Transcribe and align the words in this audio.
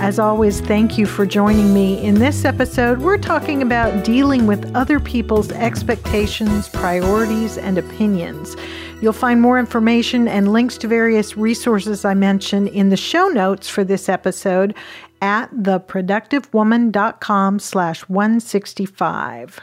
As 0.00 0.20
always, 0.20 0.60
thank 0.60 0.96
you 0.96 1.06
for 1.06 1.26
joining 1.26 1.74
me. 1.74 2.00
In 2.00 2.14
this 2.14 2.44
episode, 2.44 3.00
we're 3.00 3.18
talking 3.18 3.62
about 3.62 4.04
dealing 4.04 4.46
with 4.46 4.72
other 4.76 5.00
people's 5.00 5.50
expectations, 5.50 6.68
priorities, 6.68 7.58
and 7.58 7.78
opinions. 7.78 8.54
You'll 9.02 9.12
find 9.12 9.42
more 9.42 9.58
information 9.58 10.28
and 10.28 10.52
links 10.52 10.78
to 10.78 10.88
various 10.88 11.36
resources 11.36 12.04
I 12.04 12.14
mention 12.14 12.68
in 12.68 12.90
the 12.90 12.96
show 12.96 13.26
notes 13.26 13.68
for 13.68 13.82
this 13.82 14.08
episode 14.08 14.76
at 15.20 15.52
theproductivewoman.com 15.52 17.58
slash 17.58 18.02
165. 18.02 19.58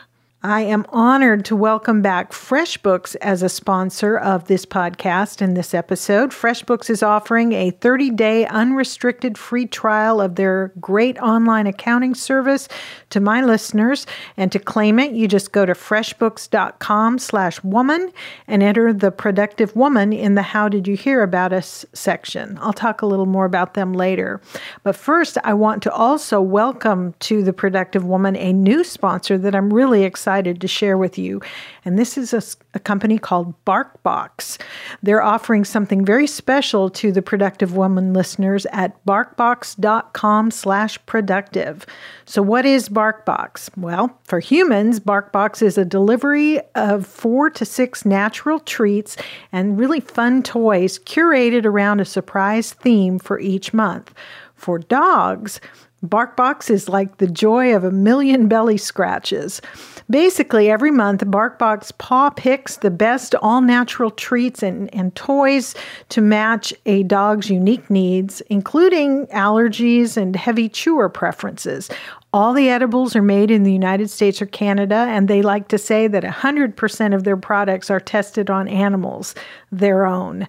I 0.45 0.61
am 0.61 0.85
honored 0.89 1.43
to 1.45 1.55
welcome 1.55 2.03
back 2.03 2.31
FreshBooks 2.31 3.15
as 3.19 3.41
a 3.41 3.49
sponsor 3.49 4.15
of 4.15 4.45
this 4.45 4.63
podcast 4.63 5.41
and 5.41 5.57
this 5.57 5.73
episode. 5.73 6.29
FreshBooks 6.29 6.87
is 6.87 7.01
offering 7.01 7.53
a 7.53 7.71
30 7.71 8.11
day 8.11 8.45
unrestricted 8.45 9.39
free 9.39 9.65
trial 9.65 10.21
of 10.21 10.35
their 10.35 10.71
great 10.79 11.17
online 11.17 11.65
accounting 11.65 12.13
service 12.13 12.67
to 13.09 13.19
my 13.19 13.43
listeners. 13.43 14.05
And 14.37 14.51
to 14.51 14.59
claim 14.59 14.99
it, 14.99 15.13
you 15.13 15.27
just 15.27 15.51
go 15.51 15.65
to 15.65 15.73
freshbooks.com 15.73 17.17
slash 17.17 17.63
woman 17.63 18.11
and 18.47 18.61
enter 18.61 18.93
the 18.93 19.09
productive 19.09 19.75
woman 19.75 20.13
in 20.13 20.35
the 20.35 20.43
How 20.43 20.69
Did 20.69 20.87
You 20.87 20.95
Hear 20.95 21.23
About 21.23 21.53
Us 21.53 21.87
section. 21.93 22.59
I'll 22.61 22.71
talk 22.71 23.01
a 23.01 23.07
little 23.07 23.25
more 23.25 23.45
about 23.45 23.73
them 23.73 23.93
later. 23.93 24.39
But 24.83 24.95
first, 24.95 25.39
I 25.43 25.55
want 25.55 25.81
to 25.81 25.91
also 25.91 26.39
welcome 26.39 27.15
to 27.21 27.41
the 27.41 27.51
productive 27.51 28.05
woman 28.05 28.35
a 28.35 28.53
new 28.53 28.83
sponsor 28.83 29.39
that 29.39 29.55
I'm 29.55 29.73
really 29.73 30.03
excited 30.03 30.34
excited 30.35 30.59
to 30.59 30.67
share 30.67 30.97
with 30.97 31.17
you. 31.17 31.41
And 31.85 31.97
this 31.97 32.17
is 32.17 32.33
a, 32.33 32.43
a 32.73 32.79
company 32.79 33.17
called 33.17 33.53
BarkBox. 33.63 34.59
They're 35.01 35.23
offering 35.23 35.63
something 35.63 36.03
very 36.03 36.27
special 36.27 36.89
to 36.89 37.13
the 37.13 37.21
Productive 37.21 37.77
Woman 37.77 38.11
listeners 38.11 38.65
at 38.73 38.93
barkbox.com 39.05 40.51
slash 40.51 40.99
productive. 41.05 41.85
So 42.25 42.41
what 42.41 42.65
is 42.65 42.89
BarkBox? 42.89 43.77
Well, 43.77 44.19
for 44.25 44.41
humans, 44.41 44.99
BarkBox 44.99 45.61
is 45.61 45.77
a 45.77 45.85
delivery 45.85 46.59
of 46.75 47.07
four 47.07 47.49
to 47.51 47.63
six 47.63 48.03
natural 48.03 48.59
treats 48.59 49.15
and 49.53 49.79
really 49.79 50.01
fun 50.01 50.43
toys 50.43 50.99
curated 50.99 51.63
around 51.63 52.01
a 52.01 52.05
surprise 52.05 52.73
theme 52.73 53.19
for 53.19 53.39
each 53.39 53.73
month. 53.73 54.13
For 54.55 54.79
dogs, 54.79 55.61
BarkBox 56.05 56.69
is 56.69 56.89
like 56.89 57.17
the 57.17 57.27
joy 57.27 57.75
of 57.75 57.83
a 57.83 57.91
million 57.91 58.47
belly 58.47 58.77
scratches. 58.77 59.61
Basically, 60.09 60.69
every 60.69 60.91
month, 60.91 61.21
BarkBox 61.21 61.97
paw 61.97 62.29
picks 62.29 62.77
the 62.77 62.91
best 62.91 63.33
all 63.35 63.61
natural 63.61 64.11
treats 64.11 64.61
and, 64.61 64.93
and 64.93 65.15
toys 65.15 65.73
to 66.09 66.21
match 66.21 66.73
a 66.85 67.03
dog's 67.03 67.49
unique 67.49 67.89
needs, 67.89 68.41
including 68.41 69.25
allergies 69.27 70.15
and 70.15 70.35
heavy 70.35 70.69
chewer 70.69 71.09
preferences. 71.09 71.89
All 72.35 72.53
the 72.53 72.69
edibles 72.69 73.15
are 73.15 73.21
made 73.21 73.49
in 73.49 73.63
the 73.63 73.71
United 73.71 74.09
States 74.09 74.41
or 74.41 74.45
Canada, 74.45 75.07
and 75.07 75.27
they 75.27 75.41
like 75.41 75.69
to 75.69 75.77
say 75.77 76.07
that 76.09 76.23
100% 76.23 77.15
of 77.15 77.23
their 77.23 77.37
products 77.37 77.89
are 77.89 78.01
tested 78.01 78.49
on 78.49 78.67
animals, 78.67 79.35
their 79.71 80.05
own. 80.05 80.45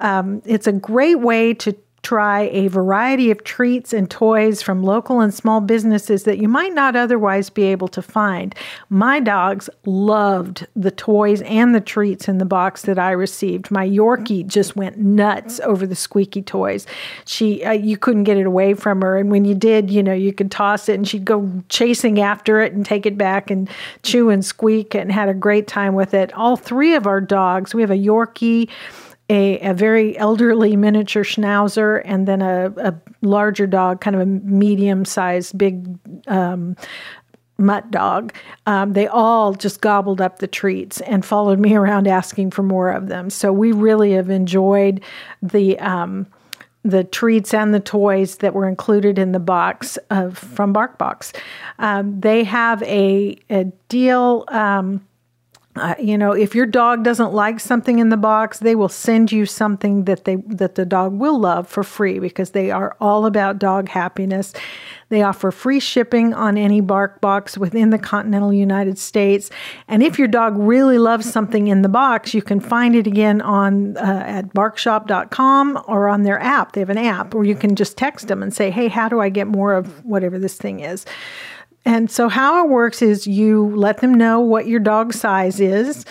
Um, 0.00 0.42
it's 0.44 0.66
a 0.66 0.72
great 0.72 1.20
way 1.20 1.54
to 1.54 1.74
try 2.02 2.48
a 2.52 2.68
variety 2.68 3.30
of 3.30 3.44
treats 3.44 3.92
and 3.92 4.10
toys 4.10 4.62
from 4.62 4.82
local 4.82 5.20
and 5.20 5.34
small 5.34 5.60
businesses 5.60 6.24
that 6.24 6.38
you 6.38 6.48
might 6.48 6.72
not 6.72 6.96
otherwise 6.96 7.50
be 7.50 7.64
able 7.64 7.88
to 7.88 8.00
find. 8.00 8.54
My 8.88 9.20
dogs 9.20 9.68
loved 9.84 10.66
the 10.74 10.90
toys 10.90 11.42
and 11.42 11.74
the 11.74 11.80
treats 11.80 12.26
in 12.28 12.38
the 12.38 12.44
box 12.44 12.82
that 12.82 12.98
I 12.98 13.10
received. 13.10 13.70
My 13.70 13.86
Yorkie 13.86 14.46
just 14.46 14.76
went 14.76 14.98
nuts 14.98 15.60
over 15.60 15.86
the 15.86 15.94
squeaky 15.94 16.42
toys. 16.42 16.86
She 17.26 17.62
uh, 17.64 17.72
you 17.72 17.96
couldn't 17.96 18.24
get 18.24 18.38
it 18.38 18.46
away 18.46 18.74
from 18.74 19.02
her 19.02 19.18
and 19.18 19.30
when 19.30 19.44
you 19.44 19.54
did, 19.54 19.90
you 19.90 20.02
know, 20.02 20.14
you 20.14 20.32
could 20.32 20.50
toss 20.50 20.88
it 20.88 20.94
and 20.94 21.06
she'd 21.06 21.24
go 21.24 21.50
chasing 21.68 22.20
after 22.20 22.60
it 22.60 22.72
and 22.72 22.84
take 22.84 23.04
it 23.04 23.18
back 23.18 23.50
and 23.50 23.68
chew 24.02 24.30
and 24.30 24.44
squeak 24.44 24.94
and 24.94 25.12
had 25.12 25.28
a 25.28 25.34
great 25.34 25.66
time 25.66 25.94
with 25.94 26.14
it. 26.14 26.32
All 26.32 26.56
three 26.56 26.94
of 26.94 27.06
our 27.06 27.20
dogs, 27.20 27.74
we 27.74 27.82
have 27.82 27.90
a 27.90 27.94
Yorkie 27.94 28.68
a, 29.30 29.60
a 29.60 29.72
very 29.72 30.18
elderly 30.18 30.76
miniature 30.76 31.22
schnauzer 31.22 32.02
and 32.04 32.26
then 32.26 32.42
a, 32.42 32.72
a 32.76 32.94
larger 33.22 33.66
dog, 33.66 34.00
kind 34.00 34.16
of 34.16 34.22
a 34.22 34.26
medium 34.26 35.04
sized, 35.04 35.56
big 35.56 35.86
um, 36.26 36.76
mutt 37.56 37.88
dog. 37.92 38.34
Um, 38.66 38.92
they 38.92 39.06
all 39.06 39.54
just 39.54 39.80
gobbled 39.80 40.20
up 40.20 40.40
the 40.40 40.48
treats 40.48 41.00
and 41.02 41.24
followed 41.24 41.60
me 41.60 41.74
around 41.76 42.08
asking 42.08 42.50
for 42.50 42.64
more 42.64 42.90
of 42.90 43.06
them. 43.06 43.30
So 43.30 43.52
we 43.52 43.70
really 43.72 44.12
have 44.12 44.28
enjoyed 44.28 45.00
the. 45.40 45.78
Um, 45.78 46.26
the 46.82 47.04
treats 47.04 47.52
and 47.52 47.74
the 47.74 47.80
toys 47.80 48.38
that 48.38 48.54
were 48.54 48.66
included 48.66 49.18
in 49.18 49.32
the 49.32 49.38
box 49.38 49.98
of 50.08 50.38
from 50.38 50.72
BarkBox. 50.72 51.36
Um, 51.78 52.18
they 52.18 52.42
have 52.44 52.82
a, 52.84 53.36
a 53.50 53.64
deal 53.90 54.46
um, 54.48 55.06
uh, 55.76 55.94
you 56.00 56.18
know, 56.18 56.32
if 56.32 56.54
your 56.54 56.66
dog 56.66 57.04
doesn't 57.04 57.32
like 57.32 57.60
something 57.60 58.00
in 58.00 58.08
the 58.08 58.16
box, 58.16 58.58
they 58.58 58.74
will 58.74 58.88
send 58.88 59.30
you 59.30 59.46
something 59.46 60.04
that 60.04 60.24
they 60.24 60.36
that 60.48 60.74
the 60.74 60.84
dog 60.84 61.12
will 61.12 61.38
love 61.38 61.68
for 61.68 61.84
free 61.84 62.18
because 62.18 62.50
they 62.50 62.72
are 62.72 62.96
all 63.00 63.24
about 63.24 63.60
dog 63.60 63.88
happiness. 63.88 64.52
They 65.10 65.22
offer 65.22 65.52
free 65.52 65.78
shipping 65.78 66.34
on 66.34 66.56
any 66.56 66.82
BarkBox 66.82 67.56
within 67.56 67.90
the 67.90 67.98
continental 67.98 68.52
United 68.52 68.98
States. 68.98 69.48
And 69.86 70.02
if 70.02 70.18
your 70.18 70.28
dog 70.28 70.56
really 70.56 70.98
loves 70.98 71.30
something 71.30 71.68
in 71.68 71.82
the 71.82 71.88
box, 71.88 72.34
you 72.34 72.42
can 72.42 72.58
find 72.58 72.96
it 72.96 73.06
again 73.06 73.40
on 73.40 73.96
uh, 73.96 74.24
at 74.26 74.52
barkshop.com 74.52 75.84
or 75.86 76.08
on 76.08 76.24
their 76.24 76.40
app. 76.40 76.72
They 76.72 76.80
have 76.80 76.90
an 76.90 76.98
app 76.98 77.32
where 77.32 77.44
you 77.44 77.54
can 77.54 77.76
just 77.76 77.96
text 77.96 78.26
them 78.26 78.42
and 78.42 78.52
say, 78.52 78.72
"Hey, 78.72 78.88
how 78.88 79.08
do 79.08 79.20
I 79.20 79.28
get 79.28 79.46
more 79.46 79.74
of 79.74 80.04
whatever 80.04 80.36
this 80.36 80.56
thing 80.56 80.80
is?" 80.80 81.06
And 81.84 82.10
so, 82.10 82.28
how 82.28 82.64
it 82.64 82.68
works 82.70 83.00
is 83.02 83.26
you 83.26 83.74
let 83.74 83.98
them 83.98 84.14
know 84.14 84.40
what 84.40 84.66
your 84.66 84.80
dog 84.80 85.14
size 85.14 85.60
is, 85.60 86.04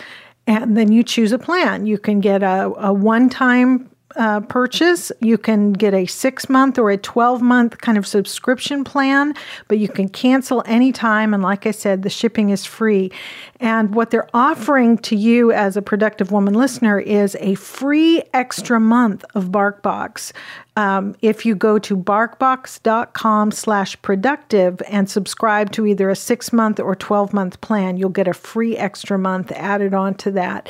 and 0.47 0.75
then 0.75 0.91
you 0.91 1.03
choose 1.03 1.31
a 1.31 1.39
plan. 1.39 1.85
You 1.85 1.97
can 1.97 2.19
get 2.19 2.41
a, 2.41 2.73
a 2.77 2.91
one 2.91 3.29
time 3.29 3.89
uh, 4.15 4.41
purchase. 4.41 5.11
You 5.21 5.37
can 5.37 5.73
get 5.73 5.93
a 5.93 6.05
six 6.05 6.49
month 6.49 6.79
or 6.79 6.89
a 6.89 6.97
12 6.97 7.41
month 7.41 7.77
kind 7.79 7.97
of 7.97 8.07
subscription 8.07 8.83
plan, 8.83 9.33
but 9.67 9.77
you 9.77 9.87
can 9.87 10.09
cancel 10.09 10.63
anytime. 10.65 11.33
And 11.33 11.43
like 11.43 11.65
I 11.65 11.71
said, 11.71 12.03
the 12.03 12.09
shipping 12.09 12.49
is 12.49 12.65
free. 12.65 13.11
And 13.59 13.93
what 13.93 14.09
they're 14.09 14.29
offering 14.33 14.97
to 14.99 15.15
you 15.15 15.51
as 15.51 15.77
a 15.77 15.81
productive 15.81 16.31
woman 16.31 16.53
listener 16.53 16.99
is 16.99 17.37
a 17.39 17.55
free 17.55 18.23
extra 18.33 18.79
month 18.79 19.25
of 19.35 19.45
BarkBox. 19.45 20.31
Um, 20.75 21.15
if 21.21 21.45
you 21.45 21.55
go 21.55 21.77
to 21.79 21.97
barkbox.com 21.97 23.51
slash 23.51 24.01
productive 24.01 24.81
and 24.87 25.09
subscribe 25.09 25.71
to 25.73 25.85
either 25.85 26.09
a 26.09 26.15
six 26.15 26.53
month 26.53 26.79
or 26.79 26.95
12 26.95 27.33
month 27.33 27.59
plan, 27.59 27.97
you'll 27.97 28.09
get 28.09 28.29
a 28.29 28.33
free 28.33 28.77
extra 28.77 29.19
month 29.19 29.51
added 29.51 29.93
on 29.93 30.15
to 30.15 30.31
that 30.31 30.69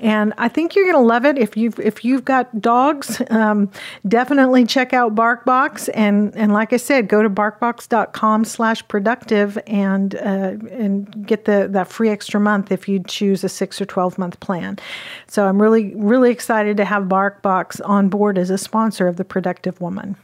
and 0.00 0.34
I 0.38 0.48
think 0.48 0.74
you're 0.74 0.84
going 0.84 1.02
to 1.02 1.06
love 1.06 1.24
it 1.24 1.38
if 1.38 1.56
you've 1.56 1.78
if 1.78 2.04
you've 2.04 2.24
got 2.24 2.60
dogs. 2.60 3.22
Um, 3.30 3.70
definitely 4.06 4.64
check 4.64 4.92
out 4.92 5.14
BarkBox, 5.14 5.88
and 5.94 6.34
and 6.36 6.52
like 6.52 6.72
I 6.72 6.76
said, 6.76 7.08
go 7.08 7.22
to 7.22 7.30
barkbox.com/productive 7.30 9.58
and 9.66 10.14
uh, 10.14 10.54
and 10.70 11.26
get 11.26 11.44
the 11.44 11.68
that 11.70 11.88
free 11.88 12.10
extra 12.10 12.40
month 12.40 12.72
if 12.72 12.88
you 12.88 13.00
choose 13.00 13.44
a 13.44 13.48
six 13.48 13.80
or 13.80 13.86
twelve 13.86 14.18
month 14.18 14.40
plan. 14.40 14.78
So 15.26 15.46
I'm 15.46 15.60
really 15.60 15.94
really 15.94 16.30
excited 16.30 16.76
to 16.78 16.84
have 16.84 17.04
BarkBox 17.04 17.80
on 17.84 18.08
board 18.08 18.38
as 18.38 18.50
a 18.50 18.58
sponsor 18.58 19.08
of 19.08 19.16
the 19.16 19.24
Productive 19.24 19.80
Woman. 19.80 20.16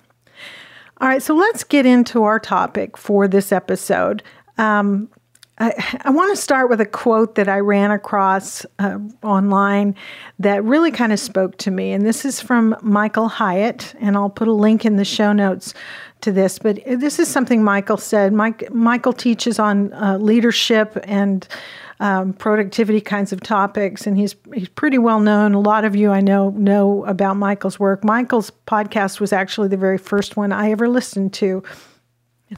All 1.01 1.09
right, 1.09 1.23
so 1.23 1.35
let's 1.35 1.65
get 1.65 1.85
into 1.85 2.23
our 2.23 2.39
topic 2.39 2.97
for 2.97 3.27
this 3.27 3.51
episode. 3.51 4.23
Um, 4.57 5.09
I, 5.63 6.01
I 6.05 6.11
want 6.11 6.35
to 6.35 6.43
start 6.43 6.69
with 6.69 6.81
a 6.81 6.87
quote 6.87 7.37
that 7.37 7.49
I 7.49 7.61
ran 7.61 7.93
across 7.93 8.67
uh, 8.81 8.99
online 9.23 9.95
that 10.41 10.65
really 10.65 10.91
kind 10.91 11.13
of 11.13 11.21
spoke 11.21 11.57
to 11.59 11.71
me. 11.71 11.93
And 11.93 12.05
this 12.05 12.25
is 12.25 12.41
from 12.41 12.77
Michael 12.83 13.29
Hyatt, 13.29 13.95
and 14.01 14.17
I'll 14.17 14.31
put 14.31 14.49
a 14.49 14.53
link 14.53 14.85
in 14.85 14.97
the 14.97 15.05
show 15.05 15.33
notes 15.33 15.73
to 16.23 16.33
this. 16.33 16.59
But 16.59 16.81
this 16.85 17.21
is 17.21 17.29
something 17.29 17.63
Michael 17.63 17.97
said. 17.97 18.33
Mike, 18.33 18.73
Michael 18.73 19.13
teaches 19.13 19.61
on 19.61 19.93
uh, 19.93 20.19
leadership 20.19 20.99
and 21.05 21.47
um, 22.01 22.33
productivity 22.33 23.01
kinds 23.01 23.33
of 23.33 23.41
topics, 23.41 24.09
and 24.09 24.19
he's 24.19 24.35
he's 24.53 24.69
pretty 24.69 24.99
well 24.99 25.21
known. 25.21 25.55
A 25.55 25.61
lot 25.61 25.85
of 25.85 25.95
you 25.95 26.11
I 26.11 26.21
know 26.21 26.51
know 26.51 27.05
about 27.05 27.37
Michael's 27.37 27.79
work. 27.79 28.03
Michael's 28.03 28.51
podcast 28.67 29.21
was 29.21 29.33
actually 29.33 29.69
the 29.69 29.77
very 29.77 29.99
first 29.99 30.37
one 30.37 30.51
I 30.51 30.73
ever 30.73 30.89
listened 30.89 31.33
to 31.35 31.63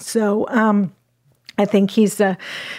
So, 0.00 0.48
um, 0.48 0.94
I 1.56 1.66
think 1.66 1.92
he's 1.92 2.20
uh, 2.20 2.34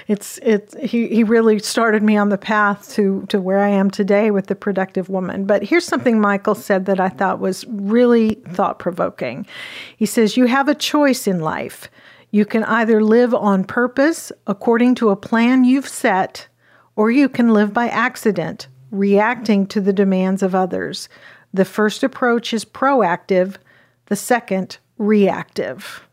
it's 0.07 0.37
it's 0.43 0.75
he 0.81 1.07
he 1.07 1.23
really 1.23 1.59
started 1.59 2.03
me 2.03 2.17
on 2.17 2.27
the 2.27 2.37
path 2.37 2.91
to 2.95 3.25
to 3.29 3.39
where 3.39 3.59
I 3.59 3.69
am 3.69 3.89
today 3.89 4.31
with 4.31 4.47
the 4.47 4.55
productive 4.55 5.07
woman. 5.07 5.45
But 5.45 5.63
here's 5.63 5.85
something 5.85 6.19
Michael 6.19 6.55
said 6.55 6.85
that 6.85 6.99
I 6.99 7.07
thought 7.07 7.39
was 7.39 7.65
really 7.67 8.35
thought 8.49 8.79
provoking. 8.79 9.45
He 9.95 10.05
says 10.05 10.35
you 10.35 10.45
have 10.47 10.67
a 10.67 10.75
choice 10.75 11.25
in 11.25 11.39
life. 11.39 11.89
You 12.31 12.45
can 12.45 12.65
either 12.65 13.01
live 13.01 13.33
on 13.33 13.63
purpose 13.63 14.31
according 14.45 14.95
to 14.95 15.09
a 15.09 15.15
plan 15.15 15.63
you've 15.63 15.87
set, 15.87 16.49
or 16.97 17.09
you 17.09 17.29
can 17.29 17.53
live 17.53 17.73
by 17.73 17.87
accident, 17.87 18.67
reacting 18.91 19.67
to 19.67 19.79
the 19.79 19.93
demands 19.93 20.43
of 20.43 20.53
others. 20.53 21.07
The 21.53 21.63
first 21.63 22.03
approach 22.03 22.53
is 22.53 22.65
proactive, 22.65 23.55
the 24.07 24.17
second 24.17 24.79
reactive 24.97 26.05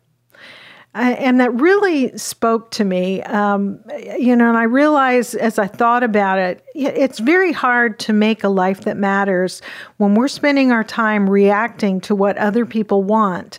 and 0.95 1.41
that 1.41 1.53
really 1.55 2.17
spoke 2.19 2.71
to 2.73 2.85
me. 2.85 3.23
Um, 3.23 3.81
you 4.19 4.37
know, 4.37 4.49
and 4.49 4.59
I 4.59 4.65
realized 4.65 5.35
as 5.37 5.59
I 5.59 5.67
thought 5.67 6.03
about 6.03 6.39
it, 6.39 6.65
it's 6.75 7.19
very 7.19 7.53
hard 7.53 7.99
to 8.01 8.13
make 8.13 8.45
a 8.45 8.49
life 8.49 8.83
that 8.83 8.97
matters 8.97 9.63
when 9.97 10.15
we're 10.15 10.29
spending 10.29 10.71
our 10.71 10.85
time 10.85 11.31
reacting 11.31 12.01
to 12.03 12.15
what 12.15 12.37
other 12.37 12.67
people 12.67 13.03
want 13.03 13.59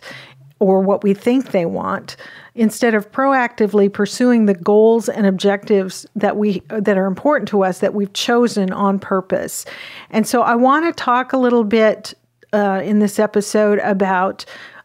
or 0.60 0.80
what 0.80 1.02
we 1.02 1.12
think 1.12 1.50
they 1.50 1.66
want 1.66 2.16
instead 2.54 2.94
of 2.94 3.10
proactively 3.10 3.92
pursuing 3.92 4.46
the 4.46 4.54
goals 4.54 5.08
and 5.08 5.26
objectives 5.26 6.06
that 6.14 6.36
we 6.36 6.62
that 6.68 6.96
are 6.96 7.06
important 7.06 7.48
to 7.48 7.64
us 7.64 7.80
that 7.80 7.94
we've 7.94 8.12
chosen 8.12 8.72
on 8.72 8.98
purpose. 8.98 9.64
And 10.10 10.26
so 10.26 10.42
I 10.42 10.54
want 10.54 10.86
to 10.86 10.92
talk 10.92 11.32
a 11.32 11.36
little 11.36 11.64
bit 11.64 12.14
uh, 12.52 12.80
in 12.84 13.00
this 13.00 13.18
episode 13.18 13.80
about 13.80 14.44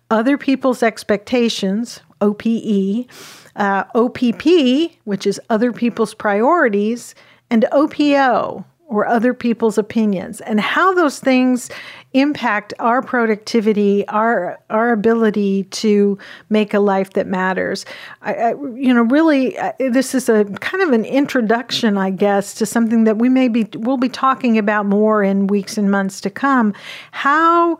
other 0.09 0.37
people's 0.37 0.81
expectations, 0.81 2.01
OPE, 2.21 3.07
uh, 3.55 3.83
OPP, 3.95 4.91
which 5.03 5.25
is 5.25 5.39
other 5.49 5.71
people's 5.71 6.13
priorities, 6.13 7.15
and 7.49 7.65
OPO, 7.71 8.65
or 8.89 9.05
other 9.05 9.35
people's 9.35 9.77
opinions, 9.77 10.41
and 10.41 10.59
how 10.59 10.93
those 10.95 11.19
things 11.19 11.69
impact 12.13 12.73
our 12.79 13.03
productivity, 13.03 14.05
our 14.07 14.59
our 14.71 14.91
ability 14.91 15.65
to 15.65 16.17
make 16.49 16.73
a 16.73 16.79
life 16.79 17.13
that 17.13 17.27
matters. 17.27 17.85
I, 18.23 18.33
I, 18.33 18.49
you 18.73 18.91
know, 18.91 19.03
really, 19.03 19.55
this 19.77 20.15
is 20.15 20.27
a 20.27 20.45
kind 20.45 20.81
of 20.81 20.89
an 20.89 21.05
introduction, 21.05 21.99
I 21.99 22.09
guess, 22.09 22.55
to 22.55 22.65
something 22.65 23.03
that 23.03 23.17
we 23.17 23.29
may 23.29 23.47
be 23.47 23.67
we'll 23.75 23.97
be 23.97 24.09
talking 24.09 24.57
about 24.57 24.87
more 24.87 25.23
in 25.23 25.45
weeks 25.47 25.77
and 25.77 25.91
months 25.91 26.19
to 26.21 26.31
come. 26.31 26.73
How 27.11 27.77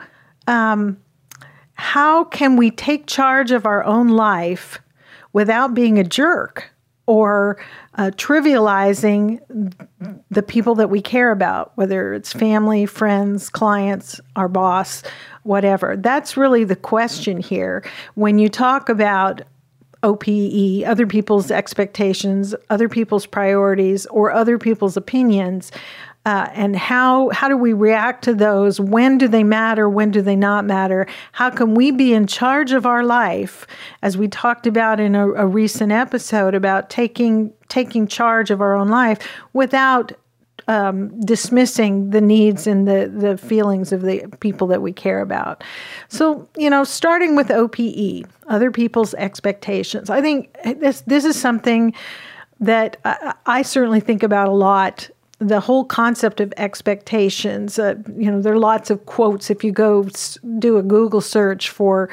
um, 0.47 0.97
how 1.80 2.26
can 2.26 2.58
we 2.58 2.72
take 2.72 3.08
charge 3.08 3.52
of 3.52 3.66
our 3.66 3.86
own 3.86 4.10
life 4.10 4.80
without 5.31 5.74
being 5.74 5.98
a 5.98 6.04
jerk 6.04 6.72
or 7.06 7.58
uh, 7.96 8.12
trivializing 8.16 9.40
the 10.30 10.44
people 10.44 10.76
that 10.76 10.90
we 10.90 11.02
care 11.02 11.31
about, 11.31 11.72
whether 11.76 12.14
it's 12.14 12.34
family, 12.34 12.86
friends, 12.86 13.50
clients, 13.50 14.20
our 14.36 14.50
boss, 14.50 15.04
whatever? 15.44 15.96
That's 15.96 16.36
really 16.36 16.66
the 16.66 16.76
question 16.76 17.40
here. 17.40 17.86
When 18.16 18.40
you 18.40 18.50
talk 18.50 18.90
about 18.90 19.44
OPE, 20.04 20.86
other 20.86 21.08
people's 21.08 21.50
expectations, 21.50 22.54
other 22.70 22.90
people's 22.90 23.26
priorities, 23.26 24.06
or 24.08 24.31
other 24.31 24.58
people's 24.58 24.98
opinions, 24.98 25.72
uh, 26.30 26.48
and 26.54 26.76
how 26.76 27.30
how 27.30 27.48
do 27.48 27.58
we 27.58 27.74
react 27.74 28.24
to 28.26 28.36
those? 28.36 28.80
When 28.80 29.18
do 29.18 29.28
they 29.28 29.44
matter? 29.44 29.90
When 29.90 30.12
do 30.12 30.22
they 30.22 30.36
not 30.36 30.64
matter? 30.64 31.08
How 31.31 31.50
can 31.50 31.74
we 31.74 31.90
be 31.90 32.14
in 32.14 32.28
charge 32.28 32.72
of 32.72 32.86
our 32.86 33.04
life, 33.04 33.66
as 34.04 34.16
we 34.16 34.28
talked 34.28 34.68
about 34.68 35.00
in 35.00 35.16
a, 35.16 35.28
a 35.31 35.48
recent 35.48 35.92
episode 35.92 36.54
about 36.54 36.92
taking 36.92 37.52
taking 37.68 38.06
charge 38.06 38.52
of 38.52 38.62
our 38.62 38.76
own 38.76 38.90
life 38.90 39.18
without 39.54 40.12
um, 40.68 41.20
dismissing 41.22 42.12
the 42.12 42.22
needs 42.22 42.68
and 42.68 42.88
the, 42.88 43.12
the 43.12 43.36
feelings 43.36 43.92
of 43.92 44.04
the 44.04 44.28
people 44.40 44.68
that 44.68 44.84
we 44.84 44.94
care 44.94 45.22
about. 45.22 45.64
So, 46.10 46.48
you 46.56 46.70
know, 46.70 46.84
starting 46.84 47.36
with 47.36 47.50
OPE, 47.50 48.30
other 48.48 48.70
people's 48.70 49.16
expectations. 49.16 50.12
I 50.12 50.22
think 50.22 50.56
this 50.64 51.02
this 51.08 51.26
is 51.26 51.42
something 51.42 51.96
that 52.60 52.98
I, 53.04 53.34
I 53.48 53.62
certainly 53.64 54.00
think 54.00 54.22
about 54.22 54.48
a 54.48 54.52
lot 54.52 55.10
the 55.39 55.59
whole 55.62 55.86
concept 55.86 56.41
of 56.41 56.53
expectations. 56.57 57.80
Uh, 57.80 57.95
you 58.18 58.30
know, 58.30 58.41
there 58.41 58.53
are 58.53 58.59
lots 58.59 58.89
of 58.89 59.06
quotes 59.06 59.50
if 59.50 59.63
you 59.63 59.71
go 59.71 60.07
do 60.59 60.77
a 60.77 60.83
Google 60.83 61.21
search 61.21 61.69
for 61.69 62.09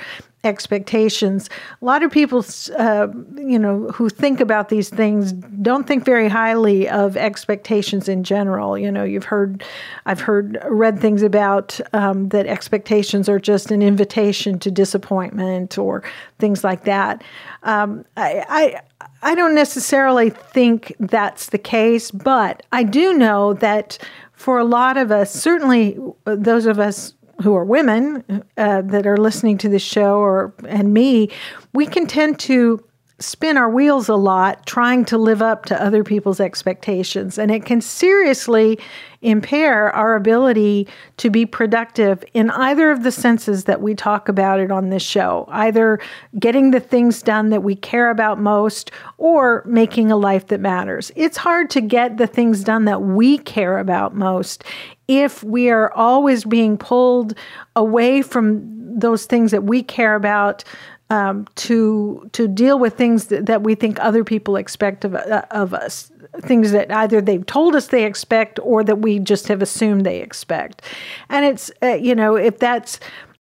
expectations. 0.47 1.51
A 1.83 1.85
lot 1.85 2.03
of 2.03 2.11
people, 2.11 2.45
uh, 2.79 3.09
you 3.37 3.59
know, 3.59 3.89
who 3.89 4.09
think 4.09 4.41
about 4.41 4.69
these 4.69 4.89
things 4.89 5.33
don't 5.33 5.87
think 5.87 6.05
very 6.05 6.29
highly 6.29 6.89
of 6.89 7.17
expectations 7.17 8.09
in 8.09 8.23
general. 8.23 8.79
You 8.79 8.91
know, 8.93 9.05
you've 9.05 9.25
heard, 9.25 9.65
I've 10.07 10.21
heard, 10.21 10.59
read 10.69 11.01
things 11.01 11.23
about 11.23 11.81
um, 11.93 12.29
that 12.29 12.47
expectations 12.47 13.29
are 13.29 13.41
just 13.41 13.71
an 13.71 13.83
invitation 13.83 14.59
to 14.61 14.71
disappointment 14.71 15.77
or 15.77 16.03
things 16.39 16.63
like 16.63 16.85
that. 16.85 17.23
Um, 17.65 18.05
I, 18.17 18.45
I, 18.49 18.81
I 19.27 19.35
don't 19.35 19.57
necessarily 19.57 20.31
think 20.31 20.95
that's 21.01 21.49
the 21.49 21.59
case, 21.59 22.13
but 22.13 22.65
I 22.71 22.85
do 22.85 23.13
know 23.13 23.55
that 23.55 23.99
for 24.33 24.57
a 24.57 24.65
lot 24.65 24.97
of 24.97 25.11
us, 25.11 25.33
certainly 25.33 25.99
those 26.27 26.65
of 26.65 26.79
us 26.79 27.13
who 27.43 27.57
are 27.57 27.65
women 27.65 28.23
uh, 28.57 28.83
that 28.83 29.05
are 29.05 29.17
listening 29.17 29.59
to 29.59 29.69
this 29.69 29.83
show 29.83 30.19
or 30.19 30.55
and 30.69 30.95
me, 30.95 31.29
we 31.75 31.87
can 31.87 32.07
tend 32.07 32.39
to 32.39 32.85
spin 33.19 33.57
our 33.57 33.71
wheels 33.71 34.09
a 34.11 34.15
lot 34.15 34.67
trying 34.67 35.05
to 35.07 35.17
live 35.17 35.41
up 35.41 35.65
to 35.65 35.83
other 35.83 36.05
people's 36.05 36.39
expectations. 36.39 37.39
And 37.39 37.51
it 37.51 37.65
can 37.65 37.81
seriously 37.81 38.79
impair 39.23 39.91
our 39.95 40.15
ability 40.15 40.87
to 41.17 41.31
be 41.31 41.47
productive 41.47 42.23
in 42.35 42.51
either 42.51 42.91
of 42.91 43.03
the 43.03 43.11
senses 43.11 43.65
that 43.65 43.81
we 43.81 43.95
talk 43.95 44.29
about 44.29 44.61
it 44.61 44.71
on 44.71 44.91
this 44.91 45.03
show 45.03 45.47
either 45.49 45.99
getting 46.39 46.71
the 46.71 46.81
things 46.81 47.23
done 47.23 47.49
that 47.49 47.63
we 47.63 47.75
care 47.75 48.11
about 48.11 48.39
most 48.39 48.91
or 49.17 49.65
making 49.67 50.13
a 50.13 50.17
life 50.17 50.49
that 50.49 50.61
matters. 50.61 51.11
It's 51.17 51.39
hard 51.39 51.71
to 51.71 51.81
get 51.81 52.19
the 52.19 52.27
things 52.27 52.63
done 52.63 52.85
that 52.85 53.01
we 53.01 53.39
care 53.39 53.79
about 53.79 54.15
most 54.15 54.63
if 55.09 55.43
we 55.43 55.71
are 55.71 55.91
always 55.95 56.45
being 56.45 56.77
pulled 56.77 57.35
away 57.75 58.21
from 58.21 58.77
those 58.99 59.27
things 59.27 59.51
that 59.51 59.65
we 59.65 59.83
care 59.83 60.15
about 60.15 60.65
um, 61.11 61.47
to 61.55 62.29
to 62.33 62.49
deal 62.49 62.79
with 62.79 62.95
things 62.95 63.27
that, 63.27 63.47
that, 63.47 63.63
we 63.63 63.75
think 63.77 63.99
other 64.01 64.25
people 64.25 64.57
expect 64.57 65.05
of, 65.05 65.15
uh, 65.15 65.43
of 65.53 65.73
us, 65.73 66.11
things 66.41 66.73
that 66.73 66.91
either 66.91 67.21
they've 67.21 67.47
told 67.47 67.77
us 67.77 67.89
they 67.89 68.05
expect 68.05 68.59
or 68.61 68.83
that 68.83 68.97
we 68.97 69.21
just 69.21 69.47
have 69.49 69.63
assumed 69.63 70.05
they 70.05 70.21
expect. 70.21 70.83
And 71.29 71.45
it's 71.45 71.71
uh, 71.83 71.95
you 71.95 72.15
know 72.15 72.37
if 72.37 72.59
that's 72.59 72.99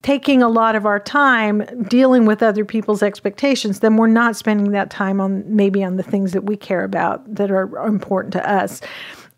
taking 0.03 0.43
a 0.43 0.49
lot 0.49 0.77
of 0.77 0.85
our 0.85 1.01
time 1.01 1.65
dealing 1.89 2.27
with 2.27 2.43
other 2.43 2.65
people's 2.65 3.03
expectations, 3.03 3.81
then 3.81 3.97
we're 3.97 4.07
not 4.07 4.37
spending 4.37 4.73
that 4.73 4.91
time 4.91 5.19
on 5.19 5.43
maybe 5.47 5.83
on 5.83 5.97
the 5.97 6.03
things 6.03 6.33
that 6.33 6.45
we 6.45 6.57
care 6.57 6.85
about 6.85 7.35
that 7.35 7.51
are 7.51 7.87
important 7.87 8.33
to 8.33 8.51
us. 8.51 8.83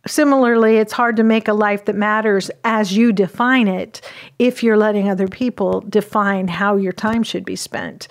Similarly, 0.07 0.77
it's 0.77 0.93
hard 0.93 1.17
to 1.17 1.23
make 1.23 1.49
a 1.49 1.53
life 1.53 1.85
that 1.87 1.97
matters 1.97 2.51
as 2.65 2.97
you 2.97 3.13
define 3.13 3.69
it 3.69 4.01
if 4.39 4.63
you're 4.63 4.77
letting 4.77 5.09
other 5.09 5.29
people 5.29 5.81
define 5.81 6.49
how 6.49 6.77
your 6.77 6.93
time 6.93 7.23
should 7.23 7.45
be 7.45 7.57
spent. 7.57 8.09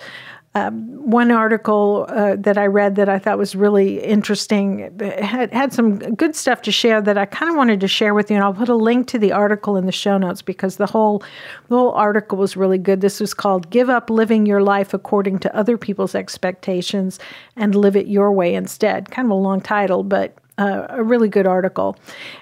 Um, 0.54 1.10
one 1.10 1.30
article 1.30 2.06
uh, 2.08 2.36
that 2.36 2.56
I 2.56 2.64
read 2.64 2.96
that 2.96 3.10
I 3.10 3.18
thought 3.18 3.36
was 3.36 3.54
really 3.54 4.02
interesting 4.02 4.90
had, 4.98 5.52
had 5.52 5.74
some 5.74 5.98
good 5.98 6.34
stuff 6.34 6.62
to 6.62 6.72
share 6.72 7.02
that 7.02 7.18
I 7.18 7.26
kind 7.26 7.50
of 7.50 7.58
wanted 7.58 7.78
to 7.80 7.88
share 7.88 8.14
with 8.14 8.30
you, 8.30 8.36
and 8.36 8.44
I'll 8.44 8.54
put 8.54 8.70
a 8.70 8.74
link 8.74 9.06
to 9.08 9.18
the 9.18 9.32
article 9.32 9.76
in 9.76 9.84
the 9.84 9.92
show 9.92 10.16
notes 10.16 10.40
because 10.40 10.76
the 10.76 10.86
whole 10.86 11.22
the 11.68 11.76
whole 11.76 11.92
article 11.92 12.38
was 12.38 12.56
really 12.56 12.78
good. 12.78 13.02
This 13.02 13.20
was 13.20 13.34
called 13.34 13.68
"Give 13.68 13.90
Up 13.90 14.08
Living 14.08 14.46
Your 14.46 14.62
Life 14.62 14.94
According 14.94 15.40
to 15.40 15.54
Other 15.54 15.76
People's 15.76 16.14
Expectations 16.14 17.18
and 17.54 17.74
Live 17.74 17.94
It 17.94 18.06
Your 18.06 18.32
Way 18.32 18.54
Instead." 18.54 19.10
Kind 19.10 19.26
of 19.26 19.32
a 19.32 19.34
long 19.34 19.60
title, 19.60 20.04
but 20.04 20.38
a 20.58 21.02
really 21.02 21.28
good 21.28 21.46
article. 21.46 21.96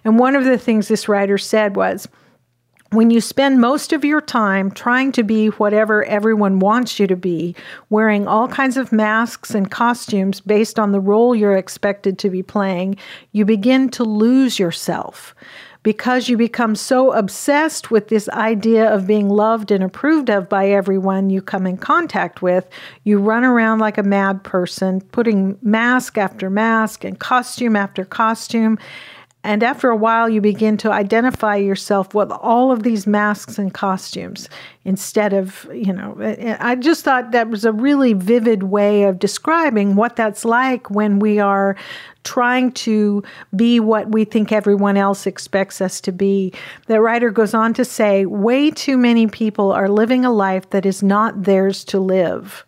And 0.04 0.18
one 0.18 0.36
of 0.36 0.44
the 0.44 0.58
things 0.58 0.88
this 0.88 1.08
writer 1.08 1.38
said 1.38 1.76
was 1.76 2.08
when 2.94 3.10
you 3.10 3.20
spend 3.20 3.60
most 3.60 3.92
of 3.92 4.04
your 4.04 4.20
time 4.20 4.70
trying 4.70 5.10
to 5.12 5.22
be 5.22 5.48
whatever 5.48 6.04
everyone 6.04 6.60
wants 6.60 7.00
you 7.00 7.06
to 7.08 7.16
be, 7.16 7.56
wearing 7.90 8.26
all 8.26 8.46
kinds 8.46 8.76
of 8.76 8.92
masks 8.92 9.52
and 9.52 9.70
costumes 9.70 10.40
based 10.40 10.78
on 10.78 10.92
the 10.92 11.00
role 11.00 11.34
you're 11.34 11.56
expected 11.56 12.18
to 12.20 12.30
be 12.30 12.42
playing, 12.42 12.96
you 13.32 13.44
begin 13.44 13.88
to 13.90 14.04
lose 14.04 14.58
yourself 14.58 15.34
because 15.84 16.30
you 16.30 16.36
become 16.36 16.74
so 16.74 17.12
obsessed 17.12 17.90
with 17.90 18.08
this 18.08 18.28
idea 18.30 18.92
of 18.92 19.06
being 19.06 19.28
loved 19.28 19.70
and 19.70 19.84
approved 19.84 20.30
of 20.30 20.48
by 20.48 20.66
everyone 20.68 21.30
you 21.30 21.40
come 21.40 21.66
in 21.66 21.76
contact 21.76 22.42
with, 22.42 22.66
you 23.04 23.18
run 23.18 23.44
around 23.44 23.78
like 23.78 23.98
a 23.98 24.02
mad 24.02 24.42
person, 24.42 25.02
putting 25.12 25.56
mask 25.62 26.18
after 26.18 26.48
mask 26.48 27.04
and 27.04 27.20
costume 27.20 27.76
after 27.76 28.04
costume. 28.04 28.78
And 29.44 29.62
after 29.62 29.90
a 29.90 29.96
while, 29.96 30.28
you 30.28 30.40
begin 30.40 30.78
to 30.78 30.90
identify 30.90 31.56
yourself 31.56 32.14
with 32.14 32.32
all 32.32 32.72
of 32.72 32.82
these 32.82 33.06
masks 33.06 33.58
and 33.58 33.72
costumes 33.72 34.48
instead 34.86 35.34
of, 35.34 35.68
you 35.72 35.92
know, 35.92 36.16
I 36.60 36.76
just 36.76 37.04
thought 37.04 37.30
that 37.32 37.50
was 37.50 37.66
a 37.66 37.72
really 37.72 38.14
vivid 38.14 38.64
way 38.64 39.04
of 39.04 39.18
describing 39.18 39.96
what 39.96 40.16
that's 40.16 40.46
like 40.46 40.88
when 40.90 41.18
we 41.18 41.38
are 41.38 41.76
trying 42.24 42.72
to 42.72 43.22
be 43.54 43.80
what 43.80 44.10
we 44.10 44.24
think 44.24 44.50
everyone 44.50 44.96
else 44.96 45.26
expects 45.26 45.82
us 45.82 46.00
to 46.00 46.12
be. 46.12 46.52
The 46.86 47.02
writer 47.02 47.30
goes 47.30 47.52
on 47.52 47.74
to 47.74 47.84
say, 47.84 48.24
way 48.24 48.70
too 48.70 48.96
many 48.96 49.26
people 49.26 49.72
are 49.72 49.90
living 49.90 50.24
a 50.24 50.32
life 50.32 50.70
that 50.70 50.86
is 50.86 51.02
not 51.02 51.44
theirs 51.44 51.84
to 51.84 52.00
live. 52.00 52.64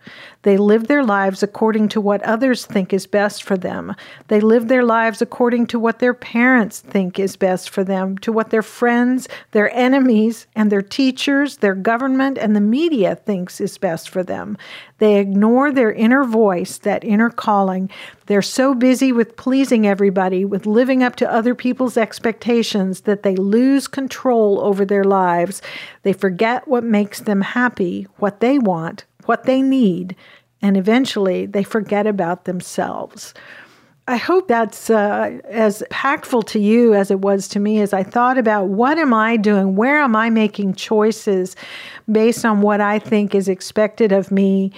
They 0.47 0.59
live 0.59 0.87
their 0.87 1.03
lives 1.03 1.43
according 1.43 1.88
to 1.88 2.00
what 2.00 2.23
others 2.23 2.65
think 2.65 2.93
is 2.93 3.09
best 3.09 3.43
for 3.43 3.57
them. 3.57 3.97
They 4.29 4.38
live 4.38 4.69
their 4.69 4.85
lives 4.85 5.21
according 5.21 5.67
to 5.67 5.79
what 5.81 5.99
their 5.99 6.15
parents 6.15 6.79
think 6.79 7.19
is 7.19 7.35
best 7.35 7.69
for 7.69 7.83
them, 7.83 8.17
to 8.19 8.31
what 8.31 8.50
their 8.50 8.62
friends, 8.62 9.26
their 9.50 9.75
enemies, 9.75 10.47
and 10.55 10.71
their 10.71 10.83
teachers, 10.83 11.57
their 11.57 11.75
government, 11.75 12.38
and 12.38 12.55
the 12.55 12.61
media 12.61 13.17
thinks 13.17 13.61
is 13.61 13.76
best 13.76 14.09
for 14.09 14.23
them. 14.23 14.57
They 14.99 15.19
ignore 15.19 15.73
their 15.73 15.93
inner 15.93 16.23
voice, 16.23 16.79
that 16.79 17.03
inner 17.03 17.29
calling. 17.29 17.91
They're 18.26 18.41
so 18.41 18.73
busy 18.73 19.11
with 19.11 19.37
pleasing 19.37 19.85
everybody, 19.85 20.45
with 20.45 20.65
living 20.65 21.03
up 21.03 21.17
to 21.17 21.29
other 21.29 21.57
people's 21.57 21.97
expectations, 21.97 23.00
that 23.00 23.25
they 23.25 23.35
lose 23.35 23.88
control 23.88 24.61
over 24.61 24.85
their 24.85 25.03
lives. 25.03 25.61
They 26.05 26.12
forget 26.12 26.69
what 26.69 26.85
makes 26.85 27.19
them 27.19 27.41
happy, 27.41 28.07
what 28.19 28.38
they 28.38 28.61
want, 28.61 29.07
what 29.26 29.45
they 29.45 29.62
need, 29.62 30.16
and 30.62 30.76
eventually 30.76 31.47
they 31.47 31.62
forget 31.62 32.06
about 32.06 32.45
themselves. 32.45 33.35
I 34.09 34.16
hope 34.16 34.47
that's 34.47 34.88
uh, 34.88 35.40
as 35.49 35.83
impactful 35.90 36.47
to 36.49 36.61
you 36.61 36.95
as 36.95 37.11
it 37.11 37.21
was 37.21 37.49
to 37.49 37.59
me 37.59 37.80
as 37.80 37.92
I 37.92 38.04
thought 38.04 38.38
about 38.38 38.68
what 38.68 38.99
am 38.99 39.12
I 39.12 39.37
doing? 39.37 39.75
Where 39.75 39.99
am 39.99 40.14
I 40.14 40.30
making 40.30 40.75
choices 40.75 41.56
based 42.11 42.45
on 42.45 42.61
what 42.61 42.80
I 42.80 43.00
think 43.00 43.35
is 43.35 43.49
expected 43.49 44.12
of 44.12 44.30
me? 44.30 44.71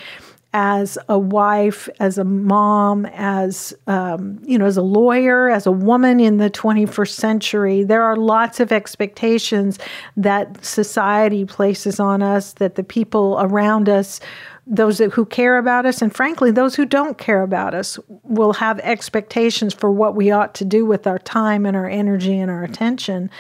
As 0.60 0.98
a 1.08 1.16
wife, 1.16 1.88
as 2.00 2.18
a 2.18 2.24
mom, 2.24 3.06
as 3.06 3.72
um, 3.86 4.40
you 4.44 4.58
know, 4.58 4.66
as 4.66 4.76
a 4.76 4.82
lawyer, 4.82 5.48
as 5.48 5.66
a 5.66 5.70
woman 5.70 6.18
in 6.18 6.38
the 6.38 6.50
21st 6.50 7.10
century, 7.10 7.84
there 7.84 8.02
are 8.02 8.16
lots 8.16 8.58
of 8.58 8.72
expectations 8.72 9.78
that 10.16 10.64
society 10.64 11.44
places 11.44 12.00
on 12.00 12.24
us, 12.24 12.54
that 12.54 12.74
the 12.74 12.82
people 12.82 13.38
around 13.38 13.88
us, 13.88 14.18
those 14.66 14.98
who 14.98 15.24
care 15.24 15.58
about 15.58 15.86
us, 15.86 16.02
and 16.02 16.12
frankly, 16.12 16.50
those 16.50 16.74
who 16.74 16.84
don't 16.84 17.18
care 17.18 17.44
about 17.44 17.72
us, 17.72 17.96
will 18.24 18.54
have 18.54 18.80
expectations 18.80 19.72
for 19.72 19.92
what 19.92 20.16
we 20.16 20.32
ought 20.32 20.56
to 20.56 20.64
do 20.64 20.84
with 20.84 21.06
our 21.06 21.20
time 21.20 21.66
and 21.66 21.76
our 21.76 21.88
energy 21.88 22.36
and 22.36 22.50
our 22.50 22.64
attention. 22.64 23.30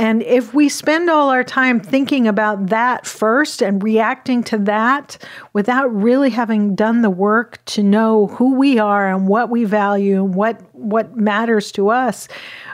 And 0.00 0.22
if 0.22 0.54
we 0.54 0.70
spend 0.70 1.10
all 1.10 1.28
our 1.28 1.44
time 1.44 1.78
thinking 1.78 2.26
about 2.26 2.68
that 2.68 3.06
first 3.06 3.60
and 3.60 3.82
reacting 3.82 4.42
to 4.44 4.56
that 4.56 5.22
without 5.52 5.94
really 5.94 6.30
having 6.30 6.74
done 6.74 7.02
the 7.02 7.10
work 7.10 7.62
to 7.66 7.82
know 7.82 8.28
who 8.28 8.54
we 8.54 8.78
are 8.78 9.12
and 9.12 9.28
what 9.28 9.50
we 9.50 9.64
value 9.64 10.24
and 10.24 10.34
what 10.34 10.62
what 10.72 11.16
matters 11.16 11.70
to 11.72 11.90
us, 11.90 12.28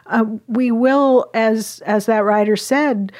uh, 0.06 0.24
we 0.46 0.70
will, 0.70 1.28
as 1.34 1.82
as 1.84 2.06
that 2.06 2.22
writer 2.22 2.54
said, 2.54 3.10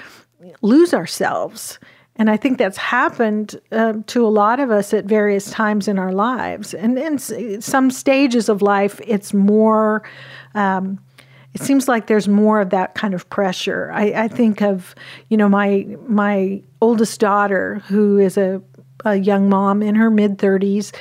lose 0.62 0.94
ourselves. 0.94 1.80
And 2.14 2.30
I 2.30 2.36
think 2.36 2.58
that's 2.58 2.78
happened 2.78 3.60
uh, 3.72 3.94
to 4.06 4.24
a 4.24 4.28
lot 4.28 4.60
of 4.60 4.70
us 4.70 4.94
at 4.94 5.06
various 5.06 5.50
times 5.50 5.88
in 5.88 5.98
our 5.98 6.12
lives. 6.12 6.74
And 6.74 6.96
in 6.96 7.18
some 7.60 7.90
stages 7.90 8.48
of 8.48 8.62
life, 8.62 9.00
it's 9.04 9.34
more. 9.34 10.08
Um, 10.54 11.00
it 11.56 11.62
seems 11.62 11.88
like 11.88 12.06
there's 12.06 12.28
more 12.28 12.60
of 12.60 12.68
that 12.68 12.94
kind 12.94 13.14
of 13.14 13.30
pressure. 13.30 13.90
I, 13.90 14.24
I 14.24 14.28
think 14.28 14.60
of, 14.60 14.94
you 15.30 15.38
know, 15.38 15.48
my 15.48 15.86
my 16.06 16.60
oldest 16.82 17.18
daughter, 17.18 17.76
who 17.86 18.18
is 18.18 18.36
a, 18.36 18.60
a 19.06 19.16
young 19.16 19.48
mom 19.48 19.82
in 19.82 19.94
her 19.94 20.10
mid 20.10 20.36
30s 20.36 20.94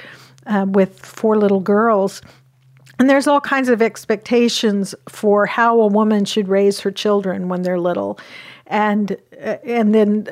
uh, 0.48 0.66
with 0.70 1.06
four 1.06 1.38
little 1.38 1.60
girls. 1.60 2.22
And 3.00 3.10
there's 3.10 3.28
all 3.28 3.42
kinds 3.42 3.68
of 3.68 3.82
expectations 3.82 4.96
for 5.10 5.46
how 5.46 5.82
a 5.82 5.88
woman 5.88 6.24
should 6.24 6.48
raise 6.48 6.80
her 6.80 6.92
children 6.92 7.50
when 7.50 7.64
they're 7.64 7.78
little. 7.78 8.18
And 8.66 9.18
uh, 9.34 9.58
and 9.66 9.94
then 9.94 10.30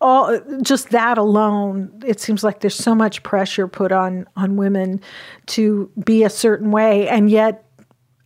all 0.00 0.38
just 0.62 0.90
that 0.90 1.18
alone 1.18 1.90
it 2.06 2.20
seems 2.20 2.44
like 2.44 2.60
there's 2.60 2.76
so 2.76 2.94
much 2.94 3.20
pressure 3.24 3.66
put 3.66 3.90
on 3.90 4.28
on 4.36 4.56
women 4.56 5.00
to 5.46 5.90
be 6.04 6.22
a 6.22 6.30
certain 6.30 6.70
way 6.70 7.08
and 7.08 7.28
yet 7.28 7.65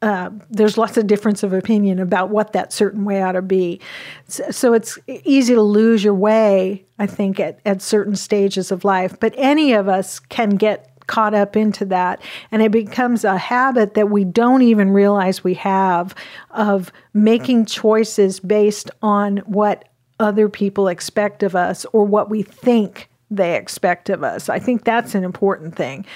uh, 0.02 0.30
there's 0.48 0.78
lots 0.78 0.96
of 0.96 1.06
difference 1.06 1.42
of 1.42 1.52
opinion 1.52 1.98
about 1.98 2.30
what 2.30 2.52
that 2.54 2.72
certain 2.72 3.04
way 3.04 3.22
ought 3.22 3.32
to 3.32 3.42
be. 3.42 3.80
So, 4.28 4.50
so, 4.50 4.72
it's 4.72 4.98
easy 5.24 5.54
to 5.54 5.62
lose 5.62 6.02
your 6.02 6.14
way, 6.14 6.84
I 6.98 7.06
think, 7.06 7.38
at, 7.38 7.60
at 7.66 7.82
certain 7.82 8.16
stages 8.16 8.70
of 8.72 8.84
life. 8.84 9.18
But 9.20 9.34
any 9.36 9.72
of 9.74 9.88
us 9.88 10.18
can 10.18 10.50
get 10.50 10.90
caught 11.06 11.34
up 11.34 11.56
into 11.56 11.84
that. 11.86 12.22
And 12.52 12.62
it 12.62 12.70
becomes 12.70 13.24
a 13.24 13.36
habit 13.36 13.94
that 13.94 14.10
we 14.10 14.24
don't 14.24 14.62
even 14.62 14.90
realize 14.90 15.42
we 15.42 15.54
have 15.54 16.14
of 16.52 16.92
making 17.12 17.66
choices 17.66 18.38
based 18.38 18.92
on 19.02 19.38
what 19.38 19.88
other 20.20 20.48
people 20.48 20.86
expect 20.86 21.42
of 21.42 21.56
us 21.56 21.84
or 21.92 22.04
what 22.04 22.30
we 22.30 22.42
think 22.42 23.08
they 23.28 23.56
expect 23.56 24.08
of 24.08 24.22
us. 24.22 24.48
I 24.48 24.60
think 24.60 24.84
that's 24.84 25.14
an 25.16 25.24
important 25.24 25.74
thing. 25.74 26.06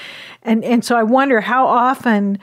And 0.43 0.65
and 0.65 0.85
so 0.85 0.97
I 0.97 1.03
wonder 1.03 1.41
how 1.41 1.67
often 1.67 2.39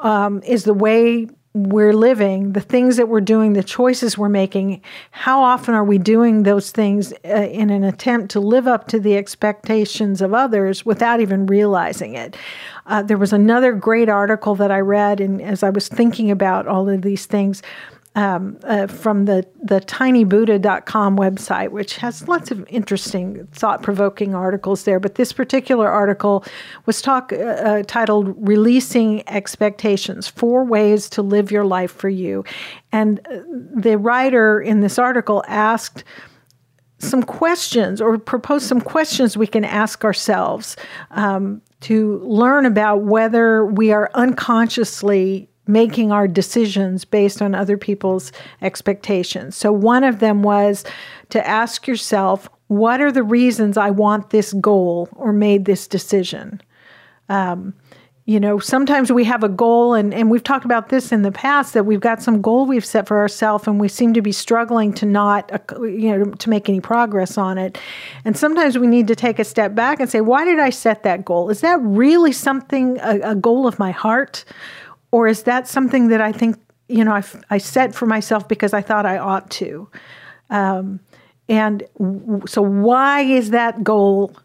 um, 0.00 0.42
is 0.42 0.64
the 0.64 0.74
way 0.74 1.28
we're 1.52 1.92
living, 1.92 2.52
the 2.52 2.60
things 2.60 2.96
that 2.96 3.08
we're 3.08 3.20
doing, 3.20 3.54
the 3.54 3.62
choices 3.64 4.16
we're 4.16 4.28
making, 4.28 4.80
how 5.10 5.42
often 5.42 5.74
are 5.74 5.82
we 5.82 5.98
doing 5.98 6.44
those 6.44 6.70
things 6.70 7.12
uh, 7.24 7.28
in 7.28 7.70
an 7.70 7.82
attempt 7.82 8.30
to 8.30 8.38
live 8.38 8.68
up 8.68 8.86
to 8.86 9.00
the 9.00 9.16
expectations 9.16 10.22
of 10.22 10.32
others 10.32 10.86
without 10.86 11.20
even 11.20 11.46
realizing 11.46 12.14
it? 12.14 12.36
Uh, 12.86 13.02
there 13.02 13.18
was 13.18 13.32
another 13.32 13.72
great 13.72 14.08
article 14.08 14.54
that 14.54 14.70
I 14.70 14.78
read, 14.78 15.20
and 15.20 15.42
as 15.42 15.64
I 15.64 15.70
was 15.70 15.88
thinking 15.88 16.30
about 16.30 16.68
all 16.68 16.88
of 16.88 17.02
these 17.02 17.26
things, 17.26 17.62
um, 18.16 18.58
uh, 18.64 18.88
from 18.88 19.26
the, 19.26 19.46
the 19.62 19.80
tinybuddha.com 19.80 21.16
website, 21.16 21.70
which 21.70 21.96
has 21.96 22.26
lots 22.26 22.50
of 22.50 22.66
interesting, 22.68 23.46
thought 23.52 23.82
provoking 23.82 24.34
articles 24.34 24.84
there. 24.84 24.98
But 24.98 25.14
this 25.14 25.32
particular 25.32 25.88
article 25.88 26.44
was 26.86 27.00
talk, 27.00 27.32
uh, 27.32 27.36
uh, 27.36 27.82
titled 27.84 28.34
Releasing 28.36 29.28
Expectations 29.28 30.26
Four 30.26 30.64
Ways 30.64 31.08
to 31.10 31.22
Live 31.22 31.52
Your 31.52 31.64
Life 31.64 31.92
for 31.92 32.08
You. 32.08 32.44
And 32.90 33.20
uh, 33.20 33.40
the 33.74 33.96
writer 33.96 34.60
in 34.60 34.80
this 34.80 34.98
article 34.98 35.44
asked, 35.46 36.04
some 37.02 37.22
questions 37.22 37.98
or 37.98 38.18
proposed 38.18 38.66
some 38.66 38.80
questions 38.80 39.34
we 39.34 39.46
can 39.46 39.64
ask 39.64 40.04
ourselves 40.04 40.76
um, 41.12 41.62
to 41.80 42.18
learn 42.18 42.66
about 42.66 43.02
whether 43.04 43.64
we 43.64 43.90
are 43.90 44.10
unconsciously 44.12 45.49
making 45.72 46.12
our 46.12 46.28
decisions 46.28 47.04
based 47.04 47.40
on 47.40 47.54
other 47.54 47.76
people's 47.76 48.32
expectations. 48.62 49.56
So, 49.56 49.72
one 49.72 50.04
of 50.04 50.18
them 50.18 50.42
was 50.42 50.84
to 51.30 51.46
ask 51.46 51.86
yourself, 51.86 52.48
what 52.68 53.00
are 53.00 53.12
the 53.12 53.22
reasons 53.22 53.76
I 53.76 53.90
want 53.90 54.30
this 54.30 54.52
goal 54.52 55.08
or 55.16 55.32
made 55.32 55.64
this 55.64 55.86
decision? 55.86 56.60
Um, 57.28 57.74
you 58.30 58.38
know, 58.38 58.60
sometimes 58.60 59.10
we 59.10 59.24
have 59.24 59.42
a 59.42 59.48
goal, 59.48 59.94
and, 59.94 60.14
and 60.14 60.30
we've 60.30 60.44
talked 60.44 60.64
about 60.64 60.88
this 60.88 61.10
in 61.10 61.22
the 61.22 61.32
past 61.32 61.74
that 61.74 61.84
we've 61.84 62.00
got 62.00 62.22
some 62.22 62.40
goal 62.40 62.64
we've 62.64 62.84
set 62.84 63.08
for 63.08 63.18
ourselves, 63.18 63.66
and 63.66 63.80
we 63.80 63.88
seem 63.88 64.12
to 64.12 64.22
be 64.22 64.30
struggling 64.30 64.92
to 64.94 65.04
not, 65.04 65.50
uh, 65.50 65.82
you 65.82 66.16
know, 66.16 66.24
to 66.34 66.48
make 66.48 66.68
any 66.68 66.78
progress 66.78 67.36
on 67.36 67.58
it. 67.58 67.76
And 68.24 68.36
sometimes 68.36 68.78
we 68.78 68.86
need 68.86 69.08
to 69.08 69.16
take 69.16 69.40
a 69.40 69.44
step 69.44 69.74
back 69.74 69.98
and 69.98 70.08
say, 70.08 70.20
why 70.20 70.44
did 70.44 70.60
I 70.60 70.70
set 70.70 71.02
that 71.02 71.24
goal? 71.24 71.50
Is 71.50 71.60
that 71.62 71.80
really 71.80 72.30
something, 72.30 72.98
a, 73.00 73.30
a 73.30 73.34
goal 73.34 73.66
of 73.66 73.80
my 73.80 73.90
heart? 73.90 74.44
Or 75.12 75.26
is 75.26 75.42
that 75.44 75.66
something 75.66 76.08
that 76.08 76.20
I 76.20 76.32
think, 76.32 76.56
you 76.88 77.04
know, 77.04 77.12
I, 77.12 77.24
I 77.50 77.58
set 77.58 77.94
for 77.94 78.06
myself 78.06 78.48
because 78.48 78.72
I 78.72 78.80
thought 78.80 79.06
I 79.06 79.18
ought 79.18 79.50
to? 79.52 79.88
Um, 80.50 81.00
and 81.48 81.82
w- 81.98 82.46
so, 82.46 82.62
why 82.62 83.22
is 83.22 83.50
that 83.50 83.82
goal 83.82 84.36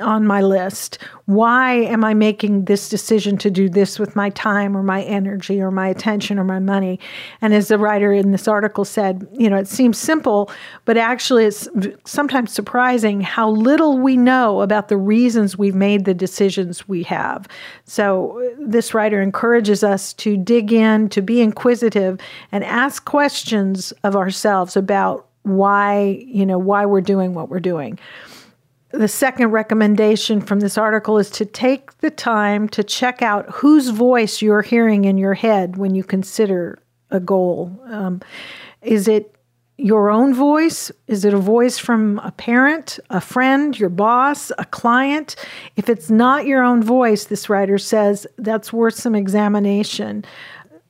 on 0.00 0.26
my 0.26 0.40
list? 0.40 0.98
Why 1.26 1.72
am 1.72 2.04
I 2.04 2.14
making 2.14 2.64
this 2.64 2.88
decision 2.88 3.36
to 3.38 3.50
do 3.50 3.68
this 3.68 3.98
with 3.98 4.16
my 4.16 4.30
time 4.30 4.76
or 4.76 4.82
my 4.82 5.02
energy 5.02 5.60
or 5.60 5.70
my 5.70 5.88
attention 5.88 6.38
or 6.38 6.44
my 6.44 6.58
money? 6.58 6.98
And 7.40 7.52
as 7.54 7.68
the 7.68 7.78
writer 7.78 8.12
in 8.12 8.30
this 8.30 8.48
article 8.48 8.84
said, 8.84 9.26
you 9.32 9.48
know, 9.50 9.56
it 9.56 9.68
seems 9.68 9.98
simple, 9.98 10.50
but 10.84 10.96
actually 10.96 11.44
it's 11.44 11.68
sometimes 12.04 12.52
surprising 12.52 13.20
how 13.20 13.50
little 13.50 13.98
we 13.98 14.16
know 14.16 14.60
about 14.60 14.88
the 14.88 14.96
reasons 14.96 15.58
we've 15.58 15.74
made 15.74 16.04
the 16.04 16.14
decisions 16.14 16.88
we 16.88 17.02
have. 17.04 17.46
So 17.84 18.40
uh, 18.40 18.56
this 18.58 18.94
writer 18.94 19.20
encourages 19.20 19.84
us 19.84 20.12
to 20.14 20.36
dig 20.36 20.72
in, 20.72 21.08
to 21.10 21.22
be 21.22 21.40
inquisitive, 21.40 22.18
and 22.52 22.64
ask 22.64 23.04
questions 23.04 23.92
of 24.02 24.16
ourselves 24.16 24.76
about 24.76 25.26
why, 25.42 26.22
you 26.26 26.44
know, 26.44 26.58
why 26.58 26.84
we're 26.84 27.00
doing 27.00 27.34
what 27.34 27.48
we're 27.48 27.60
doing 27.60 27.98
the 28.90 29.08
second 29.08 29.48
recommendation 29.48 30.40
from 30.40 30.60
this 30.60 30.78
article 30.78 31.18
is 31.18 31.30
to 31.30 31.44
take 31.44 31.98
the 31.98 32.10
time 32.10 32.68
to 32.70 32.82
check 32.82 33.20
out 33.22 33.50
whose 33.50 33.90
voice 33.90 34.40
you're 34.40 34.62
hearing 34.62 35.04
in 35.04 35.18
your 35.18 35.34
head 35.34 35.76
when 35.76 35.94
you 35.94 36.02
consider 36.02 36.78
a 37.10 37.20
goal? 37.20 37.78
Um, 37.86 38.20
is 38.82 39.08
it 39.08 39.34
your 39.76 40.10
own 40.10 40.34
voice? 40.34 40.90
Is 41.06 41.24
it 41.24 41.34
a 41.34 41.38
voice 41.38 41.78
from 41.78 42.18
a 42.20 42.32
parent, 42.32 42.98
a 43.10 43.20
friend, 43.20 43.78
your 43.78 43.90
boss, 43.90 44.50
a 44.58 44.64
client? 44.64 45.36
If 45.76 45.88
it's 45.88 46.10
not 46.10 46.46
your 46.46 46.62
own 46.62 46.82
voice, 46.82 47.26
this 47.26 47.48
writer 47.48 47.78
says, 47.78 48.26
that's 48.38 48.72
worth 48.72 48.94
some 48.94 49.14
examination. 49.14 50.24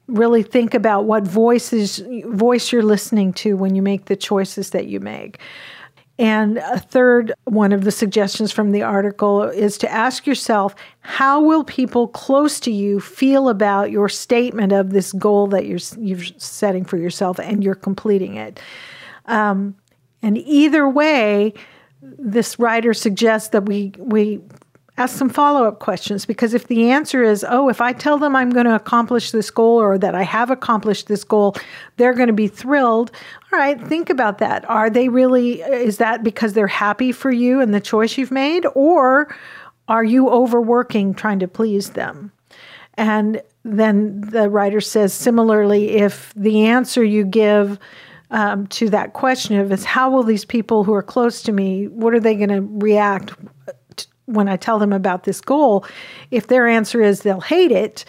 Really 0.07 0.43
think 0.43 0.73
about 0.73 1.05
what 1.05 1.25
voices 1.25 2.03
voice 2.27 2.73
you're 2.73 2.83
listening 2.83 3.35
to 3.35 3.57
when 3.57 3.75
you 3.75 3.83
make 3.83 4.07
the 4.07 4.17
choices 4.17 4.71
that 4.71 4.87
you 4.87 5.01
make. 5.01 5.39
And 6.19 6.59
a 6.59 6.81
third 6.81 7.33
one 7.45 7.73
of 7.73 7.85
the 7.85 7.93
suggestions 7.93 8.51
from 8.51 8.73
the 8.73 8.83
article 8.83 9.45
is 9.45 9.79
to 9.79 9.91
ask 9.91 10.27
yourself 10.27 10.75
how 11.01 11.41
will 11.41 11.63
people 11.63 12.09
close 12.09 12.59
to 12.61 12.73
you 12.73 12.99
feel 12.99 13.49
about 13.49 13.93
your 13.93 14.09
statement 14.09 14.73
of 14.73 14.91
this 14.91 15.13
goal 15.13 15.47
that 15.49 15.67
you're 15.67 15.79
you're 15.99 16.25
setting 16.37 16.85
for 16.85 16.97
yourself 16.97 17.39
and 17.39 17.63
you're 17.63 17.77
completing 17.77 18.35
it. 18.35 18.59
Um, 19.27 19.77
and 20.21 20.39
either 20.39 20.89
way, 20.89 21.55
this 22.03 22.59
writer 22.59 22.95
suggests 22.95 23.51
that 23.51 23.67
we 23.67 23.93
we 23.99 24.41
ask 24.99 25.17
some 25.17 25.29
follow 25.29 25.65
up 25.65 25.79
questions 25.79 26.27
because 26.27 26.55
if 26.55 26.67
the 26.67 26.91
answer 26.91 27.23
is, 27.23 27.45
oh, 27.49 27.69
if 27.69 27.81
I 27.81 27.93
tell 27.93 28.19
them 28.19 28.35
I'm 28.35 28.51
going 28.51 28.67
to 28.67 28.75
accomplish 28.75 29.31
this 29.31 29.51
goal 29.51 29.81
or 29.81 29.97
that 29.97 30.15
I 30.15 30.25
have 30.25 30.51
accomplished 30.51 31.07
this 31.07 31.23
goal, 31.23 31.55
they're 31.97 32.15
going 32.15 32.27
to 32.27 32.33
be 32.33 32.49
thrilled. 32.49 33.13
All 33.53 33.59
right, 33.59 33.81
think 33.87 34.11
about 34.11 34.39
that. 34.39 34.69
Are 34.69 34.91
they 34.91 35.09
really, 35.09 35.63
is 35.63 35.99
that 35.99 36.25
because 36.25 36.53
they're 36.53 36.67
happy 36.67 37.13
for 37.13 37.31
you 37.31 37.61
and 37.61 37.73
the 37.73 37.81
choice 37.81 38.19
you've 38.19 38.33
made? 38.33 38.67
Or 38.75 39.35
are 39.87 40.05
you 40.05 40.29
overworking 40.29 41.15
trying 41.15 41.39
to 41.39 41.49
please 41.49 41.91
them? 41.91 42.33
And 42.95 43.41
then 43.65 44.23
the 44.23 44.51
writer 44.51 44.81
says, 44.81 45.15
similarly, 45.15 45.91
if 45.91 46.35
the 46.35 46.67
answer 46.67 47.05
you 47.05 47.25
give, 47.25 47.79
um, 48.31 48.67
to 48.67 48.91
that 48.91 49.15
question 49.15 49.59
of 49.59 49.73
is 49.73 49.87
how 49.87 50.11
will 50.11 50.23
these 50.23 50.45
people 50.45 50.85
who 50.85 50.93
are 50.93 51.03
close 51.03 51.41
to 51.45 51.51
me 51.51 51.89
what 51.89 52.13
are 52.13 52.21
they 52.21 52.35
going 52.35 52.51
to 52.51 52.61
react 52.61 53.33
when 54.29 54.49
I 54.49 54.57
tell 54.57 54.79
them 54.79 54.93
about 54.93 55.25
this 55.25 55.41
goal, 55.41 55.85
if 56.31 56.47
their 56.47 56.69
answer 56.69 57.01
is 57.03 57.23
they'll 57.23 57.41
hate 57.41 57.73
it, 57.73 58.05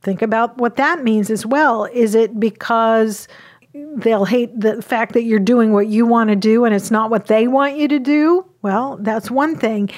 think 0.00 0.22
about 0.22 0.56
what 0.58 0.76
that 0.76 1.02
means 1.02 1.28
as 1.28 1.44
well. 1.44 1.84
Is 1.86 2.14
it 2.14 2.38
because 2.38 3.26
they'll 3.74 4.24
hate 4.24 4.58
the 4.58 4.80
fact 4.80 5.12
that 5.14 5.24
you're 5.24 5.38
doing 5.40 5.72
what 5.72 5.88
you 5.88 6.06
want 6.06 6.30
to 6.30 6.36
do 6.36 6.64
and 6.64 6.74
it's 6.74 6.90
not 6.90 7.10
what 7.10 7.26
they 7.26 7.48
want 7.48 7.76
you 7.76 7.88
to 7.88 7.98
do? 7.98 8.46
Well, 8.62 8.98
that's 9.00 9.30
one 9.30 9.56
thing. 9.56 9.90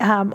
Um, 0.00 0.34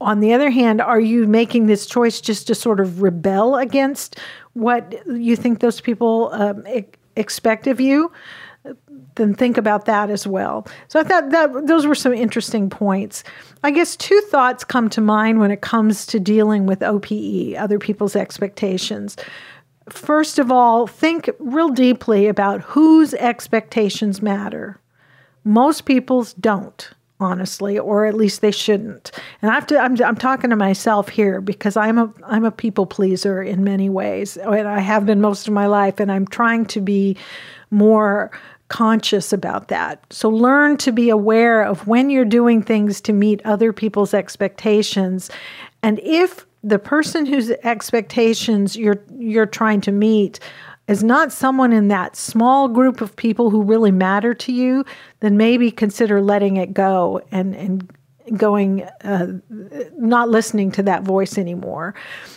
on 0.00 0.20
the 0.20 0.32
other 0.34 0.50
hand, 0.50 0.80
are 0.80 1.00
you 1.00 1.26
making 1.26 1.66
this 1.66 1.86
choice 1.86 2.20
just 2.20 2.46
to 2.46 2.54
sort 2.54 2.80
of 2.80 3.02
rebel 3.02 3.56
against 3.56 4.18
what 4.52 4.94
you 5.06 5.36
think 5.36 5.60
those 5.60 5.80
people 5.80 6.30
um, 6.32 6.64
expect 7.16 7.66
of 7.66 7.80
you? 7.80 8.12
Then 9.16 9.34
think 9.34 9.56
about 9.56 9.84
that 9.86 10.10
as 10.10 10.26
well. 10.26 10.66
So 10.88 11.00
I 11.00 11.04
thought 11.04 11.30
that 11.30 11.66
those 11.66 11.86
were 11.86 11.94
some 11.94 12.14
interesting 12.14 12.70
points. 12.70 13.24
I 13.62 13.70
guess 13.70 13.96
two 13.96 14.20
thoughts 14.30 14.64
come 14.64 14.88
to 14.90 15.00
mind 15.00 15.40
when 15.40 15.50
it 15.50 15.60
comes 15.60 16.06
to 16.06 16.20
dealing 16.20 16.66
with 16.66 16.82
OPE, 16.82 17.56
other 17.58 17.78
people's 17.78 18.16
expectations. 18.16 19.16
First 19.88 20.38
of 20.38 20.50
all, 20.50 20.86
think 20.86 21.28
real 21.38 21.68
deeply 21.68 22.26
about 22.26 22.62
whose 22.62 23.14
expectations 23.14 24.22
matter. 24.22 24.80
Most 25.44 25.84
people's 25.84 26.34
don't 26.34 26.90
honestly, 27.20 27.78
or 27.78 28.06
at 28.06 28.14
least 28.14 28.40
they 28.40 28.50
shouldn't. 28.50 29.12
And 29.42 29.50
I 29.50 29.54
have 29.54 29.66
to, 29.68 29.78
I'm, 29.78 30.02
I'm 30.02 30.16
talking 30.16 30.50
to 30.50 30.56
myself 30.56 31.08
here 31.10 31.40
because 31.40 31.76
I'm 31.76 31.98
a, 31.98 32.12
I'm 32.24 32.44
a 32.44 32.50
people 32.50 32.86
pleaser 32.86 33.42
in 33.42 33.62
many 33.62 33.90
ways, 33.90 34.36
and 34.38 34.66
I 34.66 34.80
have 34.80 35.06
been 35.06 35.20
most 35.20 35.46
of 35.46 35.52
my 35.52 35.66
life, 35.66 36.00
and 36.00 36.10
I'm 36.10 36.26
trying 36.26 36.66
to 36.66 36.80
be 36.80 37.16
more 37.70 38.30
conscious 38.70 39.32
about 39.32 39.68
that. 39.68 40.02
So 40.10 40.30
learn 40.30 40.78
to 40.78 40.92
be 40.92 41.10
aware 41.10 41.62
of 41.62 41.86
when 41.86 42.08
you're 42.08 42.24
doing 42.24 42.62
things 42.62 43.00
to 43.02 43.12
meet 43.12 43.44
other 43.44 43.72
people's 43.72 44.14
expectations. 44.14 45.28
And 45.82 45.98
if 46.02 46.46
the 46.62 46.78
person 46.78 47.26
whose 47.26 47.50
expectations 47.50 48.76
you're 48.76 49.02
you're 49.18 49.46
trying 49.46 49.80
to 49.82 49.92
meet 49.92 50.40
is 50.88 51.02
not 51.02 51.32
someone 51.32 51.72
in 51.72 51.88
that 51.88 52.16
small 52.16 52.68
group 52.68 53.00
of 53.00 53.16
people 53.16 53.50
who 53.50 53.62
really 53.62 53.92
matter 53.92 54.34
to 54.34 54.52
you, 54.52 54.84
then 55.20 55.36
maybe 55.36 55.70
consider 55.70 56.20
letting 56.20 56.56
it 56.56 56.72
go 56.72 57.20
and 57.30 57.54
and 57.54 57.90
going 58.36 58.82
uh, 59.04 59.26
not 59.98 60.28
listening 60.28 60.70
to 60.72 60.82
that 60.82 61.02
voice 61.02 61.38
anymore. 61.38 61.94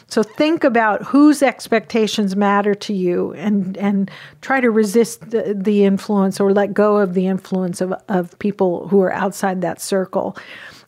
So 0.08 0.24
think 0.24 0.64
about 0.64 1.04
whose 1.04 1.42
expectations 1.42 2.36
matter 2.36 2.76
to 2.76 2.94
you 2.94 3.34
and 3.34 3.78
and 3.78 4.12
try 4.42 4.62
to 4.62 4.70
resist 4.70 5.32
the, 5.32 5.56
the 5.58 5.84
influence 5.84 6.40
or 6.40 6.54
let 6.54 6.74
go 6.74 6.98
of 6.98 7.14
the 7.14 7.28
influence 7.28 7.82
of, 7.82 7.94
of 8.10 8.38
people 8.40 8.88
who 8.88 9.02
are 9.02 9.14
outside 9.14 9.62
that 9.62 9.82
circle. 9.82 10.38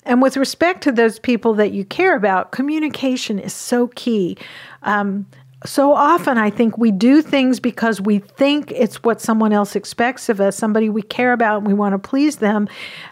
And 0.05 0.21
with 0.21 0.37
respect 0.37 0.83
to 0.83 0.91
those 0.91 1.17
people 1.17 1.55
that 1.55 1.71
you 1.71 1.83
care 1.83 2.15
about 2.15 2.51
communication 2.51 3.39
is 3.39 3.53
so 3.53 3.87
key. 3.95 4.37
Um, 4.83 5.25
so 5.65 5.93
often 5.93 6.37
I 6.37 6.49
think 6.49 6.77
we 6.77 6.91
do 6.91 7.21
things 7.21 7.59
because 7.59 7.99
we 7.99 8.19
think 8.19 8.71
it's 8.71 9.03
what 9.03 9.21
someone 9.21 9.53
else 9.53 9.75
expects 9.75 10.29
of 10.29 10.39
us, 10.39 10.55
somebody 10.55 10.89
we 10.89 11.01
care 11.01 11.33
about 11.33 11.59
and 11.59 11.67
we 11.67 11.73
want 11.73 11.93
to 11.93 11.99
please 11.99 12.37
them. 12.37 12.67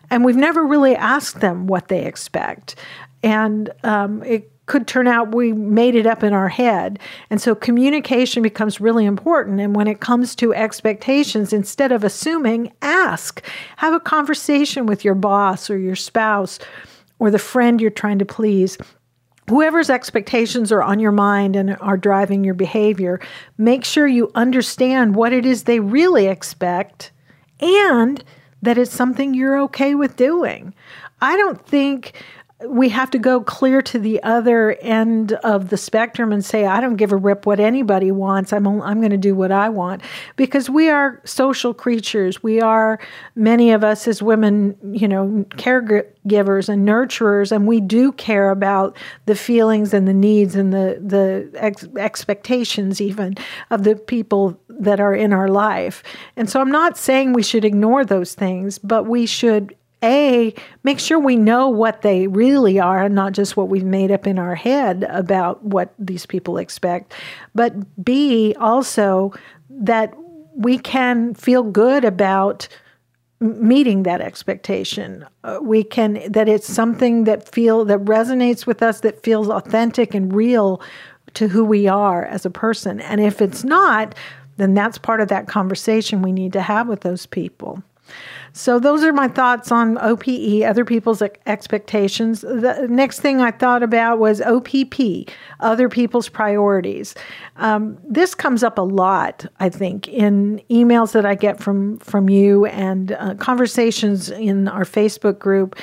And 0.09 0.23
we've 0.23 0.35
never 0.35 0.65
really 0.65 0.95
asked 0.95 1.41
them 1.41 1.67
what 1.67 1.87
they 1.87 2.05
expect. 2.05 2.75
And 3.23 3.71
um, 3.83 4.23
it 4.23 4.49
could 4.65 4.87
turn 4.87 5.07
out 5.07 5.35
we 5.35 5.51
made 5.51 5.95
it 5.95 6.05
up 6.05 6.23
in 6.23 6.33
our 6.33 6.47
head. 6.47 6.99
And 7.29 7.41
so 7.41 7.53
communication 7.53 8.41
becomes 8.41 8.79
really 8.79 9.05
important. 9.05 9.59
And 9.59 9.75
when 9.75 9.87
it 9.87 9.99
comes 9.99 10.35
to 10.35 10.53
expectations, 10.53 11.51
instead 11.51 11.91
of 11.91 12.03
assuming, 12.03 12.71
ask. 12.81 13.43
Have 13.77 13.93
a 13.93 13.99
conversation 13.99 14.85
with 14.85 15.03
your 15.03 15.15
boss 15.15 15.69
or 15.69 15.77
your 15.77 15.95
spouse 15.95 16.59
or 17.19 17.29
the 17.29 17.39
friend 17.39 17.81
you're 17.81 17.89
trying 17.89 18.19
to 18.19 18.25
please 18.25 18.77
whoever's 19.49 19.89
expectations 19.89 20.71
are 20.71 20.83
on 20.83 20.99
your 20.99 21.11
mind 21.11 21.55
and 21.55 21.77
are 21.79 21.97
driving 21.97 22.43
your 22.43 22.53
behavior, 22.53 23.19
make 23.57 23.83
sure 23.83 24.07
you 24.07 24.31
understand 24.35 25.15
what 25.15 25.33
it 25.33 25.45
is 25.45 25.63
they 25.63 25.79
really 25.79 26.27
expect 26.27 27.11
and 27.59 28.23
that 28.61 28.77
it's 28.77 28.93
something 28.93 29.33
you're 29.33 29.59
okay 29.59 29.95
with 29.95 30.15
doing. 30.15 30.73
I 31.21 31.37
don't 31.37 31.65
think 31.65 32.13
we 32.67 32.89
have 32.89 33.11
to 33.11 33.19
go 33.19 33.41
clear 33.41 33.81
to 33.81 33.99
the 33.99 34.21
other 34.23 34.73
end 34.81 35.33
of 35.33 35.69
the 35.69 35.77
spectrum 35.77 36.31
and 36.31 36.43
say, 36.43 36.65
I 36.65 36.81
don't 36.81 36.95
give 36.95 37.11
a 37.11 37.17
rip 37.17 37.45
what 37.45 37.59
anybody 37.59 38.11
wants. 38.11 38.53
I'm, 38.53 38.67
I'm 38.67 38.99
going 38.99 39.11
to 39.11 39.17
do 39.17 39.35
what 39.35 39.51
I 39.51 39.69
want. 39.69 40.01
Because 40.35 40.69
we 40.69 40.89
are 40.89 41.21
social 41.25 41.73
creatures. 41.73 42.41
We 42.43 42.61
are, 42.61 42.99
many 43.35 43.71
of 43.71 43.83
us 43.83 44.07
as 44.07 44.21
women, 44.21 44.77
you 44.93 45.07
know, 45.07 45.45
caregivers 45.51 46.69
and 46.69 46.87
nurturers, 46.87 47.51
and 47.51 47.67
we 47.67 47.81
do 47.81 48.11
care 48.13 48.49
about 48.49 48.97
the 49.25 49.35
feelings 49.35 49.93
and 49.93 50.07
the 50.07 50.13
needs 50.13 50.55
and 50.55 50.73
the, 50.73 50.99
the 51.01 51.51
ex- 51.55 51.87
expectations, 51.97 53.01
even 53.01 53.35
of 53.69 53.83
the 53.83 53.95
people 53.95 54.59
that 54.69 54.99
are 54.99 55.13
in 55.13 55.33
our 55.33 55.47
life. 55.47 56.03
And 56.35 56.49
so 56.49 56.61
I'm 56.61 56.71
not 56.71 56.97
saying 56.97 57.33
we 57.33 57.43
should 57.43 57.65
ignore 57.65 58.05
those 58.05 58.33
things, 58.33 58.79
but 58.79 59.03
we 59.03 59.25
should 59.25 59.75
a, 60.03 60.53
make 60.83 60.99
sure 60.99 61.17
we 61.17 61.35
know 61.35 61.69
what 61.69 62.01
they 62.01 62.27
really 62.27 62.79
are 62.79 63.03
and 63.03 63.15
not 63.15 63.33
just 63.33 63.55
what 63.57 63.69
we've 63.69 63.83
made 63.83 64.11
up 64.11 64.27
in 64.27 64.37
our 64.37 64.55
head 64.55 65.05
about 65.09 65.63
what 65.63 65.93
these 65.97 66.25
people 66.25 66.57
expect. 66.57 67.13
But 67.55 68.03
B, 68.03 68.55
also 68.59 69.33
that 69.69 70.13
we 70.55 70.77
can 70.77 71.33
feel 71.33 71.63
good 71.63 72.05
about 72.05 72.67
meeting 73.39 74.03
that 74.03 74.21
expectation. 74.21 75.25
Uh, 75.43 75.59
we 75.61 75.83
can 75.83 76.31
that 76.31 76.47
it's 76.47 76.71
something 76.71 77.25
that 77.25 77.49
feel 77.49 77.83
that 77.85 77.99
resonates 78.05 78.65
with 78.65 78.81
us 78.81 79.01
that 79.01 79.21
feels 79.23 79.49
authentic 79.49 80.13
and 80.13 80.33
real 80.33 80.81
to 81.33 81.47
who 81.47 81.65
we 81.65 81.87
are 81.87 82.25
as 82.25 82.45
a 82.45 82.49
person. 82.49 83.01
And 83.01 83.19
if 83.19 83.41
it's 83.41 83.63
not, 83.63 84.15
then 84.57 84.73
that's 84.73 84.97
part 84.97 85.19
of 85.19 85.27
that 85.29 85.47
conversation 85.47 86.21
we 86.21 86.31
need 86.31 86.53
to 86.53 86.61
have 86.61 86.87
with 86.87 87.01
those 87.01 87.25
people. 87.25 87.83
So 88.55 88.79
those 88.79 89.03
are 89.03 89.11
my 89.11 89.27
thoughts 89.27 89.71
on 89.71 89.97
OPE, 89.97 90.63
other 90.63 90.85
people's 90.85 91.23
expectations. 91.47 92.41
The 92.41 92.85
next 92.87 93.19
thing 93.19 93.41
I 93.41 93.49
thought 93.49 93.81
about 93.81 94.19
was 94.19 94.41
OPP, 94.41 95.27
other 95.59 95.89
people's 95.89 96.29
priorities. 96.29 97.15
Um, 97.57 97.97
this 98.07 98.35
comes 98.35 98.63
up 98.63 98.77
a 98.77 98.83
lot, 98.83 99.47
I 99.59 99.69
think, 99.69 100.07
in 100.07 100.61
emails 100.69 101.13
that 101.13 101.25
I 101.25 101.33
get 101.33 101.59
from 101.59 101.97
from 101.97 102.29
you 102.29 102.67
and 102.67 103.13
uh, 103.13 103.33
conversations 103.35 104.29
in 104.29 104.67
our 104.67 104.83
Facebook 104.83 105.39
group 105.39 105.75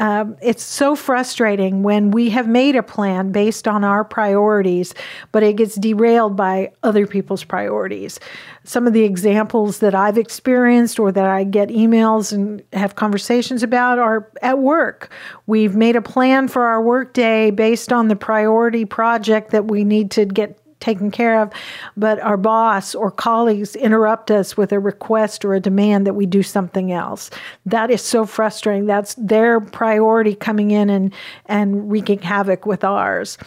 um, 0.00 0.36
it's 0.40 0.62
so 0.62 0.94
frustrating 0.94 1.82
when 1.82 2.10
we 2.12 2.30
have 2.30 2.46
made 2.46 2.76
a 2.76 2.82
plan 2.82 3.32
based 3.32 3.66
on 3.66 3.82
our 3.82 4.04
priorities, 4.04 4.94
but 5.32 5.42
it 5.42 5.56
gets 5.56 5.74
derailed 5.74 6.36
by 6.36 6.70
other 6.82 7.06
people's 7.06 7.42
priorities. 7.42 8.20
Some 8.62 8.86
of 8.86 8.92
the 8.92 9.02
examples 9.02 9.80
that 9.80 9.94
I've 9.94 10.18
experienced 10.18 11.00
or 11.00 11.10
that 11.10 11.26
I 11.26 11.44
get 11.44 11.70
emails 11.70 12.32
and 12.32 12.62
have 12.72 12.94
conversations 12.94 13.62
about 13.62 13.98
are 13.98 14.30
at 14.40 14.58
work. 14.58 15.10
We've 15.46 15.74
made 15.74 15.96
a 15.96 16.02
plan 16.02 16.46
for 16.48 16.62
our 16.64 16.82
workday 16.82 17.50
based 17.50 17.92
on 17.92 18.08
the 18.08 18.16
priority 18.16 18.84
project 18.84 19.50
that 19.50 19.66
we 19.66 19.82
need 19.82 20.12
to 20.12 20.26
get 20.26 20.60
taken 20.80 21.10
care 21.10 21.40
of, 21.40 21.52
but 21.96 22.20
our 22.20 22.36
boss 22.36 22.94
or 22.94 23.10
colleagues 23.10 23.74
interrupt 23.76 24.30
us 24.30 24.56
with 24.56 24.72
a 24.72 24.78
request 24.78 25.44
or 25.44 25.54
a 25.54 25.60
demand 25.60 26.06
that 26.06 26.14
we 26.14 26.26
do 26.26 26.42
something 26.42 26.92
else. 26.92 27.30
That 27.66 27.90
is 27.90 28.02
so 28.02 28.26
frustrating. 28.26 28.86
That's 28.86 29.14
their 29.14 29.60
priority 29.60 30.34
coming 30.34 30.70
in 30.70 30.90
and, 30.90 31.12
and 31.46 31.90
wreaking 31.90 32.20
havoc 32.20 32.66
with 32.66 32.84
ours 32.84 33.38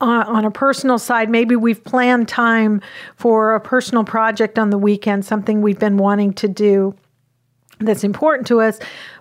on, 0.00 0.26
on 0.26 0.44
a 0.44 0.50
personal 0.50 0.98
side, 0.98 1.28
maybe 1.28 1.56
we've 1.56 1.84
planned 1.84 2.28
time 2.28 2.80
for 3.16 3.54
a 3.54 3.60
personal 3.60 4.04
project 4.04 4.58
on 4.58 4.70
the 4.70 4.78
weekend, 4.78 5.24
something 5.24 5.60
we've 5.60 5.78
been 5.78 5.98
wanting 5.98 6.32
to 6.34 6.48
do 6.48 6.94
that's 7.80 8.04
important 8.04 8.46
to 8.48 8.60
us, 8.60 8.78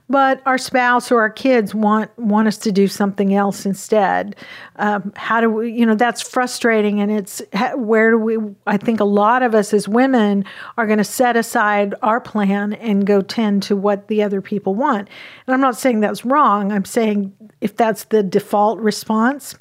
but 0.09 0.41
our 0.45 0.57
spouse 0.57 1.11
or 1.11 1.21
our 1.21 1.29
kids 1.29 1.73
want 1.75 2.17
want 2.17 2.47
us 2.47 2.57
to 2.59 2.71
do 2.71 2.87
something 2.87 3.33
else 3.33 3.65
instead. 3.65 4.35
Um, 4.77 5.13
how 5.15 5.39
do 5.39 5.49
we? 5.49 5.71
You 5.71 5.85
know, 5.85 5.95
that's 5.95 6.21
frustrating, 6.21 6.99
and 6.99 7.11
it's 7.11 7.41
where 7.75 8.11
do 8.11 8.17
we? 8.17 8.37
I 8.65 8.77
think 8.77 8.99
a 8.99 9.05
lot 9.05 9.43
of 9.43 9.53
us 9.53 9.73
as 9.73 9.87
women 9.87 10.45
are 10.77 10.85
going 10.87 10.97
to 10.97 11.03
set 11.03 11.37
aside 11.37 11.95
our 12.01 12.19
plan 12.19 12.73
and 12.73 13.05
go 13.05 13.21
tend 13.21 13.63
to 13.63 13.75
what 13.75 14.07
the 14.07 14.23
other 14.23 14.41
people 14.41 14.75
want. 14.75 15.09
And 15.47 15.53
I'm 15.53 15.61
not 15.61 15.77
saying 15.77 15.99
that's 15.99 16.25
wrong. 16.25 16.71
I'm 16.71 16.85
saying 16.85 17.33
if 17.61 17.75
that's 17.75 18.05
the 18.05 18.23
default 18.23 18.79
response 18.79 19.55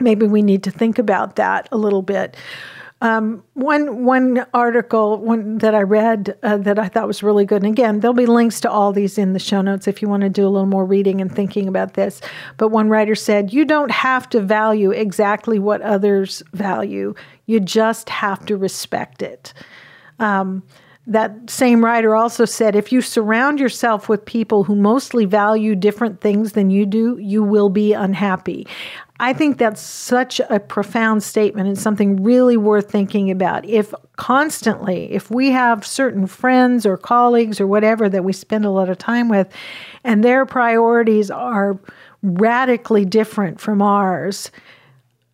maybe 0.00 0.26
we 0.26 0.42
need 0.42 0.62
to 0.64 0.70
think 0.70 0.98
about 0.98 1.36
that 1.36 1.68
a 1.72 1.76
little 1.76 2.02
bit. 2.02 2.36
Um, 3.00 3.44
one 3.54 4.04
one 4.04 4.44
article 4.52 5.18
one 5.18 5.58
that 5.58 5.72
I 5.72 5.82
read 5.82 6.36
uh, 6.42 6.56
that 6.58 6.80
I 6.80 6.88
thought 6.88 7.06
was 7.06 7.22
really 7.22 7.44
good, 7.44 7.62
and 7.62 7.72
again, 7.72 8.00
there'll 8.00 8.12
be 8.12 8.26
links 8.26 8.60
to 8.62 8.70
all 8.70 8.92
these 8.92 9.18
in 9.18 9.34
the 9.34 9.38
show 9.38 9.60
notes 9.62 9.86
if 9.86 10.02
you 10.02 10.08
want 10.08 10.22
to 10.22 10.28
do 10.28 10.44
a 10.44 10.50
little 10.50 10.66
more 10.66 10.84
reading 10.84 11.20
and 11.20 11.32
thinking 11.32 11.68
about 11.68 11.94
this. 11.94 12.20
But 12.56 12.68
one 12.68 12.88
writer 12.88 13.14
said, 13.14 13.52
"You 13.52 13.64
don't 13.64 13.92
have 13.92 14.28
to 14.30 14.40
value 14.40 14.90
exactly 14.90 15.60
what 15.60 15.80
others 15.82 16.42
value; 16.52 17.14
you 17.46 17.60
just 17.60 18.08
have 18.08 18.44
to 18.46 18.56
respect 18.56 19.22
it." 19.22 19.54
Um, 20.18 20.64
that 21.08 21.48
same 21.48 21.82
writer 21.82 22.14
also 22.14 22.44
said 22.44 22.76
if 22.76 22.92
you 22.92 23.00
surround 23.00 23.58
yourself 23.58 24.10
with 24.10 24.26
people 24.26 24.64
who 24.64 24.76
mostly 24.76 25.24
value 25.24 25.74
different 25.74 26.20
things 26.20 26.52
than 26.52 26.68
you 26.68 26.84
do, 26.84 27.16
you 27.18 27.42
will 27.42 27.70
be 27.70 27.94
unhappy. 27.94 28.66
I 29.18 29.32
think 29.32 29.56
that's 29.56 29.80
such 29.80 30.38
a 30.50 30.60
profound 30.60 31.22
statement 31.22 31.66
and 31.66 31.78
something 31.78 32.22
really 32.22 32.58
worth 32.58 32.90
thinking 32.90 33.30
about. 33.30 33.64
If 33.64 33.94
constantly, 34.16 35.10
if 35.10 35.30
we 35.30 35.50
have 35.50 35.84
certain 35.84 36.26
friends 36.26 36.84
or 36.84 36.98
colleagues 36.98 37.58
or 37.58 37.66
whatever 37.66 38.10
that 38.10 38.22
we 38.22 38.34
spend 38.34 38.66
a 38.66 38.70
lot 38.70 38.90
of 38.90 38.98
time 38.98 39.28
with, 39.28 39.48
and 40.04 40.22
their 40.22 40.44
priorities 40.44 41.30
are 41.30 41.80
radically 42.22 43.06
different 43.06 43.60
from 43.60 43.80
ours, 43.80 44.50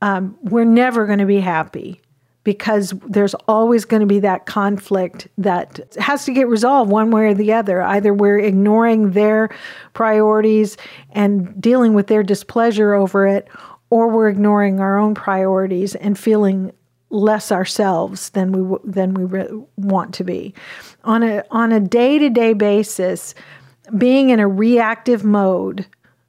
um, 0.00 0.38
we're 0.40 0.64
never 0.64 1.04
going 1.06 1.18
to 1.18 1.26
be 1.26 1.40
happy 1.40 2.00
because 2.44 2.92
there's 3.08 3.34
always 3.48 3.84
going 3.86 4.00
to 4.00 4.06
be 4.06 4.20
that 4.20 4.46
conflict 4.46 5.28
that 5.38 5.80
has 5.98 6.26
to 6.26 6.32
get 6.32 6.46
resolved 6.46 6.90
one 6.90 7.10
way 7.10 7.24
or 7.24 7.34
the 7.34 7.52
other. 7.52 7.82
Either 7.82 8.12
we're 8.12 8.38
ignoring 8.38 9.12
their 9.12 9.48
priorities 9.94 10.76
and 11.12 11.60
dealing 11.60 11.94
with 11.94 12.06
their 12.06 12.22
displeasure 12.22 12.94
over 12.94 13.26
it, 13.26 13.48
or 13.90 14.08
we're 14.08 14.28
ignoring 14.28 14.78
our 14.78 14.98
own 14.98 15.14
priorities 15.14 15.94
and 15.94 16.18
feeling 16.18 16.70
less 17.10 17.52
ourselves 17.52 18.30
than 18.30 18.52
we 18.52 18.78
than 18.84 19.14
we 19.14 19.24
re- 19.24 19.48
want 19.76 20.12
to 20.14 20.24
be. 20.24 20.52
On 21.04 21.22
a 21.22 21.44
on 21.50 21.72
a 21.72 21.80
day-to-day 21.80 22.52
basis, 22.54 23.34
being 23.96 24.30
in 24.30 24.40
a 24.40 24.48
reactive 24.48 25.24
mode 25.24 25.86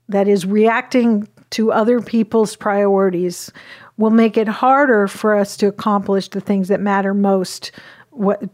that 0.08 0.28
is 0.28 0.46
reacting 0.46 1.28
to 1.52 1.72
other 1.72 2.02
people's 2.02 2.56
priorities 2.56 3.52
will 3.98 4.10
make 4.10 4.38
it 4.38 4.48
harder 4.48 5.08
for 5.08 5.36
us 5.36 5.58
to 5.58 5.68
accomplish 5.68 6.30
the 6.30 6.42
things 6.42 6.68
that 6.68 6.80
matter 6.80 7.14
most 7.14 7.72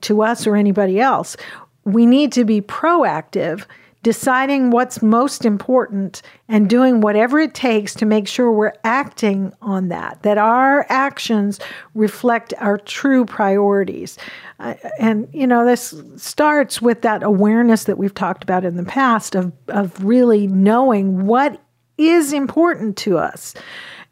to 0.02 0.22
us 0.22 0.48
or 0.48 0.56
anybody 0.56 1.00
else. 1.00 1.38
We 1.84 2.06
need 2.06 2.32
to 2.34 2.46
be 2.46 2.62
proactive 2.62 3.66
deciding 4.04 4.72
what's 4.72 5.02
most 5.04 5.46
important 5.46 6.24
and 6.48 6.70
doing 6.70 7.02
whatever 7.02 7.40
it 7.40 7.54
takes 7.54 7.94
to 7.94 8.06
make 8.06 8.28
sure 8.28 8.52
we're 8.52 8.74
acting 8.84 9.54
on 9.62 9.90
that, 9.90 10.24
that 10.24 10.40
our 10.40 10.88
actions 10.90 11.60
reflect 11.94 12.54
our 12.58 12.80
true 12.80 13.26
priorities. 13.26 14.18
Uh, 14.60 14.74
and, 14.98 15.28
you 15.32 15.46
know, 15.46 15.66
this 15.66 15.94
starts 16.18 16.82
with 16.82 17.04
that 17.04 17.22
awareness 17.22 17.84
that 17.84 17.98
we've 17.98 18.14
talked 18.14 18.44
about 18.44 18.66
in 18.66 18.76
the 18.76 18.84
past 18.84 19.36
of, 19.36 19.52
of 19.68 20.04
really 20.04 20.48
knowing 20.48 21.28
what 21.28 21.62
is 21.98 22.34
important 22.34 22.98
to 22.98 23.20
us. 23.20 23.54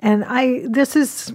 And 0.01 0.23
I, 0.25 0.65
this 0.65 0.95
is, 0.95 1.33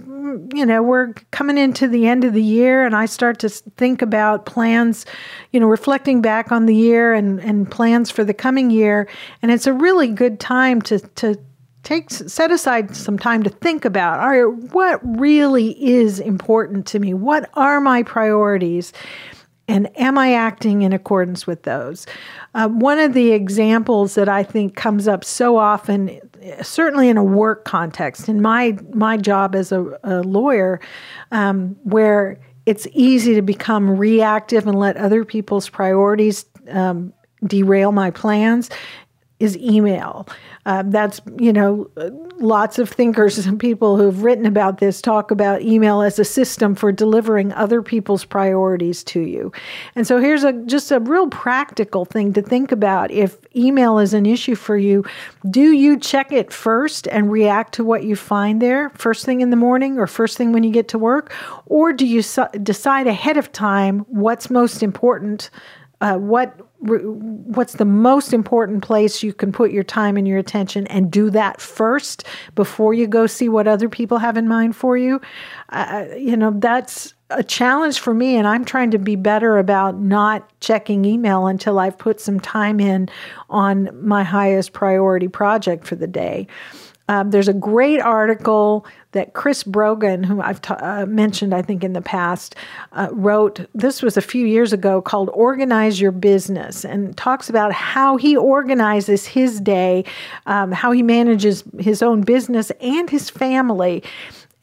you 0.53 0.65
know, 0.65 0.81
we're 0.81 1.13
coming 1.31 1.57
into 1.57 1.87
the 1.87 2.07
end 2.07 2.23
of 2.23 2.33
the 2.33 2.41
year, 2.41 2.85
and 2.85 2.95
I 2.95 3.05
start 3.05 3.39
to 3.39 3.49
think 3.49 4.01
about 4.01 4.45
plans, 4.45 5.05
you 5.51 5.59
know, 5.59 5.67
reflecting 5.67 6.21
back 6.21 6.51
on 6.51 6.65
the 6.65 6.75
year 6.75 7.13
and, 7.13 7.39
and 7.39 7.69
plans 7.69 8.09
for 8.09 8.23
the 8.23 8.33
coming 8.33 8.71
year. 8.71 9.07
And 9.41 9.51
it's 9.51 9.67
a 9.67 9.73
really 9.73 10.07
good 10.07 10.39
time 10.39 10.81
to, 10.83 10.99
to 10.99 11.37
take 11.83 12.09
set 12.09 12.51
aside 12.51 12.95
some 12.95 13.17
time 13.17 13.43
to 13.43 13.49
think 13.49 13.85
about 13.85 14.19
all 14.19 14.29
right 14.29 14.73
what 14.73 14.99
really 15.03 15.71
is 15.85 16.19
important 16.19 16.87
to 16.87 16.97
me 16.97 17.13
what 17.13 17.47
are 17.53 17.79
my 17.79 18.01
priorities 18.01 18.91
and 19.67 19.89
am 19.99 20.17
I 20.17 20.33
acting 20.33 20.83
in 20.83 20.93
accordance 20.93 21.47
with 21.47 21.63
those? 21.63 22.05
Uh, 22.53 22.67
one 22.67 22.99
of 22.99 23.13
the 23.13 23.31
examples 23.31 24.15
that 24.15 24.29
I 24.29 24.43
think 24.43 24.75
comes 24.75 25.07
up 25.07 25.23
so 25.23 25.57
often, 25.57 26.19
certainly 26.61 27.09
in 27.09 27.17
a 27.17 27.23
work 27.23 27.65
context, 27.65 28.29
in 28.29 28.41
my 28.41 28.77
my 28.93 29.17
job 29.17 29.55
as 29.55 29.71
a, 29.71 29.99
a 30.03 30.21
lawyer, 30.21 30.79
um, 31.31 31.75
where 31.83 32.39
it's 32.65 32.87
easy 32.93 33.33
to 33.35 33.41
become 33.41 33.97
reactive 33.97 34.67
and 34.67 34.77
let 34.77 34.97
other 34.97 35.25
people's 35.25 35.69
priorities 35.69 36.45
um, 36.69 37.13
derail 37.45 37.91
my 37.91 38.11
plans, 38.11 38.69
is 39.39 39.57
email. 39.57 40.27
Uh, 40.65 40.83
that's, 40.87 41.21
you 41.37 41.53
know, 41.53 41.89
lots 42.37 42.79
of 42.79 42.89
thinkers 42.89 43.45
and 43.45 43.59
people 43.59 43.97
who've 43.97 44.23
written 44.23 44.45
about 44.45 44.79
this 44.79 45.01
talk 45.01 45.31
about 45.31 45.61
email 45.61 46.01
as 46.01 46.17
a 46.17 46.25
system 46.25 46.75
for 46.75 46.91
delivering 46.91 47.53
other 47.53 47.81
people's 47.81 48.25
priorities 48.25 49.03
to 49.03 49.21
you. 49.21 49.51
And 49.95 50.07
so 50.07 50.19
here's 50.19 50.43
a 50.43 50.53
just 50.65 50.91
a 50.91 50.99
real 50.99 51.27
practical 51.27 52.03
thing 52.03 52.33
to 52.33 52.41
think 52.41 52.71
about. 52.71 53.11
If 53.11 53.37
email 53.55 53.99
is 53.99 54.13
an 54.13 54.25
issue 54.25 54.55
for 54.55 54.77
you, 54.77 55.05
do 55.49 55.71
you 55.71 55.99
check 55.99 56.31
it 56.31 56.51
first 56.51 57.07
and 57.07 57.31
react 57.31 57.75
to 57.75 57.83
what 57.83 58.03
you 58.03 58.15
find 58.15 58.61
there 58.61 58.89
first 58.91 59.25
thing 59.25 59.41
in 59.41 59.51
the 59.51 59.55
morning 59.55 59.99
or 59.99 60.07
first 60.07 60.37
thing 60.37 60.51
when 60.51 60.63
you 60.63 60.71
get 60.71 60.87
to 60.89 60.97
work? 60.97 61.31
Or 61.67 61.93
do 61.93 62.05
you 62.05 62.21
su- 62.21 62.47
decide 62.63 63.07
ahead 63.07 63.37
of 63.37 63.51
time 63.51 63.99
what's 64.09 64.49
most 64.49 64.81
important? 64.81 65.49
Uh, 66.01 66.17
what 66.17 66.64
what's 66.79 67.73
the 67.73 67.85
most 67.85 68.33
important 68.33 68.83
place 68.83 69.23
you 69.23 69.33
can 69.33 69.51
put 69.51 69.71
your 69.71 69.83
time 69.83 70.17
and 70.17 70.27
your 70.27 70.37
attention 70.37 70.85
and 70.87 71.09
do 71.09 71.29
that 71.29 71.59
first 71.59 72.25
before 72.53 72.93
you 72.93 73.07
go 73.07 73.27
see 73.27 73.49
what 73.49 73.67
other 73.67 73.89
people 73.89 74.17
have 74.17 74.37
in 74.37 74.47
mind 74.47 74.75
for 74.75 74.97
you? 74.97 75.19
Uh, 75.69 76.05
you 76.15 76.37
know 76.37 76.51
that's 76.57 77.13
a 77.31 77.43
challenge 77.43 77.99
for 77.99 78.13
me 78.13 78.35
and 78.35 78.47
i'm 78.47 78.63
trying 78.63 78.91
to 78.91 78.99
be 78.99 79.15
better 79.15 79.57
about 79.57 79.99
not 79.99 80.47
checking 80.59 81.05
email 81.05 81.47
until 81.47 81.79
i've 81.79 81.97
put 81.97 82.21
some 82.21 82.39
time 82.39 82.79
in 82.79 83.09
on 83.49 83.89
my 84.05 84.23
highest 84.23 84.73
priority 84.73 85.27
project 85.27 85.87
for 85.87 85.95
the 85.95 86.07
day 86.07 86.45
um, 87.07 87.29
there's 87.29 87.47
a 87.47 87.53
great 87.53 88.01
article 88.01 88.85
that 89.11 89.33
Chris 89.33 89.63
Brogan, 89.63 90.23
who 90.23 90.41
I've 90.41 90.61
t- 90.61 90.73
uh, 90.73 91.05
mentioned, 91.05 91.53
I 91.53 91.61
think, 91.61 91.83
in 91.83 91.93
the 91.93 92.01
past, 92.01 92.55
uh, 92.93 93.09
wrote. 93.11 93.65
This 93.73 94.01
was 94.01 94.17
a 94.17 94.21
few 94.21 94.45
years 94.45 94.73
ago 94.73 95.01
called 95.01 95.29
Organize 95.33 96.01
Your 96.01 96.11
Business 96.11 96.83
and 96.83 97.15
talks 97.15 97.49
about 97.49 97.71
how 97.71 98.17
he 98.17 98.35
organizes 98.35 99.25
his 99.25 99.61
day, 99.61 100.03
um, 100.47 100.71
how 100.71 100.91
he 100.91 101.03
manages 101.03 101.63
his 101.79 102.01
own 102.01 102.21
business 102.21 102.71
and 102.81 103.09
his 103.09 103.29
family. 103.29 104.03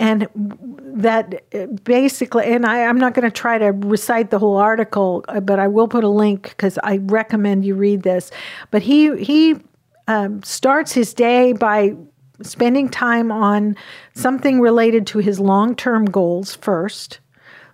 And 0.00 0.26
that 0.34 1.44
uh, 1.54 1.66
basically, 1.84 2.44
and 2.46 2.66
I, 2.66 2.86
I'm 2.86 2.98
not 2.98 3.14
going 3.14 3.24
to 3.24 3.30
try 3.30 3.56
to 3.58 3.66
recite 3.66 4.30
the 4.30 4.38
whole 4.40 4.56
article, 4.56 5.24
uh, 5.28 5.38
but 5.38 5.60
I 5.60 5.68
will 5.68 5.86
put 5.86 6.02
a 6.02 6.08
link 6.08 6.48
because 6.48 6.76
I 6.82 6.96
recommend 6.96 7.64
you 7.64 7.76
read 7.76 8.02
this. 8.02 8.32
But 8.72 8.82
he, 8.82 9.16
he, 9.22 9.60
um, 10.08 10.42
starts 10.42 10.92
his 10.92 11.14
day 11.14 11.52
by 11.52 11.94
spending 12.42 12.88
time 12.88 13.30
on 13.30 13.76
something 14.14 14.60
related 14.60 15.06
to 15.08 15.18
his 15.18 15.40
long 15.40 15.74
term 15.74 16.04
goals 16.04 16.54
first. 16.54 17.20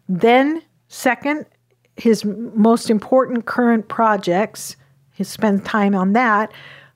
Then, 0.08 0.62
second, 0.88 1.46
his 1.96 2.24
most 2.24 2.90
important 2.90 3.46
current 3.46 3.88
projects. 3.88 4.76
He 5.12 5.24
spends 5.24 5.62
time 5.64 5.94
on 5.94 6.12
that. 6.12 6.52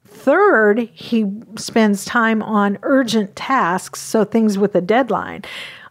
Third, 0.07 0.79
he 0.93 1.27
spends 1.57 2.05
time 2.05 2.43
on 2.43 2.79
urgent 2.83 3.35
tasks, 3.35 4.01
so 4.01 4.25
things 4.25 4.59
with 4.59 4.75
a 4.75 4.81
deadline 4.81 5.43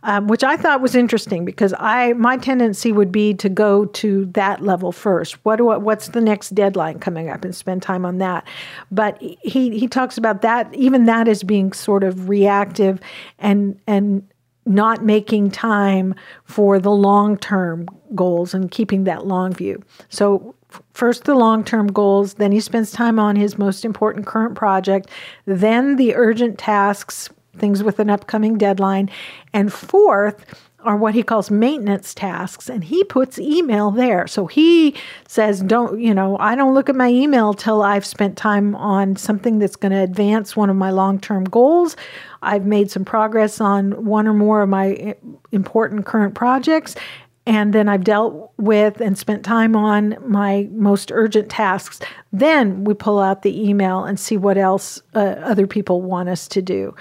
um, 0.04 0.28
which 0.28 0.44
I 0.44 0.58
thought 0.58 0.82
was 0.82 0.96
interesting 0.96 1.46
because 1.46 1.74
I 1.78 2.14
my 2.14 2.38
tendency 2.38 2.92
would 2.92 3.12
be 3.12 3.34
to 3.36 3.50
go 3.50 3.86
to 3.86 4.26
that 4.28 4.62
level 4.62 4.92
first. 4.92 5.44
What 5.46 5.58
do 5.58 5.70
I, 5.70 5.78
what's 5.78 6.10
the 6.10 6.22
next 6.22 6.56
deadline 6.56 7.00
coming 7.00 7.30
up 7.30 7.44
and 7.44 7.56
spend 7.56 7.82
time 7.82 8.06
on 8.06 8.18
that. 8.18 8.48
But 8.92 9.22
he 9.22 9.78
he 9.78 9.88
talks 9.88 10.18
about 10.18 10.42
that 10.42 10.74
even 10.74 11.06
that 11.06 11.28
as 11.28 11.44
being 11.44 11.74
sort 11.74 12.04
of 12.04 12.30
reactive 12.30 13.00
and 13.40 13.80
and 13.88 14.28
not 14.66 15.04
making 15.04 15.52
time 15.52 16.14
for 16.44 16.80
the 16.80 16.92
long 16.92 17.38
term 17.38 17.88
goals 18.14 18.54
and 18.54 18.70
keeping 18.70 19.04
that 19.06 19.26
long 19.26 19.54
view. 19.54 19.82
So, 20.10 20.56
first 20.94 21.24
the 21.26 21.36
long 21.36 21.64
term 21.64 21.88
goals, 21.88 22.36
then 22.36 22.52
he 22.52 22.60
spends 22.60 22.92
time 22.92 23.20
on 23.20 23.36
his 23.36 23.58
most 23.58 23.84
important 23.84 24.26
current 24.26 24.56
project, 24.56 25.10
then 25.46 25.96
the 25.96 26.16
urgent 26.16 26.58
tasks, 26.58 27.30
things 27.58 27.84
with 27.84 28.00
an 28.00 28.10
upcoming 28.10 28.58
deadline, 28.58 29.10
and 29.54 29.72
fourth, 29.72 30.46
are 30.84 30.98
what 30.98 31.14
he 31.14 31.24
calls 31.24 31.52
maintenance 31.52 32.14
tasks 32.14 32.70
and 32.70 32.84
he 32.84 33.04
puts 33.04 33.38
email 33.40 33.92
there. 33.92 34.28
So 34.28 34.48
he 34.48 34.96
says 35.28 35.62
don't 35.62 36.00
you 36.00 36.14
know 36.14 36.38
i 36.40 36.56
don't 36.56 36.74
look 36.74 36.90
at 36.90 36.96
my 36.96 37.08
email 37.08 37.54
till 37.54 37.82
i've 37.82 38.06
spent 38.06 38.38
time 38.38 38.76
on 38.76 39.16
something 39.16 39.60
that's 39.60 39.76
going 39.76 39.92
to 39.92 40.00
advance 40.00 40.56
one 40.56 40.70
of 40.70 40.76
my 40.76 40.90
long-term 40.90 41.46
goals. 41.46 41.96
I've 42.42 42.66
made 42.66 42.90
some 42.90 43.06
progress 43.06 43.62
on 43.62 44.06
one 44.06 44.28
or 44.28 44.34
more 44.34 44.64
of 44.64 44.70
my 44.70 44.94
eh, 44.94 45.14
important 45.52 46.06
current 46.06 46.34
projects 46.34 46.96
and 47.45 47.73
then 47.73 47.89
I've 47.89 48.04
dealt 48.04 48.54
with 48.58 49.01
and 49.01 49.17
spent 49.17 49.43
time 49.43 49.75
on 49.75 50.15
my 50.25 50.67
most 50.71 51.12
urgent 51.12 51.49
tasks. 51.49 51.99
Then 52.32 52.84
we 52.84 52.93
pull 52.93 53.19
out 53.19 53.41
the 53.41 53.67
email 53.67 54.04
and 54.04 54.19
see 54.19 54.38
what 54.38 54.58
else 54.58 55.01
uh, 55.15 55.19
other 55.19 55.65
people 55.65 56.01
want 56.01 56.30
us 56.30 56.47
to 56.49 56.62
do. 56.62 56.95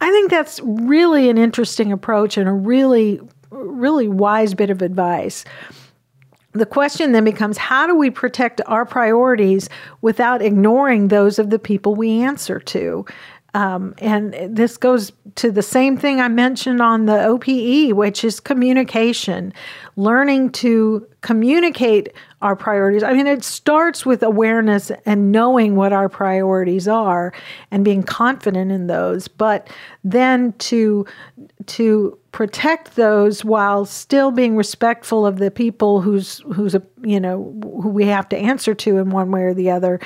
I 0.00 0.10
think 0.10 0.30
that's 0.30 0.60
really 0.62 1.28
an 1.28 1.36
interesting 1.36 1.92
approach 1.92 2.36
and 2.38 2.48
a 2.48 2.52
really, 2.52 3.20
really 3.50 4.08
wise 4.08 4.54
bit 4.54 4.70
of 4.70 4.80
advice. 4.80 5.44
The 6.52 6.66
question 6.66 7.12
then 7.12 7.24
becomes 7.24 7.56
how 7.56 7.86
do 7.86 7.94
we 7.94 8.10
protect 8.10 8.60
our 8.66 8.84
priorities 8.84 9.68
without 10.02 10.42
ignoring 10.42 11.08
those 11.08 11.38
of 11.38 11.50
the 11.50 11.58
people 11.58 11.94
we 11.94 12.22
answer 12.22 12.58
to? 12.60 13.06
Um, 13.54 13.94
and 13.98 14.34
this 14.48 14.78
goes 14.78 15.12
to 15.36 15.50
the 15.50 15.62
same 15.62 15.96
thing 15.96 16.20
I 16.20 16.28
mentioned 16.28 16.80
on 16.80 17.04
the 17.04 17.24
OPE, 17.24 17.94
which 17.94 18.24
is 18.24 18.40
communication, 18.40 19.52
learning 19.96 20.52
to 20.52 21.06
communicate 21.20 22.12
our 22.40 22.56
priorities. 22.56 23.02
I 23.02 23.12
mean, 23.12 23.26
it 23.26 23.44
starts 23.44 24.04
with 24.04 24.22
awareness 24.22 24.90
and 25.06 25.30
knowing 25.30 25.76
what 25.76 25.92
our 25.92 26.08
priorities 26.08 26.88
are 26.88 27.32
and 27.70 27.84
being 27.84 28.02
confident 28.02 28.72
in 28.72 28.86
those, 28.86 29.28
but 29.28 29.68
then 30.02 30.52
to 30.54 31.06
to 31.66 32.18
protect 32.32 32.96
those 32.96 33.44
while 33.44 33.84
still 33.84 34.30
being 34.30 34.56
respectful 34.56 35.26
of 35.26 35.38
the 35.38 35.50
people 35.50 36.00
who's 36.00 36.38
who's 36.54 36.74
a 36.74 36.82
you 37.02 37.20
know 37.20 37.54
who 37.62 37.88
we 37.90 38.06
have 38.06 38.28
to 38.30 38.36
answer 38.36 38.74
to 38.74 38.96
in 38.96 39.10
one 39.10 39.30
way 39.30 39.42
or 39.42 39.54
the 39.54 39.70
other 39.70 40.00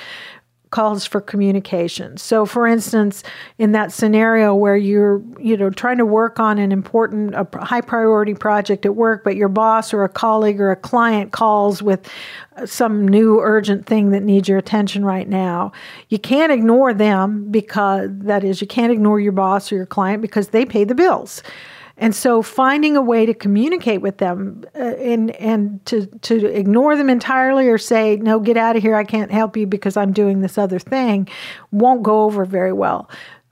calls 0.71 1.07
for 1.07 1.21
communication. 1.21 2.17
So 2.17 2.45
for 2.45 2.67
instance, 2.67 3.23
in 3.59 3.73
that 3.73 3.93
scenario 3.93 4.55
where 4.55 4.77
you're, 4.77 5.23
you 5.39 5.57
know, 5.57 5.71
trying 5.71 5.99
to 5.99 6.07
work 6.07 6.41
on 6.41 6.59
an 6.59 6.73
important 6.73 7.35
a 7.35 7.47
high 7.65 7.81
priority 7.81 8.35
project 8.35 8.85
at 8.85 8.97
work 8.97 9.23
but 9.23 9.37
your 9.37 9.49
boss 9.49 9.95
or 9.95 10.03
a 10.03 10.09
colleague 10.09 10.61
or 10.61 10.71
a 10.71 10.77
client 10.77 11.33
calls 11.33 11.83
with 11.83 12.09
uh, 12.57 12.67
some 12.67 13.07
new 13.07 13.41
urgent 13.41 13.87
thing 13.87 14.11
that 14.11 14.23
needs 14.23 14.49
your 14.49 14.59
attention 14.59 15.05
right 15.05 15.29
now. 15.29 15.73
You 16.09 16.19
can't 16.19 16.53
ignore 16.53 16.93
them 16.93 17.51
because 17.51 18.11
that 18.11 18.43
is 18.43 18.61
you 18.61 18.67
can't 18.67 18.93
ignore 18.93 19.21
your 19.21 19.33
boss 19.33 19.71
or 19.71 19.77
your 19.77 19.87
client 19.87 20.21
because 20.21 20.49
they 20.49 20.65
pay 20.65 20.85
the 20.85 20.95
bills. 20.95 21.43
And 21.99 22.15
so 22.15 22.43
finding 22.43 22.97
a 22.97 23.03
way 23.03 23.25
to 23.25 23.33
communicate 23.33 24.03
with 24.03 24.19
them 24.19 24.65
uh, 24.75 24.97
and 24.97 25.31
and 25.37 25.85
to 25.87 26.07
to 26.07 26.47
ignore 26.47 26.97
them 26.97 27.09
entirely 27.09 27.69
or 27.69 27.79
say 27.79 28.17
no 28.17 28.39
get 28.39 28.57
out 28.57 28.77
of 28.77 28.83
here 28.83 28.95
I 28.95 29.05
can't 29.05 29.31
help 29.31 29.57
you 29.57 29.67
because 29.67 29.97
I'm 29.97 30.13
doing 30.13 30.41
this 30.41 30.59
other 30.59 30.79
thing 30.79 31.29
won't 31.71 32.03
go 32.03 32.25
over 32.25 32.45
very 32.45 32.73
well. 32.73 33.09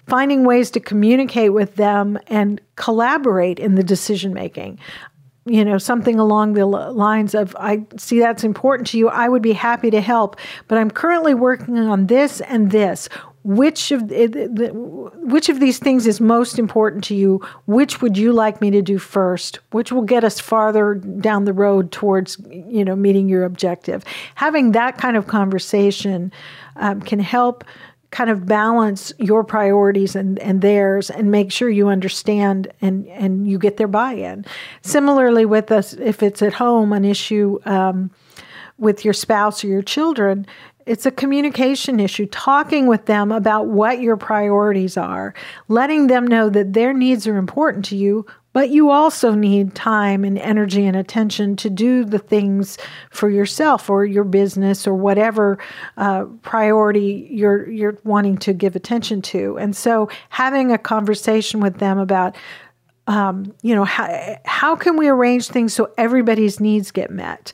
Finding 0.06 0.44
ways 0.44 0.70
to 0.72 0.80
communicate 0.80 1.54
with 1.54 1.76
them 1.76 2.18
and 2.26 2.60
collaborate 2.76 3.58
in 3.58 3.76
the 3.76 3.84
decision 3.84 4.34
making 4.34 4.78
you 5.46 5.64
know 5.64 5.78
something 5.78 6.18
along 6.18 6.54
the 6.54 6.64
lines 6.64 7.34
of 7.34 7.54
i 7.60 7.82
see 7.98 8.18
that's 8.18 8.44
important 8.44 8.86
to 8.86 8.98
you 8.98 9.08
i 9.10 9.28
would 9.28 9.42
be 9.42 9.52
happy 9.52 9.90
to 9.90 10.00
help 10.00 10.36
but 10.68 10.78
i'm 10.78 10.90
currently 10.90 11.34
working 11.34 11.76
on 11.76 12.06
this 12.06 12.40
and 12.42 12.70
this 12.70 13.08
which 13.44 13.92
of 13.92 14.10
which 14.10 15.48
of 15.50 15.60
these 15.60 15.78
things 15.78 16.06
is 16.06 16.20
most 16.20 16.58
important 16.58 17.04
to 17.04 17.14
you? 17.14 17.46
Which 17.66 18.00
would 18.00 18.16
you 18.16 18.32
like 18.32 18.60
me 18.62 18.70
to 18.70 18.80
do 18.80 18.98
first? 18.98 19.60
Which 19.70 19.92
will 19.92 20.02
get 20.02 20.24
us 20.24 20.40
farther 20.40 20.94
down 20.94 21.44
the 21.44 21.52
road 21.52 21.92
towards 21.92 22.38
you 22.50 22.84
know 22.84 22.96
meeting 22.96 23.28
your 23.28 23.44
objective? 23.44 24.02
Having 24.34 24.72
that 24.72 24.96
kind 24.96 25.16
of 25.16 25.26
conversation 25.26 26.32
um, 26.76 27.02
can 27.02 27.20
help 27.20 27.64
kind 28.10 28.30
of 28.30 28.46
balance 28.46 29.12
your 29.18 29.44
priorities 29.44 30.14
and, 30.14 30.38
and 30.38 30.62
theirs 30.62 31.10
and 31.10 31.32
make 31.32 31.50
sure 31.50 31.68
you 31.68 31.88
understand 31.88 32.72
and, 32.80 33.08
and 33.08 33.48
you 33.48 33.58
get 33.58 33.76
their 33.76 33.88
buy-in. 33.88 34.46
Similarly 34.82 35.44
with 35.44 35.72
us 35.72 35.94
if 35.94 36.22
it's 36.22 36.40
at 36.40 36.52
home 36.54 36.92
an 36.92 37.04
issue 37.04 37.58
um, 37.66 38.12
with 38.78 39.04
your 39.04 39.14
spouse 39.14 39.64
or 39.64 39.66
your 39.66 39.82
children 39.82 40.46
it's 40.86 41.06
a 41.06 41.10
communication 41.10 41.98
issue, 41.98 42.26
talking 42.26 42.86
with 42.86 43.06
them 43.06 43.32
about 43.32 43.68
what 43.68 44.00
your 44.00 44.16
priorities 44.16 44.96
are, 44.96 45.34
letting 45.68 46.08
them 46.08 46.26
know 46.26 46.50
that 46.50 46.72
their 46.72 46.92
needs 46.92 47.26
are 47.26 47.36
important 47.36 47.84
to 47.86 47.96
you, 47.96 48.26
but 48.52 48.70
you 48.70 48.90
also 48.90 49.34
need 49.34 49.74
time 49.74 50.24
and 50.24 50.38
energy 50.38 50.86
and 50.86 50.96
attention 50.96 51.56
to 51.56 51.68
do 51.68 52.04
the 52.04 52.20
things 52.20 52.78
for 53.10 53.28
yourself 53.28 53.90
or 53.90 54.04
your 54.04 54.24
business 54.24 54.86
or 54.86 54.94
whatever 54.94 55.58
uh, 55.96 56.24
priority 56.42 57.28
you're 57.30 57.68
you're 57.68 57.98
wanting 58.04 58.38
to 58.38 58.52
give 58.52 58.76
attention 58.76 59.20
to. 59.22 59.58
And 59.58 59.74
so, 59.74 60.08
having 60.28 60.70
a 60.70 60.78
conversation 60.78 61.60
with 61.60 61.78
them 61.78 61.98
about 61.98 62.36
um, 63.06 63.52
you 63.62 63.74
know 63.74 63.84
how, 63.84 64.38
how 64.44 64.76
can 64.76 64.96
we 64.96 65.08
arrange 65.08 65.48
things 65.48 65.74
so 65.74 65.92
everybody's 65.98 66.60
needs 66.60 66.90
get 66.90 67.10
met 67.10 67.52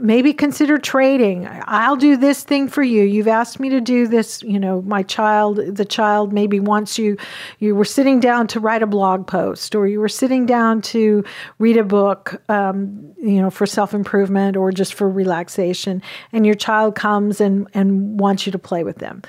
maybe 0.00 0.32
consider 0.32 0.78
trading. 0.78 1.48
I'll 1.64 1.96
do 1.96 2.16
this 2.16 2.44
thing 2.44 2.68
for 2.68 2.82
you. 2.82 3.02
You've 3.02 3.26
asked 3.26 3.58
me 3.58 3.68
to 3.70 3.80
do 3.80 4.06
this 4.06 4.42
you 4.42 4.58
know 4.58 4.82
my 4.82 5.02
child 5.02 5.56
the 5.56 5.84
child 5.84 6.32
maybe 6.32 6.60
wants 6.60 6.98
you 6.98 7.16
you 7.58 7.74
were 7.74 7.84
sitting 7.84 8.20
down 8.20 8.46
to 8.48 8.60
write 8.60 8.82
a 8.82 8.86
blog 8.86 9.26
post 9.26 9.74
or 9.74 9.88
you 9.88 10.00
were 10.00 10.08
sitting 10.08 10.46
down 10.46 10.80
to 10.80 11.24
read 11.58 11.76
a 11.76 11.84
book 11.84 12.40
um, 12.48 13.12
you 13.18 13.40
know 13.40 13.50
for 13.50 13.66
self-improvement 13.66 14.56
or 14.56 14.70
just 14.70 14.94
for 14.94 15.08
relaxation 15.08 16.00
and 16.32 16.46
your 16.46 16.54
child 16.54 16.94
comes 16.94 17.40
and 17.40 17.68
and 17.74 18.20
wants 18.20 18.46
you 18.46 18.52
to 18.52 18.58
play 18.58 18.84
with 18.84 18.98
them. 18.98 19.22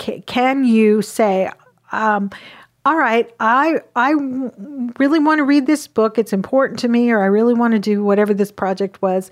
C- 0.00 0.22
can 0.26 0.64
you 0.64 1.02
say 1.02 1.50
um, 1.92 2.30
all 2.88 2.96
right, 2.96 3.30
I 3.38 3.82
I 3.96 4.12
really 4.98 5.18
want 5.18 5.40
to 5.40 5.44
read 5.44 5.66
this 5.66 5.86
book. 5.86 6.16
It's 6.16 6.32
important 6.32 6.78
to 6.78 6.88
me, 6.88 7.10
or 7.10 7.20
I 7.20 7.26
really 7.26 7.52
want 7.52 7.72
to 7.72 7.78
do 7.78 8.02
whatever 8.02 8.32
this 8.32 8.50
project 8.50 9.02
was. 9.02 9.30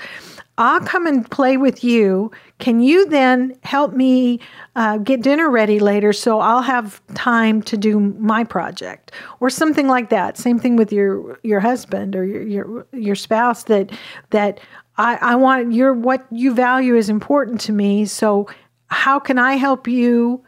I'll 0.58 0.80
come 0.80 1.06
and 1.06 1.30
play 1.30 1.56
with 1.56 1.82
you. 1.82 2.30
Can 2.58 2.80
you 2.80 3.08
then 3.08 3.56
help 3.62 3.94
me 3.94 4.40
uh, 4.74 4.98
get 4.98 5.22
dinner 5.22 5.48
ready 5.48 5.78
later 5.78 6.12
so 6.12 6.38
I'll 6.38 6.60
have 6.60 7.00
time 7.14 7.62
to 7.62 7.78
do 7.78 7.98
my 7.98 8.44
project 8.44 9.12
or 9.40 9.48
something 9.48 9.88
like 9.88 10.10
that? 10.10 10.36
Same 10.36 10.58
thing 10.58 10.76
with 10.76 10.92
your 10.92 11.38
your 11.42 11.60
husband 11.60 12.14
or 12.14 12.26
your 12.26 12.42
your, 12.42 12.86
your 12.92 13.14
spouse 13.14 13.64
that 13.64 13.90
that 14.32 14.60
I, 14.98 15.16
I 15.22 15.34
want 15.36 15.72
your 15.72 15.94
what 15.94 16.26
you 16.30 16.52
value 16.52 16.94
is 16.94 17.08
important 17.08 17.62
to 17.62 17.72
me. 17.72 18.04
So 18.04 18.50
how 18.88 19.18
can 19.18 19.38
I 19.38 19.54
help 19.54 19.88
you 19.88 20.44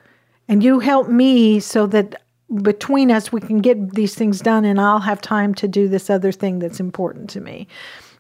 and 0.46 0.62
you 0.62 0.80
help 0.80 1.08
me 1.08 1.58
so 1.60 1.86
that 1.86 2.20
between 2.62 3.10
us 3.10 3.30
we 3.30 3.40
can 3.40 3.58
get 3.58 3.94
these 3.94 4.14
things 4.14 4.40
done 4.40 4.64
and 4.64 4.80
I'll 4.80 5.00
have 5.00 5.20
time 5.20 5.54
to 5.56 5.68
do 5.68 5.88
this 5.88 6.08
other 6.08 6.32
thing 6.32 6.58
that's 6.58 6.80
important 6.80 7.30
to 7.30 7.40
me. 7.40 7.68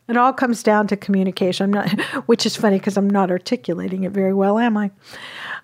It 0.08 0.16
all 0.16 0.32
comes 0.32 0.62
down 0.62 0.86
to 0.86 0.96
communication. 0.96 1.64
I'm 1.64 1.70
not, 1.70 2.00
which 2.26 2.46
is 2.46 2.56
funny 2.56 2.78
because 2.78 2.96
I'm 2.96 3.10
not 3.10 3.30
articulating 3.30 4.04
it 4.04 4.12
very 4.12 4.32
well, 4.32 4.58
am 4.58 4.76
I? 4.76 4.90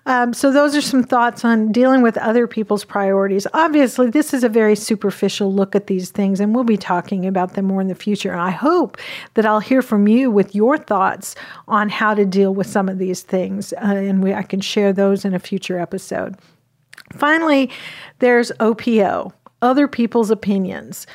Um, 0.05 0.33
so 0.33 0.51
those 0.51 0.75
are 0.75 0.81
some 0.81 1.01
thoughts 1.01 1.43
on 1.43 1.71
dealing 1.71 2.03
with 2.03 2.15
other 2.17 2.45
people's 2.45 2.85
priorities. 2.85 3.47
Obviously, 3.55 4.11
this 4.11 4.35
is 4.35 4.43
a 4.43 4.49
very 4.49 4.75
superficial 4.75 5.51
look 5.51 5.75
at 5.75 5.87
these 5.87 6.11
things, 6.11 6.39
and 6.39 6.53
we'll 6.53 6.63
be 6.63 6.77
talking 6.77 7.25
about 7.25 7.55
them 7.55 7.65
more 7.65 7.81
in 7.81 7.87
the 7.87 7.95
future. 7.95 8.35
I 8.35 8.51
hope 8.51 8.99
that 9.33 9.47
I'll 9.47 9.59
hear 9.59 9.81
from 9.81 10.07
you 10.07 10.29
with 10.29 10.53
your 10.53 10.77
thoughts 10.77 11.33
on 11.67 11.89
how 11.89 12.13
to 12.13 12.23
deal 12.23 12.53
with 12.53 12.67
some 12.67 12.87
of 12.87 12.99
these 12.99 13.23
things, 13.23 13.73
uh, 13.73 13.77
and 13.81 14.21
we, 14.21 14.31
I 14.31 14.43
can 14.43 14.61
share 14.61 14.93
those 14.93 15.25
in 15.25 15.33
a 15.33 15.39
future 15.39 15.79
episode. 15.79 16.35
Finally, 17.13 17.69
there's 18.19 18.51
OPO, 18.59 19.31
other 19.61 19.87
people's 19.87 20.31
opinions. 20.31 21.07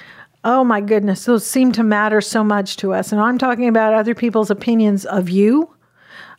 Oh 0.45 0.65
my 0.65 0.81
goodness, 0.81 1.25
those 1.25 1.47
seem 1.47 1.73
to 1.73 1.83
matter 1.83 2.21
so 2.21 2.43
much 2.43 2.77
to 2.79 2.95
us. 2.95 3.13
And 3.13 3.21
I'm 3.21 3.39
talking 3.39 3.69
about 3.69 3.93
other 3.93 4.15
people's 4.15 4.51
opinions 4.51 5.05
of 5.05 5.29
you, 5.29 5.75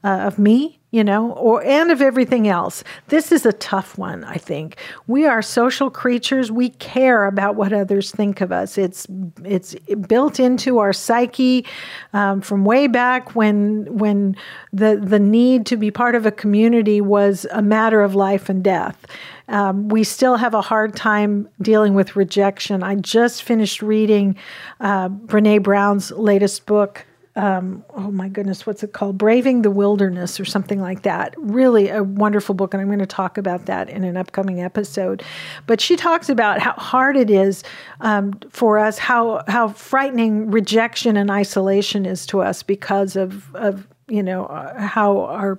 uh, 0.03 0.21
of 0.21 0.39
me, 0.39 0.79
you 0.91 1.03
know, 1.05 1.31
or 1.33 1.63
and 1.63 1.89
of 1.89 2.01
everything 2.01 2.47
else. 2.47 2.83
This 3.07 3.31
is 3.31 3.45
a 3.45 3.53
tough 3.53 3.97
one, 3.97 4.25
I 4.25 4.35
think. 4.35 4.77
We 5.07 5.25
are 5.25 5.41
social 5.41 5.89
creatures. 5.89 6.51
We 6.51 6.69
care 6.69 7.25
about 7.25 7.55
what 7.55 7.71
others 7.71 8.11
think 8.11 8.41
of 8.41 8.51
us. 8.51 8.77
It's 8.77 9.07
it's 9.45 9.73
built 10.07 10.39
into 10.39 10.79
our 10.79 10.91
psyche 10.91 11.65
um, 12.13 12.41
from 12.41 12.65
way 12.65 12.87
back 12.87 13.35
when 13.35 13.85
when 13.97 14.35
the 14.73 14.99
the 15.01 15.19
need 15.19 15.65
to 15.67 15.77
be 15.77 15.91
part 15.91 16.15
of 16.15 16.25
a 16.25 16.31
community 16.31 16.99
was 16.99 17.45
a 17.51 17.61
matter 17.61 18.01
of 18.01 18.13
life 18.13 18.49
and 18.49 18.61
death. 18.61 19.05
Um, 19.51 19.89
we 19.89 20.03
still 20.03 20.37
have 20.37 20.53
a 20.53 20.61
hard 20.61 20.95
time 20.95 21.47
dealing 21.61 21.93
with 21.93 22.15
rejection. 22.15 22.81
I 22.81 22.95
just 22.95 23.43
finished 23.43 23.81
reading 23.81 24.35
uh, 24.79 25.09
Brene 25.09 25.61
Brown's 25.61 26.09
latest 26.11 26.65
book, 26.65 27.05
um, 27.35 27.85
oh 27.95 28.11
my 28.11 28.27
goodness, 28.27 28.65
what's 28.65 28.83
it 28.83 28.91
called? 28.91 29.17
Braving 29.17 29.61
the 29.61 29.71
Wilderness 29.71 30.39
or 30.39 30.43
something 30.43 30.81
like 30.81 31.03
that. 31.03 31.33
Really 31.37 31.87
a 31.89 32.03
wonderful 32.03 32.53
book, 32.53 32.73
and 32.73 32.81
I'm 32.81 32.87
going 32.87 32.99
to 32.99 33.05
talk 33.05 33.37
about 33.37 33.67
that 33.67 33.89
in 33.89 34.03
an 34.03 34.17
upcoming 34.17 34.61
episode. 34.61 35.23
But 35.65 35.79
she 35.79 35.95
talks 35.95 36.27
about 36.27 36.59
how 36.59 36.73
hard 36.73 37.15
it 37.15 37.29
is 37.29 37.63
um, 38.01 38.33
for 38.49 38.79
us, 38.79 38.97
how 38.97 39.43
how 39.47 39.69
frightening 39.69 40.51
rejection 40.51 41.15
and 41.15 41.31
isolation 41.31 42.05
is 42.05 42.25
to 42.27 42.41
us 42.41 42.63
because 42.63 43.15
of 43.15 43.55
of 43.55 43.87
you 44.09 44.23
know 44.23 44.47
uh, 44.47 44.81
how 44.81 45.19
our 45.19 45.57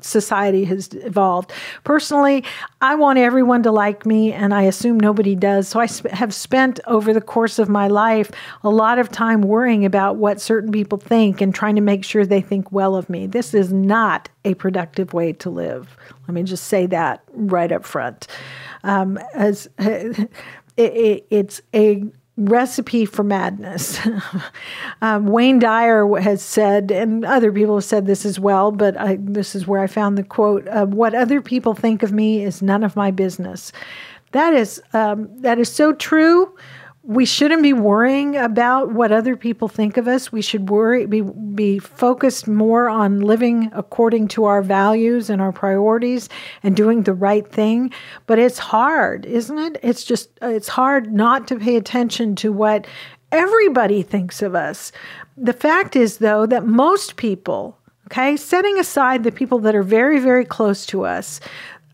society 0.00 0.64
has 0.64 0.88
evolved. 0.92 1.52
Personally, 1.84 2.44
I 2.80 2.94
want 2.94 3.18
everyone 3.18 3.62
to 3.64 3.72
like 3.72 4.06
me, 4.06 4.32
and 4.32 4.54
I 4.54 4.62
assume 4.62 4.98
nobody 4.98 5.34
does. 5.34 5.68
So 5.68 5.80
I 5.80 5.86
sp- 5.86 6.10
have 6.10 6.34
spent 6.34 6.80
over 6.86 7.12
the 7.12 7.20
course 7.20 7.58
of 7.58 7.68
my 7.68 7.88
life 7.88 8.30
a 8.62 8.70
lot 8.70 8.98
of 8.98 9.10
time 9.10 9.42
worrying 9.42 9.84
about 9.84 10.16
what 10.16 10.40
certain 10.40 10.72
people 10.72 10.98
think 10.98 11.40
and 11.40 11.54
trying 11.54 11.76
to 11.76 11.82
make 11.82 12.04
sure 12.04 12.24
they 12.26 12.40
think 12.40 12.72
well 12.72 12.96
of 12.96 13.08
me. 13.08 13.26
This 13.26 13.54
is 13.54 13.72
not 13.72 14.28
a 14.44 14.54
productive 14.54 15.12
way 15.12 15.32
to 15.34 15.50
live. 15.50 15.96
Let 16.26 16.34
me 16.34 16.42
just 16.42 16.64
say 16.64 16.86
that 16.86 17.22
right 17.32 17.70
up 17.70 17.84
front. 17.84 18.26
Um, 18.82 19.18
as 19.34 19.68
it, 19.78 20.30
it, 20.76 21.26
it's 21.30 21.60
a 21.74 22.04
recipe 22.36 23.04
for 23.04 23.22
madness. 23.22 24.00
um, 25.02 25.26
Wayne 25.26 25.58
Dyer 25.58 26.06
has 26.20 26.42
said, 26.42 26.90
and 26.90 27.24
other 27.24 27.52
people 27.52 27.76
have 27.76 27.84
said 27.84 28.06
this 28.06 28.24
as 28.24 28.38
well, 28.40 28.72
but 28.72 28.98
I, 28.98 29.18
this 29.20 29.54
is 29.54 29.66
where 29.66 29.80
I 29.80 29.86
found 29.86 30.16
the 30.16 30.22
quote: 30.22 30.66
uh, 30.68 30.86
"What 30.86 31.14
other 31.14 31.40
people 31.40 31.74
think 31.74 32.02
of 32.02 32.12
me 32.12 32.42
is 32.42 32.62
none 32.62 32.84
of 32.84 32.96
my 32.96 33.10
business." 33.10 33.72
That 34.32 34.54
is 34.54 34.82
um, 34.92 35.28
that 35.40 35.58
is 35.58 35.70
so 35.70 35.92
true 35.92 36.54
we 37.02 37.24
shouldn't 37.24 37.62
be 37.62 37.72
worrying 37.72 38.36
about 38.36 38.92
what 38.92 39.10
other 39.10 39.34
people 39.34 39.68
think 39.68 39.96
of 39.96 40.06
us. 40.06 40.30
We 40.30 40.42
should 40.42 40.68
worry 40.68 41.06
be 41.06 41.22
be 41.22 41.78
focused 41.78 42.46
more 42.46 42.88
on 42.88 43.20
living 43.20 43.70
according 43.72 44.28
to 44.28 44.44
our 44.44 44.62
values 44.62 45.30
and 45.30 45.40
our 45.40 45.52
priorities 45.52 46.28
and 46.62 46.76
doing 46.76 47.02
the 47.02 47.14
right 47.14 47.50
thing. 47.50 47.90
But 48.26 48.38
it's 48.38 48.58
hard, 48.58 49.24
isn't 49.24 49.58
it? 49.58 49.78
It's 49.82 50.04
just 50.04 50.30
it's 50.42 50.68
hard 50.68 51.12
not 51.12 51.48
to 51.48 51.56
pay 51.56 51.76
attention 51.76 52.36
to 52.36 52.52
what 52.52 52.86
everybody 53.32 54.02
thinks 54.02 54.42
of 54.42 54.54
us. 54.54 54.92
The 55.38 55.54
fact 55.54 55.96
is 55.96 56.18
though 56.18 56.44
that 56.46 56.66
most 56.66 57.16
people 57.16 57.76
Okay, 58.06 58.36
setting 58.36 58.76
aside 58.76 59.22
the 59.22 59.30
people 59.30 59.60
that 59.60 59.76
are 59.76 59.84
very, 59.84 60.18
very 60.18 60.44
close 60.44 60.84
to 60.86 61.04
us, 61.04 61.38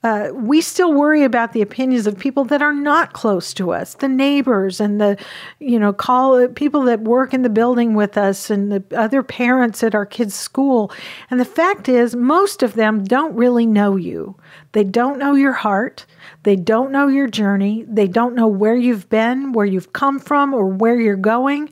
uh, 0.07 0.31
we 0.33 0.61
still 0.61 0.93
worry 0.93 1.25
about 1.25 1.53
the 1.53 1.61
opinions 1.61 2.07
of 2.07 2.17
people 2.17 2.45
that 2.45 2.63
are 2.63 2.73
not 2.73 3.13
close 3.13 3.53
to 3.53 3.73
us, 3.73 3.95
the 3.95 4.07
neighbors 4.07 4.79
and 4.79 5.01
the, 5.01 5.19
you 5.59 5.81
know, 5.81 5.93
call 5.93 6.47
people 6.47 6.83
that 6.83 7.01
work 7.01 7.35
in 7.35 7.43
the 7.43 7.49
building 7.49 7.93
with 7.93 8.17
us 8.17 8.49
and 8.49 8.71
the 8.71 8.85
other 8.97 9.25
parents 9.25 9.83
at 9.83 9.97
our 9.97 10.07
kids' 10.07 10.37
school. 10.37 10.93
And 11.29 11.41
the 11.41 11.45
fact 11.45 11.89
is, 11.89 12.15
most 12.15 12.63
of 12.63 12.75
them 12.75 13.03
don't 13.03 13.35
really 13.35 13.67
know 13.67 13.97
you. 13.97 14.37
They 14.71 14.85
don't 14.85 15.19
know 15.19 15.35
your 15.35 15.55
heart. 15.55 16.07
They 16.45 16.55
don't 16.55 16.93
know 16.93 17.09
your 17.09 17.27
journey. 17.27 17.85
They 17.89 18.07
don't 18.07 18.37
know 18.37 18.47
where 18.47 18.77
you've 18.77 19.09
been, 19.09 19.55
where 19.55 19.67
you've 19.67 19.93
come 19.93 20.21
from, 20.21 20.55
or 20.55 20.67
where 20.67 21.01
you're 21.01 21.17
going. 21.17 21.69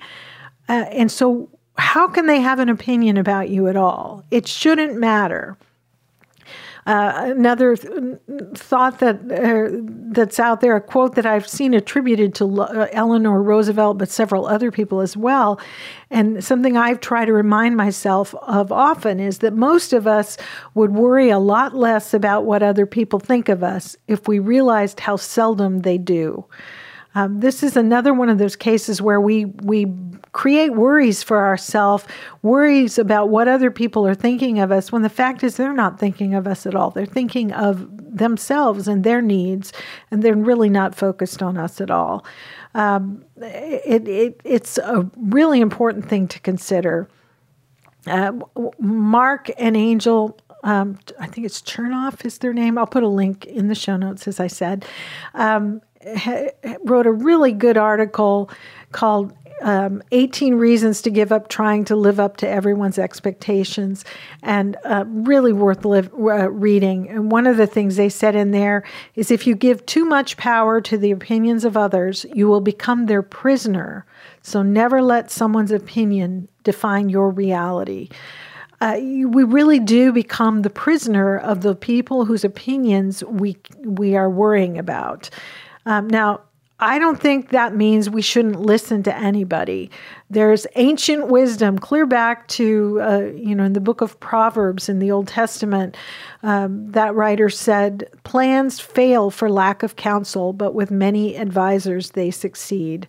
Uh, 0.68 0.86
and 0.90 1.08
so, 1.08 1.48
how 1.78 2.08
can 2.08 2.26
they 2.26 2.40
have 2.40 2.58
an 2.58 2.68
opinion 2.68 3.16
about 3.16 3.48
you 3.48 3.68
at 3.68 3.76
all? 3.76 4.24
It 4.32 4.48
shouldn't 4.48 4.96
matter. 4.96 5.56
Uh, 6.86 7.12
another 7.36 7.76
th- 7.76 7.92
thought 8.54 8.98
that 8.98 9.16
uh, 9.32 9.78
that's 10.12 10.38
out 10.38 10.60
there, 10.60 10.76
a 10.76 10.80
quote 10.80 11.14
that 11.14 11.24
I've 11.24 11.48
seen 11.48 11.72
attributed 11.72 12.34
to 12.36 12.62
uh, 12.62 12.88
Eleanor 12.92 13.42
Roosevelt, 13.42 13.96
but 13.96 14.10
several 14.10 14.46
other 14.46 14.70
people 14.70 15.00
as 15.00 15.16
well, 15.16 15.58
and 16.10 16.44
something 16.44 16.76
I've 16.76 17.00
tried 17.00 17.26
to 17.26 17.32
remind 17.32 17.76
myself 17.76 18.34
of 18.34 18.70
often 18.70 19.18
is 19.18 19.38
that 19.38 19.54
most 19.54 19.92
of 19.94 20.06
us 20.06 20.36
would 20.74 20.92
worry 20.92 21.30
a 21.30 21.38
lot 21.38 21.74
less 21.74 22.12
about 22.12 22.44
what 22.44 22.62
other 22.62 22.84
people 22.84 23.18
think 23.18 23.48
of 23.48 23.62
us 23.64 23.96
if 24.06 24.28
we 24.28 24.38
realized 24.38 25.00
how 25.00 25.16
seldom 25.16 25.80
they 25.80 25.96
do. 25.96 26.44
Um, 27.14 27.40
this 27.40 27.62
is 27.62 27.76
another 27.76 28.12
one 28.12 28.28
of 28.28 28.38
those 28.38 28.56
cases 28.56 29.00
where 29.00 29.20
we 29.20 29.44
we 29.44 29.86
create 30.32 30.70
worries 30.70 31.22
for 31.22 31.44
ourselves, 31.44 32.04
worries 32.42 32.98
about 32.98 33.28
what 33.28 33.46
other 33.46 33.70
people 33.70 34.04
are 34.04 34.16
thinking 34.16 34.58
of 34.58 34.72
us, 34.72 34.90
when 34.90 35.02
the 35.02 35.08
fact 35.08 35.44
is 35.44 35.56
they're 35.56 35.72
not 35.72 35.98
thinking 35.98 36.34
of 36.34 36.46
us 36.46 36.66
at 36.66 36.74
all. 36.74 36.90
They're 36.90 37.06
thinking 37.06 37.52
of 37.52 37.88
themselves 38.16 38.88
and 38.88 39.04
their 39.04 39.22
needs, 39.22 39.72
and 40.10 40.22
they're 40.22 40.34
really 40.34 40.68
not 40.68 40.94
focused 40.94 41.40
on 41.42 41.56
us 41.56 41.80
at 41.80 41.90
all. 41.90 42.26
Um, 42.74 43.24
it, 43.36 44.08
it, 44.08 44.40
it's 44.42 44.78
a 44.78 45.08
really 45.16 45.60
important 45.60 46.08
thing 46.08 46.26
to 46.28 46.40
consider. 46.40 47.08
Uh, 48.06 48.32
Marc 48.80 49.50
and 49.56 49.76
Angel 49.76 50.36
um, 50.64 50.98
I 51.20 51.26
think 51.26 51.46
it's 51.46 51.60
Chernoff 51.60 52.24
is 52.24 52.38
their 52.38 52.54
name. 52.54 52.78
I'll 52.78 52.86
put 52.86 53.02
a 53.02 53.08
link 53.08 53.44
in 53.44 53.68
the 53.68 53.74
show 53.74 53.98
notes, 53.98 54.26
as 54.26 54.40
I 54.40 54.46
said. 54.46 54.86
Um, 55.34 55.82
wrote 56.84 57.06
a 57.06 57.12
really 57.12 57.52
good 57.52 57.76
article 57.76 58.50
called 58.92 59.32
um, 59.62 60.02
18 60.10 60.56
Reasons 60.56 61.00
to 61.02 61.10
Give 61.10 61.32
Up 61.32 61.48
Trying 61.48 61.84
to 61.86 61.96
Live 61.96 62.18
Up 62.20 62.36
to 62.38 62.48
Everyone's 62.48 62.98
Expectations, 62.98 64.04
and 64.42 64.76
uh, 64.84 65.04
really 65.06 65.52
worth 65.52 65.86
uh, 65.86 66.50
reading. 66.50 67.08
And 67.08 67.30
one 67.30 67.46
of 67.46 67.56
the 67.56 67.66
things 67.66 67.96
they 67.96 68.08
said 68.08 68.34
in 68.34 68.50
there 68.50 68.84
is 69.14 69.30
if 69.30 69.46
you 69.46 69.54
give 69.54 69.86
too 69.86 70.04
much 70.04 70.36
power 70.36 70.80
to 70.82 70.98
the 70.98 71.10
opinions 71.10 71.64
of 71.64 71.76
others, 71.76 72.26
you 72.34 72.48
will 72.48 72.60
become 72.60 73.06
their 73.06 73.22
prisoner. 73.22 74.04
So 74.42 74.62
never 74.62 75.00
let 75.00 75.30
someone's 75.30 75.72
opinion 75.72 76.48
define 76.62 77.08
your 77.08 77.30
reality. 77.30 78.08
Uh, 78.80 78.96
we 78.98 79.44
really 79.44 79.78
do 79.78 80.12
become 80.12 80.62
the 80.62 80.70
prisoner 80.70 81.38
of 81.38 81.62
the 81.62 81.74
people 81.74 82.26
whose 82.26 82.44
opinions 82.44 83.24
we 83.24 83.56
we 83.82 84.16
are 84.16 84.28
worrying 84.28 84.76
about. 84.76 85.30
Um, 85.86 86.08
now, 86.08 86.40
I 86.80 86.98
don't 86.98 87.20
think 87.20 87.50
that 87.50 87.74
means 87.76 88.10
we 88.10 88.20
shouldn't 88.20 88.60
listen 88.60 89.04
to 89.04 89.16
anybody. 89.16 89.90
There's 90.28 90.66
ancient 90.74 91.28
wisdom, 91.28 91.78
clear 91.78 92.04
back 92.04 92.48
to, 92.48 93.00
uh, 93.00 93.20
you 93.36 93.54
know, 93.54 93.62
in 93.62 93.74
the 93.74 93.80
book 93.80 94.00
of 94.00 94.18
Proverbs 94.18 94.88
in 94.88 94.98
the 94.98 95.12
Old 95.12 95.28
Testament. 95.28 95.96
Um, 96.42 96.90
that 96.90 97.14
writer 97.14 97.48
said, 97.48 98.10
Plans 98.24 98.80
fail 98.80 99.30
for 99.30 99.48
lack 99.48 99.84
of 99.84 99.94
counsel, 99.94 100.52
but 100.52 100.74
with 100.74 100.90
many 100.90 101.36
advisors 101.36 102.10
they 102.10 102.32
succeed. 102.32 103.06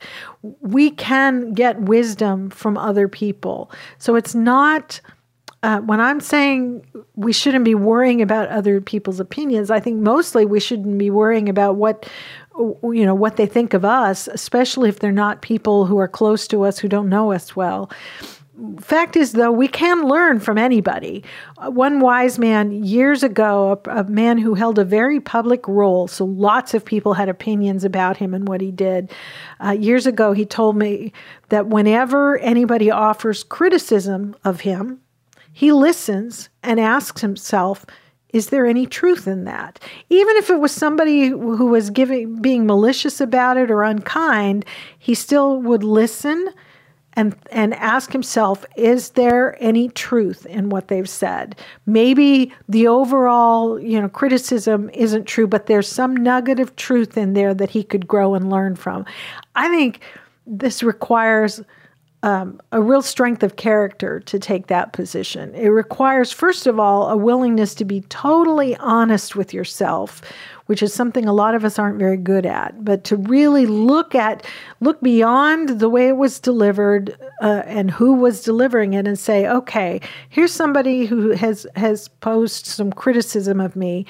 We 0.61 0.91
can 0.91 1.53
get 1.53 1.81
wisdom 1.81 2.51
from 2.51 2.77
other 2.77 3.07
people. 3.07 3.71
So 3.97 4.15
it's 4.15 4.35
not. 4.35 5.01
Uh, 5.63 5.79
when 5.79 5.99
I'm 5.99 6.19
saying 6.19 6.85
we 7.15 7.33
shouldn't 7.33 7.65
be 7.65 7.73
worrying 7.73 8.21
about 8.21 8.49
other 8.49 8.79
people's 8.79 9.19
opinions, 9.19 9.71
I 9.71 9.79
think 9.79 9.99
mostly 9.99 10.45
we 10.45 10.59
shouldn't 10.59 10.99
be 10.99 11.09
worrying 11.09 11.49
about 11.49 11.75
what 11.75 12.07
you 12.57 13.05
know 13.05 13.15
what 13.15 13.35
they 13.35 13.45
think 13.45 13.73
of 13.73 13.83
us 13.83 14.27
especially 14.27 14.89
if 14.89 14.99
they're 14.99 15.11
not 15.11 15.41
people 15.41 15.85
who 15.85 15.97
are 15.97 16.07
close 16.07 16.47
to 16.47 16.63
us 16.63 16.79
who 16.79 16.87
don't 16.87 17.09
know 17.09 17.31
us 17.31 17.55
well. 17.55 17.89
Fact 18.79 19.17
is 19.17 19.33
though 19.33 19.51
we 19.51 19.67
can 19.67 20.07
learn 20.07 20.39
from 20.39 20.57
anybody. 20.57 21.25
Uh, 21.57 21.69
one 21.69 21.99
wise 21.99 22.39
man 22.39 22.71
years 22.71 23.21
ago 23.21 23.81
a, 23.85 23.99
a, 23.99 24.03
man 24.05 24.37
who 24.37 24.53
held 24.53 24.79
a 24.79 24.85
very 24.85 25.19
public 25.19 25.67
role 25.67 26.07
so 26.07 26.23
lots 26.23 26.73
of 26.73 26.85
people 26.85 27.13
had 27.13 27.27
opinions 27.27 27.83
about 27.83 28.15
him 28.15 28.33
and 28.33 28.47
what 28.47 28.61
he 28.61 28.71
did. 28.71 29.11
Uh, 29.63 29.71
years 29.71 30.07
ago 30.07 30.31
he 30.31 30.45
told 30.45 30.77
me 30.77 31.11
that 31.49 31.67
whenever 31.67 32.37
anybody 32.37 32.89
offers 32.89 33.43
criticism 33.43 34.35
of 34.45 34.61
him 34.61 35.01
he 35.51 35.71
listens 35.71 36.49
and 36.63 36.79
asks 36.79 37.21
himself 37.21 37.85
is 38.35 38.47
there 38.47 38.65
any 38.65 38.85
truth 38.85 39.29
in 39.29 39.45
that? 39.45 39.79
Even 40.09 40.35
if 40.35 40.49
it 40.49 40.59
was 40.59 40.73
somebody 40.73 41.29
who 41.29 41.67
was 41.67 41.89
giving 41.89 42.41
being 42.41 42.65
malicious 42.65 43.21
about 43.21 43.55
it 43.55 43.71
or 43.71 43.81
unkind, 43.81 44.65
he 44.99 45.15
still 45.15 45.61
would 45.61 45.85
listen 45.85 46.49
and 47.13 47.33
and 47.49 47.73
ask 47.75 48.11
himself 48.11 48.65
is 48.75 49.11
there 49.11 49.55
any 49.63 49.87
truth 49.87 50.45
in 50.47 50.67
what 50.67 50.89
they've 50.89 51.07
said 51.07 51.55
maybe 51.85 52.51
the 52.67 52.85
overall 52.87 53.79
you 53.79 54.01
know 54.01 54.09
criticism 54.09 54.89
isn't 54.89 55.23
true 55.23 55.47
but 55.47 55.67
there's 55.67 55.87
some 55.87 56.13
nugget 56.13 56.59
of 56.59 56.75
truth 56.75 57.17
in 57.17 57.31
there 57.31 57.53
that 57.53 57.69
he 57.69 57.85
could 57.85 58.05
grow 58.05 58.35
and 58.35 58.49
learn 58.49 58.75
from 58.75 59.05
i 59.55 59.69
think 59.69 60.01
this 60.45 60.83
requires 60.83 61.61
um, 62.25 62.59
a 62.71 62.81
real 62.81 63.03
strength 63.03 63.43
of 63.43 63.55
character 63.55 64.19
to 64.21 64.39
take 64.39 64.65
that 64.65 64.93
position. 64.93 65.53
It 65.53 65.67
requires, 65.67 66.31
first 66.31 66.65
of 66.65 66.79
all, 66.79 67.07
a 67.09 67.15
willingness 67.15 67.75
to 67.75 67.85
be 67.85 68.01
totally 68.09 68.75
honest 68.77 69.35
with 69.35 69.53
yourself, 69.53 70.23
which 70.65 70.81
is 70.81 70.91
something 70.91 71.27
a 71.27 71.33
lot 71.33 71.53
of 71.53 71.63
us 71.63 71.77
aren't 71.77 71.99
very 71.99 72.17
good 72.17 72.47
at. 72.47 72.83
But 72.83 73.03
to 73.03 73.15
really 73.15 73.67
look 73.67 74.15
at, 74.15 74.43
look 74.79 74.99
beyond 75.01 75.79
the 75.79 75.87
way 75.87 76.07
it 76.07 76.17
was 76.17 76.39
delivered 76.39 77.15
uh, 77.43 77.61
and 77.67 77.91
who 77.91 78.13
was 78.13 78.41
delivering 78.41 78.93
it, 78.93 79.07
and 79.07 79.19
say, 79.19 79.47
okay, 79.47 80.01
here's 80.29 80.51
somebody 80.51 81.05
who 81.05 81.29
has 81.29 81.67
has 81.75 82.07
posed 82.07 82.65
some 82.65 82.91
criticism 82.91 83.61
of 83.61 83.75
me 83.75 84.07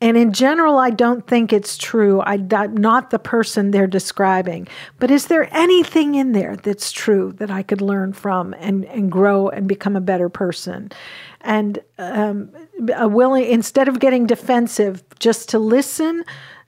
And 0.00 0.16
in 0.16 0.32
general, 0.32 0.76
I 0.76 0.90
don't 0.90 1.26
think 1.26 1.52
it's 1.52 1.78
true. 1.78 2.20
I'm 2.20 2.48
not 2.74 3.10
the 3.10 3.18
person 3.18 3.70
they're 3.70 3.86
describing. 3.86 4.68
But 4.98 5.10
is 5.10 5.26
there 5.26 5.48
anything 5.56 6.14
in 6.16 6.32
there 6.32 6.56
that's 6.56 6.92
true 6.92 7.32
that 7.38 7.50
I 7.50 7.62
could 7.62 7.80
learn 7.80 8.12
from 8.12 8.54
and, 8.58 8.84
and 8.86 9.10
grow 9.10 9.48
and 9.48 9.66
become 9.66 9.96
a 9.96 10.00
better 10.02 10.28
person? 10.28 10.92
And 11.40 11.78
um, 11.98 12.50
willing, 12.78 13.44
instead 13.44 13.88
of 13.88 13.98
getting 13.98 14.26
defensive, 14.26 15.02
just 15.18 15.48
to 15.50 15.58
listen, 15.58 16.24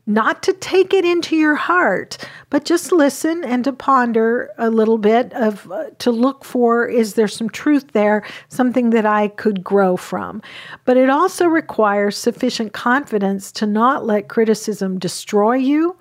not 0.09 0.42
to 0.42 0.54
take 0.54 0.94
it 0.94 1.04
into 1.04 1.36
your 1.36 1.54
heart, 1.54 2.16
but 2.48 2.64
just 2.64 2.90
listen 2.92 3.44
and 3.44 3.62
to 3.64 3.72
ponder 3.74 4.50
a 4.56 4.70
little 4.70 4.96
bit 4.96 5.32
of 5.34 5.70
uh, 5.70 5.84
to 5.98 6.11
look 6.11 6.46
for 6.46 6.88
is 6.88 7.12
there 7.14 7.28
some 7.28 7.50
truth 7.50 7.92
there, 7.92 8.24
something 8.48 8.88
that 8.90 9.04
I 9.04 9.28
could 9.28 9.62
grow 9.62 9.98
from. 9.98 10.40
But 10.86 10.96
it 10.96 11.11
also 11.11 11.46
requires 11.46 12.16
sufficient 12.16 12.72
confidence 12.72 13.52
to 13.52 13.66
not 13.66 14.06
let 14.06 14.28
criticism 14.28 14.98
destroy 14.98 15.56
you 15.56 15.94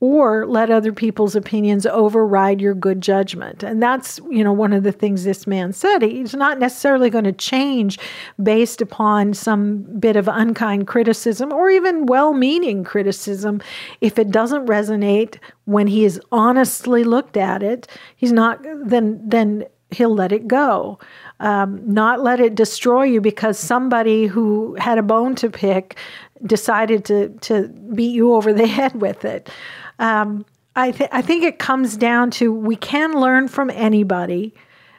or 0.00 0.46
let 0.46 0.70
other 0.70 0.92
people's 0.92 1.34
opinions 1.34 1.86
override 1.86 2.60
your 2.60 2.74
good 2.74 3.00
judgment. 3.00 3.62
And 3.62 3.82
that's, 3.82 4.20
you 4.30 4.44
know, 4.44 4.52
one 4.52 4.74
of 4.74 4.82
the 4.82 4.92
things 4.92 5.24
this 5.24 5.46
man 5.46 5.72
said. 5.72 6.02
He's 6.02 6.34
not 6.34 6.58
necessarily 6.58 7.08
going 7.08 7.24
to 7.24 7.32
change 7.32 7.98
based 8.42 8.82
upon 8.82 9.32
some 9.32 9.82
bit 9.98 10.16
of 10.16 10.28
unkind 10.28 10.86
criticism 10.86 11.50
or 11.50 11.70
even 11.70 12.04
well-meaning 12.04 12.84
criticism 12.84 13.62
if 14.02 14.18
it 14.18 14.30
doesn't 14.30 14.66
resonate 14.66 15.38
when 15.64 15.86
he 15.86 16.02
has 16.02 16.20
honestly 16.30 17.02
looked 17.02 17.38
at 17.38 17.62
it. 17.62 17.88
He's 18.16 18.32
not 18.32 18.62
then 18.62 19.20
then 19.26 19.64
he'll 19.90 20.14
let 20.14 20.32
it 20.32 20.46
go. 20.46 20.98
Um, 21.40 21.80
not 21.92 22.22
let 22.22 22.40
it 22.40 22.54
destroy 22.54 23.04
you 23.04 23.20
because 23.20 23.58
somebody 23.58 24.26
who 24.26 24.74
had 24.74 24.98
a 24.98 25.02
bone 25.02 25.34
to 25.36 25.50
pick 25.50 25.96
decided 26.44 27.04
to 27.06 27.28
to 27.40 27.68
beat 27.94 28.14
you 28.14 28.34
over 28.34 28.52
the 28.52 28.66
head 28.78 29.00
with 29.00 29.24
it. 29.24 29.48
Um, 29.98 30.44
I, 30.74 30.90
th- 30.90 31.10
I 31.10 31.22
think 31.22 31.42
it 31.42 31.58
comes 31.58 31.96
down 31.96 32.30
to 32.32 32.52
we 32.52 32.76
can 32.76 33.18
learn 33.18 33.48
from 33.48 33.70
anybody, 33.70 34.54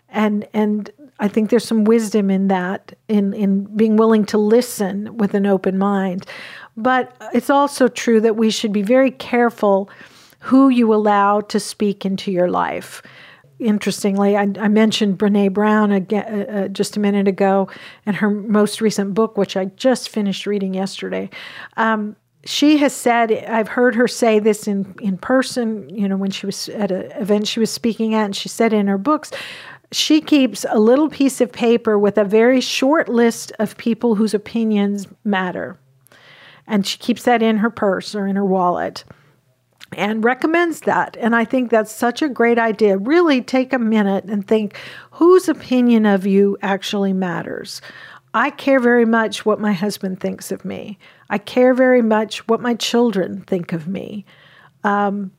and 0.10 0.48
and 0.54 0.90
I 1.20 1.28
think 1.28 1.50
there's 1.50 1.66
some 1.66 1.84
wisdom 1.84 2.32
in 2.32 2.48
that 2.48 2.98
in 3.08 3.34
in 3.34 3.66
being 3.76 3.96
willing 3.96 4.26
to 4.26 4.38
listen 4.38 5.18
with 5.18 5.36
an 5.36 5.46
open 5.46 5.78
mind. 5.78 6.26
But 6.76 7.16
it's 7.34 7.50
also 7.50 7.88
true 7.88 8.22
that 8.22 8.36
we 8.36 8.50
should 8.50 8.74
be 8.74 8.82
very 8.82 9.12
careful 9.12 9.90
who 10.40 10.70
you 10.70 10.94
allow 10.94 11.42
to 11.42 11.60
speak 11.60 12.06
into 12.06 12.32
your 12.32 12.50
life. 12.50 13.02
Interestingly, 13.60 14.38
I, 14.38 14.44
I 14.60 14.68
mentioned 14.68 15.18
Brene 15.18 15.52
Brown 15.52 15.92
again 15.92 16.26
uh, 16.26 16.52
uh 16.52 16.68
just 16.68 16.98
a 16.98 17.00
minute 17.00 17.28
ago, 17.28 17.70
and 18.06 18.16
her 18.16 18.30
most 18.30 18.82
recent 18.82 19.14
book, 19.14 19.38
which 19.38 19.56
I 19.56 19.66
just 19.66 20.10
finished 20.10 20.48
reading 20.48 20.74
yesterday. 20.74 21.30
Um, 21.76 22.16
she 22.48 22.78
has 22.78 22.94
said 22.94 23.32
i've 23.46 23.68
heard 23.68 23.94
her 23.94 24.08
say 24.08 24.40
this 24.40 24.68
in, 24.68 24.96
in 25.02 25.18
person 25.18 25.88
you 25.90 26.08
know 26.08 26.18
when 26.18 26.32
she 26.32 26.46
was 26.46 26.70
at 26.70 26.92
an 26.92 27.12
event 27.12 27.48
she 27.48 27.60
was 27.60 27.70
speaking 27.70 28.16
at 28.16 28.26
and 28.26 28.36
she 28.36 28.50
said 28.50 28.74
in 28.74 28.88
her 28.88 28.98
books 28.98 29.32
she 29.92 30.20
keeps 30.20 30.66
a 30.70 30.80
little 30.80 31.10
piece 31.10 31.40
of 31.40 31.52
paper 31.52 31.98
with 31.98 32.18
a 32.18 32.26
very 32.26 32.60
short 32.60 33.08
list 33.08 33.52
of 33.60 33.78
people 33.78 34.16
whose 34.16 34.34
opinions 34.34 35.08
matter. 35.24 35.80
And 36.66 36.86
she 36.86 36.98
keeps 36.98 37.24
that 37.24 37.42
in 37.42 37.58
her 37.58 37.70
purse 37.70 38.14
or 38.14 38.28
in 38.28 38.36
her 38.36 38.46
wallet 38.46 39.06
and 39.94 40.24
recommends 40.24 40.82
that. 40.82 41.16
And 41.18 41.34
i 41.34 41.46
think 41.46 41.70
that's 41.70 41.94
such 41.94 42.22
a 42.22 42.28
great 42.28 42.60
idea. 42.60 42.98
Really 42.98 43.42
take 43.42 43.72
a 43.72 43.80
minute 43.80 44.26
and 44.26 44.46
think 44.46 44.78
whose 45.12 45.48
opinion 45.48 46.06
of 46.06 46.26
you 46.26 46.58
actually 46.62 47.14
matters? 47.14 47.82
I 48.34 48.50
care 48.50 48.82
very 48.82 49.06
much 49.06 49.46
what 49.46 49.62
my 49.62 49.72
husband 49.72 50.20
thinks 50.20 50.52
of 50.52 50.66
me. 50.66 51.00
I 51.30 51.38
care 51.38 51.74
very 51.74 52.02
much 52.02 52.48
what 52.48 52.62
my 52.62 52.74
children 52.74 53.42
think 53.48 53.74
of 53.74 53.88
me. 53.88 54.26
Um, 54.84 55.32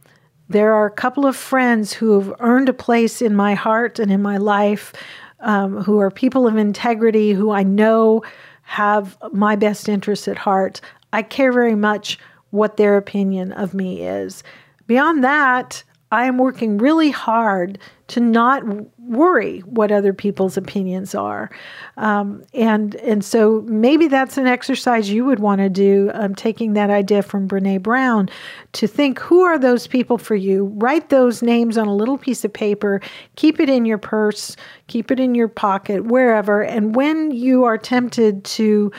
there 0.49 0.73
are 0.75 0.87
a 0.87 0.91
couple 0.91 1.27
of 1.27 1.37
friends 1.37 1.93
who 1.93 2.19
have 2.19 2.35
earned 2.41 2.69
a 2.69 2.75
place 2.75 3.21
in 3.21 3.35
my 3.35 3.55
heart 3.55 3.99
and 3.99 4.11
in 4.11 4.23
my 4.23 4.39
life, 4.39 4.95
um, 5.41 5.83
who 5.83 5.99
are 5.99 6.11
people 6.11 6.47
of 6.47 6.57
integrity, 6.57 7.33
who 7.33 7.51
I 7.51 7.63
know 7.63 8.23
have 8.63 9.17
my 9.33 9.57
best 9.57 9.89
interests 9.89 10.29
at 10.29 10.39
heart. 10.39 10.81
I 11.13 11.23
care 11.23 11.53
very 11.53 11.75
much 11.75 12.19
what 12.51 12.77
their 12.77 12.97
opinion 12.97 13.53
of 13.53 13.75
me 13.75 14.03
is. 14.03 14.43
Beyond 14.87 15.23
that, 15.25 15.85
I 16.11 16.25
am 16.25 16.39
working 16.39 16.79
really 16.79 17.11
hard 17.11 17.79
to 18.09 18.21
not 18.21 18.63
worry 18.99 19.61
what 19.61 19.93
other 19.93 20.15
people's 20.15 20.57
opinions 20.57 21.15
are, 21.15 21.51
um, 21.99 22.43
and 22.55 22.95
and 22.97 23.23
so 23.23 23.63
maybe 23.67 24.09
that's 24.09 24.39
an 24.39 24.47
exercise 24.47 25.11
you 25.11 25.27
would 25.27 25.41
want 25.41 25.61
to 25.61 25.69
do. 25.69 26.11
Um, 26.15 26.35
taking 26.35 26.73
that 26.73 26.89
idea 26.89 27.23
from 27.23 27.47
Brene 27.47 27.83
Brown, 27.83 28.31
to 28.73 28.87
think 28.87 29.19
who 29.19 29.43
are 29.43 29.59
those 29.59 29.87
people 29.87 30.17
for 30.17 30.35
you. 30.35 30.65
Write 30.77 31.11
those 31.11 31.43
names 31.43 31.77
on 31.77 31.87
a 31.87 31.95
little 31.95 32.17
piece 32.17 32.45
of 32.45 32.53
paper. 32.53 33.03
Keep 33.37 33.61
it 33.61 33.69
in 33.69 33.85
your 33.85 33.99
purse. 33.99 34.57
Keep 34.87 35.11
it 35.11 35.21
in 35.21 35.35
your 35.35 35.49
pocket, 35.49 36.07
wherever. 36.07 36.63
And 36.63 36.95
when 36.97 37.31
you 37.31 37.65
are 37.65 37.77
tempted 37.77 38.45
to 38.45 38.91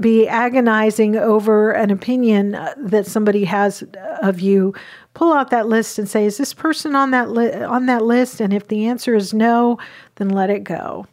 be 0.00 0.26
agonizing 0.26 1.16
over 1.16 1.72
an 1.72 1.90
opinion 1.90 2.54
uh, 2.54 2.74
that 2.78 3.06
somebody 3.06 3.44
has 3.44 3.84
of 4.22 4.40
you, 4.40 4.74
pull 5.14 5.32
out 5.32 5.50
that 5.50 5.68
list 5.68 5.98
and 5.98 6.08
say, 6.08 6.24
"Is 6.24 6.36
this 6.36 6.54
person 6.54 6.94
on 6.94 7.10
that 7.10 7.30
li- 7.30 7.52
on 7.52 7.86
that 7.86 8.02
list?" 8.02 8.40
And 8.40 8.52
if 8.52 8.68
the 8.68 8.86
answer 8.86 9.14
is 9.14 9.34
no, 9.34 9.78
then 10.16 10.28
let 10.28 10.50
it 10.50 10.64
go. 10.64 11.06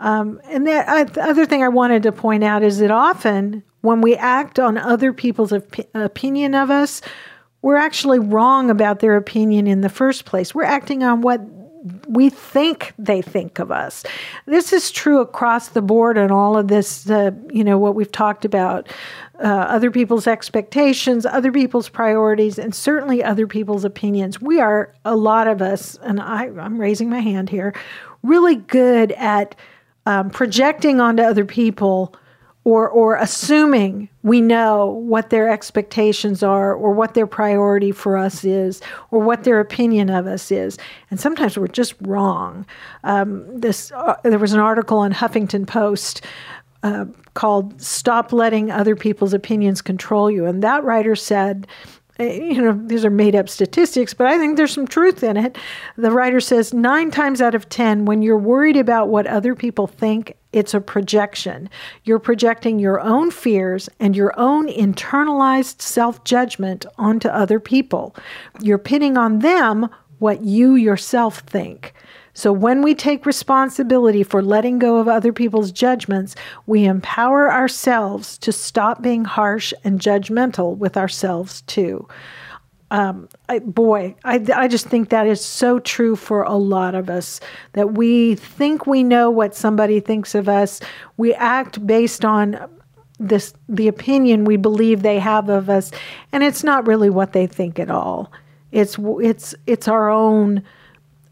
Um, 0.00 0.40
and 0.44 0.66
the, 0.66 0.90
uh, 0.90 1.04
the 1.04 1.22
other 1.22 1.44
thing 1.44 1.62
I 1.62 1.68
wanted 1.68 2.02
to 2.04 2.12
point 2.12 2.42
out 2.42 2.62
is 2.62 2.78
that 2.78 2.90
often 2.90 3.62
when 3.82 4.00
we 4.00 4.16
act 4.16 4.58
on 4.58 4.78
other 4.78 5.12
people's 5.12 5.52
op- 5.52 5.94
opinion 5.94 6.54
of 6.54 6.70
us, 6.70 7.02
we're 7.62 7.76
actually 7.76 8.18
wrong 8.18 8.70
about 8.70 9.00
their 9.00 9.16
opinion 9.16 9.66
in 9.66 9.82
the 9.82 9.90
first 9.90 10.24
place. 10.24 10.54
We're 10.54 10.64
acting 10.64 11.02
on 11.02 11.20
what 11.20 11.42
we 12.08 12.28
think 12.28 12.92
they 12.98 13.22
think 13.22 13.58
of 13.58 13.70
us. 13.70 14.04
This 14.46 14.72
is 14.72 14.90
true 14.90 15.20
across 15.20 15.68
the 15.68 15.80
board 15.82 16.18
and 16.18 16.30
all 16.30 16.56
of 16.56 16.68
this, 16.68 17.08
uh, 17.08 17.30
you 17.50 17.64
know, 17.64 17.78
what 17.78 17.94
we've 17.94 18.12
talked 18.12 18.44
about 18.44 18.88
uh, 19.42 19.46
other 19.46 19.90
people's 19.90 20.26
expectations, 20.26 21.24
other 21.24 21.50
people's 21.50 21.88
priorities, 21.88 22.58
and 22.58 22.74
certainly 22.74 23.24
other 23.24 23.46
people's 23.46 23.84
opinions. 23.84 24.40
We 24.40 24.60
are, 24.60 24.94
a 25.04 25.16
lot 25.16 25.48
of 25.48 25.62
us, 25.62 25.98
and 26.02 26.20
I, 26.20 26.44
I'm 26.44 26.78
raising 26.80 27.08
my 27.08 27.20
hand 27.20 27.48
here, 27.48 27.74
really 28.22 28.56
good 28.56 29.12
at 29.12 29.54
um, 30.06 30.30
projecting 30.30 31.00
onto 31.00 31.22
other 31.22 31.44
people 31.44 32.14
or 32.64 32.88
or 32.88 33.16
assuming 33.16 34.08
we 34.22 34.40
know 34.40 34.86
what 34.86 35.30
their 35.30 35.48
expectations 35.48 36.42
are 36.42 36.74
or 36.74 36.92
what 36.92 37.14
their 37.14 37.26
priority 37.26 37.90
for 37.90 38.16
us 38.18 38.44
is 38.44 38.82
or 39.10 39.20
what 39.20 39.44
their 39.44 39.60
opinion 39.60 40.10
of 40.10 40.26
us 40.26 40.50
is 40.50 40.76
and 41.10 41.18
sometimes 41.18 41.56
we're 41.56 41.66
just 41.66 41.94
wrong 42.02 42.66
um, 43.04 43.58
this 43.58 43.90
uh, 43.92 44.16
there 44.24 44.38
was 44.38 44.52
an 44.52 44.60
article 44.60 44.98
on 44.98 45.12
huffington 45.12 45.66
post 45.66 46.20
uh, 46.82 47.04
called 47.34 47.80
stop 47.80 48.32
letting 48.32 48.70
other 48.70 48.96
people's 48.96 49.34
opinions 49.34 49.82
control 49.82 50.30
you 50.30 50.46
and 50.46 50.62
that 50.62 50.82
writer 50.84 51.14
said 51.14 51.66
Eh, 52.20 52.52
you 52.52 52.60
know, 52.60 52.78
these 52.84 53.04
are 53.04 53.10
made 53.10 53.34
up 53.34 53.48
statistics, 53.48 54.12
but 54.12 54.26
I 54.26 54.36
think 54.36 54.56
there's 54.56 54.74
some 54.74 54.86
truth 54.86 55.22
in 55.22 55.38
it. 55.38 55.56
The 55.96 56.10
writer 56.10 56.38
says 56.38 56.74
nine 56.74 57.10
times 57.10 57.40
out 57.40 57.54
of 57.54 57.70
10, 57.70 58.04
when 58.04 58.20
you're 58.20 58.36
worried 58.36 58.76
about 58.76 59.08
what 59.08 59.26
other 59.26 59.54
people 59.54 59.86
think, 59.86 60.36
it's 60.52 60.74
a 60.74 60.80
projection. 60.82 61.70
You're 62.04 62.18
projecting 62.18 62.78
your 62.78 63.00
own 63.00 63.30
fears 63.30 63.88
and 63.98 64.14
your 64.14 64.38
own 64.38 64.68
internalized 64.68 65.80
self 65.80 66.22
judgment 66.24 66.84
onto 66.98 67.28
other 67.28 67.58
people. 67.58 68.14
You're 68.60 68.78
pinning 68.78 69.16
on 69.16 69.38
them 69.38 69.88
what 70.18 70.44
you 70.44 70.74
yourself 70.74 71.38
think. 71.40 71.94
So 72.40 72.54
when 72.54 72.80
we 72.80 72.94
take 72.94 73.26
responsibility 73.26 74.22
for 74.22 74.40
letting 74.42 74.78
go 74.78 74.96
of 74.96 75.08
other 75.08 75.30
people's 75.30 75.70
judgments, 75.70 76.34
we 76.64 76.86
empower 76.86 77.52
ourselves 77.52 78.38
to 78.38 78.50
stop 78.50 79.02
being 79.02 79.26
harsh 79.26 79.74
and 79.84 80.00
judgmental 80.00 80.74
with 80.74 80.96
ourselves 80.96 81.60
too. 81.62 82.08
Um, 82.90 83.28
I, 83.50 83.58
boy, 83.58 84.16
I, 84.24 84.42
I 84.56 84.68
just 84.68 84.86
think 84.86 85.10
that 85.10 85.26
is 85.26 85.44
so 85.44 85.80
true 85.80 86.16
for 86.16 86.42
a 86.44 86.54
lot 86.54 86.94
of 86.94 87.10
us 87.10 87.40
that 87.74 87.92
we 87.92 88.36
think 88.36 88.86
we 88.86 89.02
know 89.02 89.28
what 89.28 89.54
somebody 89.54 90.00
thinks 90.00 90.34
of 90.34 90.48
us. 90.48 90.80
We 91.18 91.34
act 91.34 91.86
based 91.86 92.24
on 92.24 92.58
this 93.18 93.52
the 93.68 93.86
opinion 93.86 94.46
we 94.46 94.56
believe 94.56 95.02
they 95.02 95.18
have 95.18 95.50
of 95.50 95.68
us, 95.68 95.92
and 96.32 96.42
it's 96.42 96.64
not 96.64 96.86
really 96.86 97.10
what 97.10 97.34
they 97.34 97.46
think 97.46 97.78
at 97.78 97.90
all. 97.90 98.32
It's 98.72 98.96
it's 98.98 99.54
it's 99.66 99.88
our 99.88 100.08
own. 100.08 100.62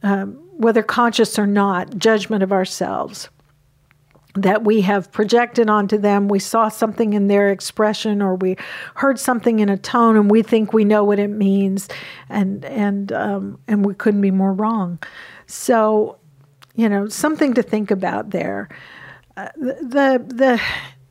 Um, 0.02 0.44
whether 0.58 0.82
conscious 0.82 1.38
or 1.38 1.46
not, 1.46 1.98
judgment 1.98 2.42
of 2.42 2.52
ourselves 2.52 3.28
that 4.34 4.64
we 4.64 4.82
have 4.82 5.10
projected 5.10 5.70
onto 5.70 5.98
them. 5.98 6.28
We 6.28 6.38
saw 6.38 6.68
something 6.68 7.12
in 7.12 7.28
their 7.28 7.50
expression 7.50 8.20
or 8.20 8.34
we 8.34 8.56
heard 8.94 9.18
something 9.18 9.60
in 9.60 9.68
a 9.68 9.76
tone 9.76 10.16
and 10.16 10.30
we 10.30 10.42
think 10.42 10.72
we 10.72 10.84
know 10.84 11.04
what 11.04 11.18
it 11.18 11.28
means 11.28 11.88
and 12.28 12.64
and 12.64 13.12
um, 13.12 13.58
and 13.66 13.84
we 13.84 13.94
couldn't 13.94 14.20
be 14.20 14.30
more 14.30 14.52
wrong. 14.52 14.98
So, 15.46 16.18
you 16.74 16.88
know, 16.88 17.08
something 17.08 17.54
to 17.54 17.62
think 17.62 17.90
about 17.90 18.30
there. 18.30 18.68
Uh, 19.36 19.48
the 19.56 20.24
the 20.26 20.60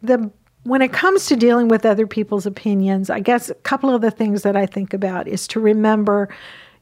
the 0.02 0.32
when 0.64 0.82
it 0.82 0.92
comes 0.92 1.28
to 1.28 1.38
dealing 1.38 1.70
with 1.70 1.86
other 1.86 2.06
people's 2.06 2.46
opinions, 2.46 3.10
I 3.10 3.22
guess 3.22 3.50
a 3.50 3.56
couple 3.56 3.96
of 3.96 4.02
the 4.02 4.12
things 4.12 4.44
that 4.44 4.58
I 4.58 4.66
think 4.66 4.94
about 4.94 5.28
is 5.28 5.48
to 5.50 5.62
remember 5.62 6.30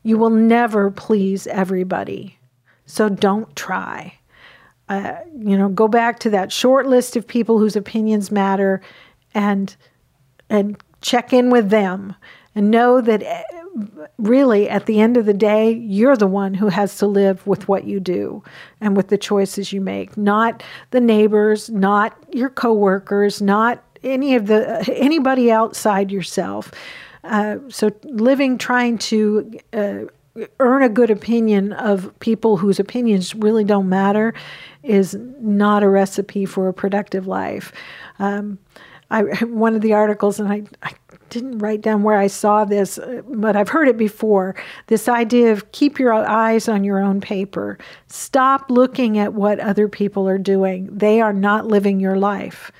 you 0.01 0.17
will 0.17 0.31
never 0.31 0.91
please 0.91 1.47
everybody. 1.47 2.37
So 2.85 3.09
don't 3.09 3.53
try. 3.55 4.19
Uh, 4.87 5.15
you 5.37 5.57
know, 5.57 5.69
go 5.69 5.87
back 5.87 6.19
to 6.19 6.29
that 6.29 6.51
short 6.51 6.85
list 6.85 7.15
of 7.15 7.27
people 7.27 7.57
whose 7.57 7.75
opinions 7.75 8.31
matter 8.31 8.81
and 9.33 9.75
and 10.49 10.77
check 11.01 11.33
in 11.33 11.49
with 11.49 11.69
them 11.69 12.15
and 12.53 12.71
know 12.71 13.01
that 13.01 13.21
eh, 13.23 13.43
really 14.17 14.69
at 14.69 14.85
the 14.85 14.99
end 14.99 15.17
of 15.17 15.25
the 15.25 15.33
day 15.33 15.71
you're 15.71 16.15
the 16.15 16.27
one 16.27 16.53
who 16.53 16.67
has 16.67 16.97
to 16.97 17.05
live 17.05 17.45
with 17.45 17.67
what 17.67 17.83
you 17.83 17.99
do 17.99 18.41
and 18.79 18.95
with 18.95 19.09
the 19.09 19.17
choices 19.17 19.73
you 19.73 19.81
make 19.81 20.15
not 20.15 20.63
the 20.91 21.01
neighbors 21.01 21.69
not 21.69 22.17
your 22.31 22.49
coworkers 22.49 23.41
not 23.41 23.83
any 24.03 24.35
of 24.35 24.47
the 24.47 24.83
anybody 24.95 25.51
outside 25.51 26.11
yourself 26.11 26.71
uh, 27.25 27.57
so 27.69 27.91
living 28.03 28.57
trying 28.57 28.97
to 28.97 29.59
uh, 29.73 30.01
earn 30.59 30.83
a 30.83 30.89
good 30.89 31.09
opinion 31.09 31.73
of 31.73 32.17
people 32.19 32.57
whose 32.57 32.79
opinions 32.79 33.33
really 33.35 33.63
don't 33.63 33.87
matter 33.87 34.33
is 34.83 35.17
not 35.39 35.83
a 35.83 35.89
recipe 35.89 36.45
for 36.45 36.67
a 36.67 36.73
productive 36.73 37.25
life 37.27 37.71
um, 38.19 38.59
I 39.11 39.21
one 39.43 39.75
of 39.75 39.81
the 39.81 39.93
articles, 39.93 40.39
and 40.39 40.51
I, 40.51 40.63
I 40.83 40.93
didn't 41.29 41.59
write 41.59 41.81
down 41.81 42.03
where 42.03 42.17
I 42.17 42.27
saw 42.27 42.65
this, 42.65 42.99
but 43.27 43.55
I've 43.55 43.69
heard 43.69 43.87
it 43.87 43.97
before. 43.97 44.55
This 44.87 45.07
idea 45.07 45.51
of 45.51 45.71
keep 45.71 45.99
your 45.99 46.13
eyes 46.13 46.67
on 46.67 46.83
your 46.83 46.99
own 46.99 47.21
paper. 47.21 47.77
Stop 48.07 48.69
looking 48.69 49.17
at 49.17 49.33
what 49.33 49.59
other 49.59 49.87
people 49.87 50.27
are 50.27 50.37
doing. 50.37 50.87
They 50.91 51.21
are 51.21 51.33
not 51.33 51.67
living 51.67 51.99
your 51.99 52.17
life. 52.17 52.71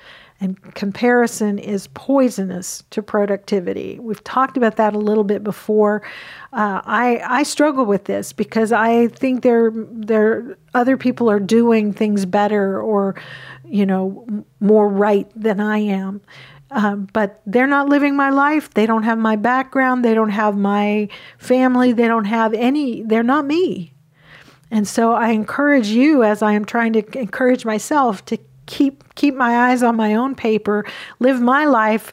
And 0.41 0.61
comparison 0.75 1.57
is 1.57 1.87
poisonous 1.93 2.83
to 2.89 3.01
productivity. 3.01 3.99
We've 3.99 4.23
talked 4.23 4.57
about 4.57 4.75
that 4.75 4.93
a 4.93 4.99
little 4.99 5.23
bit 5.23 5.45
before. 5.45 6.01
Uh, 6.51 6.81
I 6.83 7.21
I 7.23 7.43
struggle 7.43 7.85
with 7.85 8.03
this 8.03 8.33
because 8.33 8.73
I 8.73 9.07
think 9.07 9.43
there 9.43 9.71
there 9.73 10.57
other 10.73 10.97
people 10.97 11.31
are 11.31 11.39
doing 11.39 11.93
things 11.93 12.25
better 12.25 12.81
or 12.81 13.15
you 13.67 13.85
know, 13.85 14.45
more 14.59 14.87
right 14.87 15.29
than 15.35 15.59
I 15.59 15.79
am. 15.79 16.21
Um, 16.71 17.07
but 17.13 17.41
they're 17.45 17.67
not 17.67 17.89
living 17.89 18.15
my 18.15 18.29
life. 18.29 18.73
They 18.73 18.85
don't 18.85 19.03
have 19.03 19.17
my 19.17 19.35
background. 19.35 20.03
They 20.03 20.13
don't 20.13 20.29
have 20.29 20.57
my 20.57 21.09
family. 21.37 21.91
They 21.91 22.07
don't 22.07 22.25
have 22.25 22.53
any, 22.53 23.03
they're 23.03 23.23
not 23.23 23.45
me. 23.45 23.93
And 24.71 24.87
so 24.87 25.13
I 25.13 25.29
encourage 25.29 25.87
you, 25.87 26.23
as 26.23 26.41
I 26.41 26.53
am 26.53 26.65
trying 26.65 26.93
to 26.93 27.19
encourage 27.19 27.65
myself, 27.65 28.25
to 28.25 28.39
keep 28.65 29.15
keep 29.15 29.35
my 29.35 29.69
eyes 29.69 29.83
on 29.83 29.95
my 29.95 30.15
own 30.15 30.35
paper, 30.35 30.85
live 31.19 31.41
my 31.41 31.65
life 31.65 32.11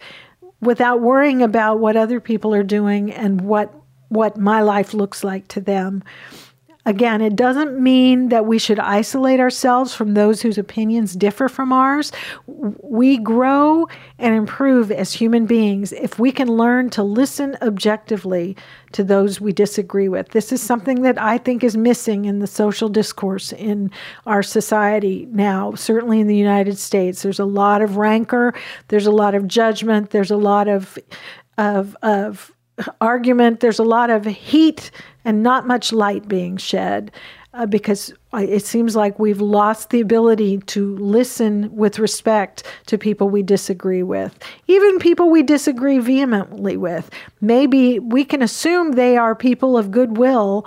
without 0.60 1.00
worrying 1.00 1.42
about 1.42 1.80
what 1.80 1.96
other 1.96 2.20
people 2.20 2.54
are 2.54 2.62
doing 2.62 3.12
and 3.12 3.40
what 3.40 3.74
what 4.08 4.36
my 4.36 4.60
life 4.60 4.94
looks 4.94 5.24
like 5.24 5.48
to 5.48 5.60
them. 5.60 6.02
Again, 6.84 7.20
it 7.20 7.36
doesn't 7.36 7.78
mean 7.78 8.30
that 8.30 8.44
we 8.44 8.58
should 8.58 8.80
isolate 8.80 9.38
ourselves 9.38 9.94
from 9.94 10.14
those 10.14 10.42
whose 10.42 10.58
opinions 10.58 11.14
differ 11.14 11.48
from 11.48 11.72
ours. 11.72 12.10
We 12.46 13.18
grow 13.18 13.86
and 14.18 14.34
improve 14.34 14.90
as 14.90 15.12
human 15.12 15.46
beings 15.46 15.92
if 15.92 16.18
we 16.18 16.32
can 16.32 16.48
learn 16.48 16.90
to 16.90 17.04
listen 17.04 17.56
objectively 17.62 18.56
to 18.92 19.04
those 19.04 19.40
we 19.40 19.52
disagree 19.52 20.08
with. 20.08 20.30
This 20.30 20.50
is 20.50 20.60
something 20.60 21.02
that 21.02 21.20
I 21.22 21.38
think 21.38 21.62
is 21.62 21.76
missing 21.76 22.24
in 22.24 22.40
the 22.40 22.48
social 22.48 22.88
discourse 22.88 23.52
in 23.52 23.92
our 24.26 24.42
society 24.42 25.28
now, 25.30 25.74
certainly 25.74 26.18
in 26.18 26.26
the 26.26 26.36
United 26.36 26.78
States. 26.78 27.22
There's 27.22 27.38
a 27.38 27.44
lot 27.44 27.80
of 27.80 27.96
rancor, 27.96 28.54
there's 28.88 29.06
a 29.06 29.12
lot 29.12 29.36
of 29.36 29.46
judgment, 29.46 30.10
there's 30.10 30.32
a 30.32 30.36
lot 30.36 30.66
of 30.66 30.98
of 31.58 31.96
of 32.02 32.52
argument. 33.00 33.60
There's 33.60 33.78
a 33.78 33.84
lot 33.84 34.10
of 34.10 34.24
heat 34.24 34.90
and 35.24 35.42
not 35.42 35.66
much 35.66 35.92
light 35.92 36.28
being 36.28 36.56
shed 36.56 37.12
uh, 37.54 37.66
because 37.66 38.12
it 38.32 38.64
seems 38.64 38.96
like 38.96 39.18
we've 39.18 39.40
lost 39.40 39.90
the 39.90 40.00
ability 40.00 40.58
to 40.58 40.96
listen 40.96 41.74
with 41.74 41.98
respect 41.98 42.62
to 42.86 42.96
people 42.96 43.28
we 43.28 43.42
disagree 43.42 44.02
with, 44.02 44.38
even 44.68 44.98
people 44.98 45.30
we 45.30 45.42
disagree 45.42 45.98
vehemently 45.98 46.76
with. 46.76 47.10
Maybe 47.40 47.98
we 47.98 48.24
can 48.24 48.42
assume 48.42 48.92
they 48.92 49.16
are 49.16 49.34
people 49.34 49.76
of 49.76 49.90
goodwill. 49.90 50.66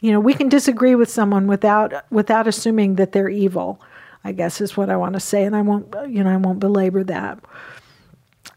You 0.00 0.12
know, 0.12 0.20
we 0.20 0.34
can 0.34 0.48
disagree 0.48 0.94
with 0.94 1.10
someone 1.10 1.46
without 1.46 1.92
without 2.10 2.46
assuming 2.46 2.96
that 2.96 3.12
they're 3.12 3.28
evil. 3.28 3.80
I 4.24 4.30
guess 4.30 4.60
is 4.60 4.76
what 4.76 4.88
I 4.88 4.96
want 4.96 5.14
to 5.14 5.20
say, 5.20 5.42
and 5.42 5.56
I 5.56 5.62
won't, 5.62 5.92
you 6.08 6.22
know, 6.22 6.30
I 6.30 6.36
won't 6.36 6.60
belabor 6.60 7.02
that. 7.04 7.40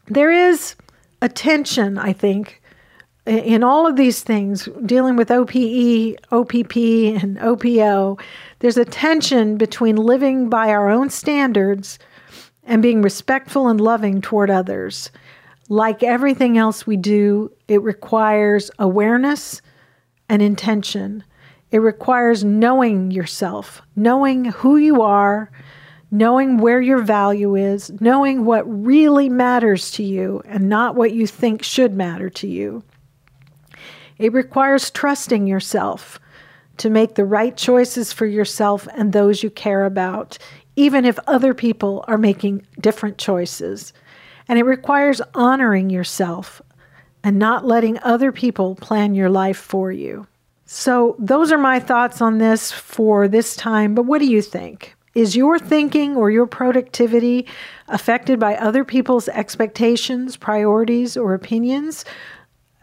There 0.06 0.32
is 0.32 0.76
a 1.24 1.30
tension, 1.30 1.98
I 1.98 2.14
think, 2.14 2.62
in 3.26 3.64
all 3.64 3.88
of 3.88 3.96
these 3.96 4.22
things, 4.22 4.70
dealing 4.86 5.16
with 5.16 5.32
OPE, 5.32 6.16
OPP, 6.32 6.78
and 7.22 7.40
OPO, 7.40 8.20
there's 8.60 8.78
a 8.78 8.86
tension 8.86 9.58
between 9.58 9.96
living 9.96 10.50
by 10.50 10.70
our 10.70 10.90
own 10.90 11.10
standards 11.10 11.98
and 12.64 12.82
being 12.82 13.02
respectful 13.02 13.68
and 13.68 13.82
loving 13.82 14.22
toward 14.22 14.50
others. 14.50 15.10
Like 15.70 16.04
everything 16.04 16.58
else 16.58 16.86
we 16.86 16.98
do, 16.98 17.52
it 17.68 17.82
requires 17.82 18.70
awareness 18.78 19.62
and 20.30 20.42
intention. 20.42 21.24
It 21.72 21.80
requires 21.80 22.44
knowing 22.44 23.10
yourself, 23.10 23.82
knowing 23.96 24.46
who 24.46 24.78
you 24.78 25.02
are, 25.02 25.50
knowing 26.12 26.58
where 26.58 26.82
your 26.82 27.02
value 27.02 27.56
is, 27.56 27.92
knowing 28.00 28.46
what 28.46 28.64
really 28.66 29.30
matters 29.30 29.90
to 29.92 30.04
you 30.04 30.42
and 30.46 30.70
not 30.70 30.96
what 30.96 31.12
you 31.12 31.26
think 31.26 31.64
should 31.64 31.94
matter 31.94 32.30
to 32.30 32.48
you. 32.48 32.84
It 34.18 34.34
requires 34.34 34.90
trusting 34.90 35.48
yourself 35.48 36.20
to 36.78 36.90
make 36.90 37.16
the 37.16 37.26
right 37.26 37.56
choices 37.56 38.12
for 38.14 38.26
yourself 38.26 38.88
and 38.94 39.12
those 39.12 39.44
you 39.44 39.50
care 39.50 39.86
about, 39.86 40.38
even 40.76 41.06
if 41.06 41.18
other 41.28 41.54
people 41.54 42.04
are 42.08 42.18
making 42.18 42.66
different 42.80 43.18
choices. 43.18 43.94
And 44.48 44.60
it 44.60 44.64
requires 44.64 45.22
honoring 45.34 45.90
yourself 45.90 46.62
and 47.24 47.40
not 47.40 47.66
letting 47.66 47.98
other 48.04 48.32
people 48.32 48.76
plan 48.76 49.16
your 49.16 49.30
life 49.30 49.58
for 49.58 49.92
you. 49.92 50.28
So, 50.68 51.16
those 51.20 51.52
are 51.52 51.58
my 51.58 51.80
thoughts 51.80 52.22
on 52.22 52.40
this 52.40 52.72
for 52.72 53.28
this 53.28 53.56
time. 53.56 53.94
But 53.94 54.06
what 54.06 54.20
do 54.20 54.26
you 54.26 54.42
think? 54.42 54.96
Is 55.14 55.36
your 55.36 55.58
thinking 55.58 56.18
or 56.18 56.30
your 56.30 56.46
productivity 56.46 57.48
affected 57.88 58.40
by 58.40 58.56
other 58.56 58.84
people's 58.84 59.30
expectations, 59.30 60.36
priorities, 60.36 61.16
or 61.16 61.34
opinions? 61.34 62.04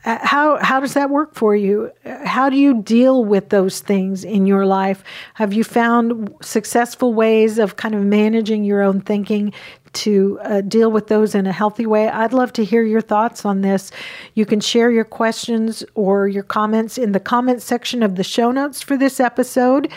Uh, 0.05 0.19
how 0.23 0.59
how 0.63 0.81
does 0.81 0.95
that 0.95 1.11
work 1.11 1.35
for 1.35 1.55
you? 1.55 1.91
How 2.05 2.51
do 2.51 2.57
you 2.57 2.83
deal 2.83 3.25
with 3.25 3.51
those 3.51 3.81
things 3.81 4.25
in 4.25 4.47
your 4.47 4.67
life? 4.67 5.05
Have 5.35 5.53
you 5.53 5.63
found 5.63 6.35
successful 6.43 7.15
ways 7.15 7.59
of 7.59 7.77
kind 7.77 7.95
of 7.95 8.03
managing 8.03 8.65
your 8.65 8.83
own 8.83 9.01
thinking 9.01 9.53
to 9.93 10.41
uh, 10.43 10.61
deal 10.63 10.91
with 10.91 11.07
those 11.07 11.35
in 11.35 11.47
a 11.47 11.53
healthy 11.53 11.87
way? 11.87 12.09
I'd 12.09 12.33
love 12.33 12.53
to 12.55 12.65
hear 12.65 12.83
your 12.83 13.01
thoughts 13.01 13.45
on 13.45 13.61
this. 13.61 13.93
You 14.35 14.45
can 14.45 14.61
share 14.61 14.91
your 14.91 15.05
questions 15.05 15.85
or 15.95 16.27
your 16.27 16.43
comments 16.43 16.99
in 16.99 17.13
the 17.13 17.21
comment 17.21 17.63
section 17.63 18.03
of 18.03 18.17
the 18.17 18.25
show 18.25 18.51
notes 18.51 18.83
for 18.83 18.97
this 18.97 19.21
episode 19.21 19.89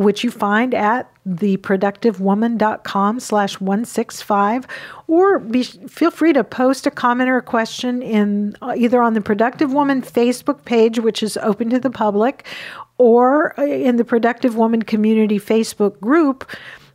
which 0.00 0.24
you 0.24 0.30
find 0.30 0.72
at 0.74 1.12
theproductivewoman.com 1.28 3.20
slash 3.20 3.60
165 3.60 4.66
or 5.06 5.38
be, 5.38 5.62
feel 5.62 6.10
free 6.10 6.32
to 6.32 6.42
post 6.42 6.86
a 6.86 6.90
comment 6.90 7.28
or 7.28 7.36
a 7.36 7.42
question 7.42 8.00
in 8.00 8.56
uh, 8.62 8.72
either 8.76 9.02
on 9.02 9.12
the 9.12 9.20
productive 9.20 9.74
woman 9.74 10.00
facebook 10.00 10.64
page 10.64 10.98
which 10.98 11.22
is 11.22 11.36
open 11.38 11.68
to 11.68 11.78
the 11.78 11.90
public 11.90 12.46
or 12.96 13.58
uh, 13.60 13.64
in 13.64 13.96
the 13.96 14.04
productive 14.04 14.56
woman 14.56 14.80
community 14.82 15.38
facebook 15.38 16.00
group 16.00 16.50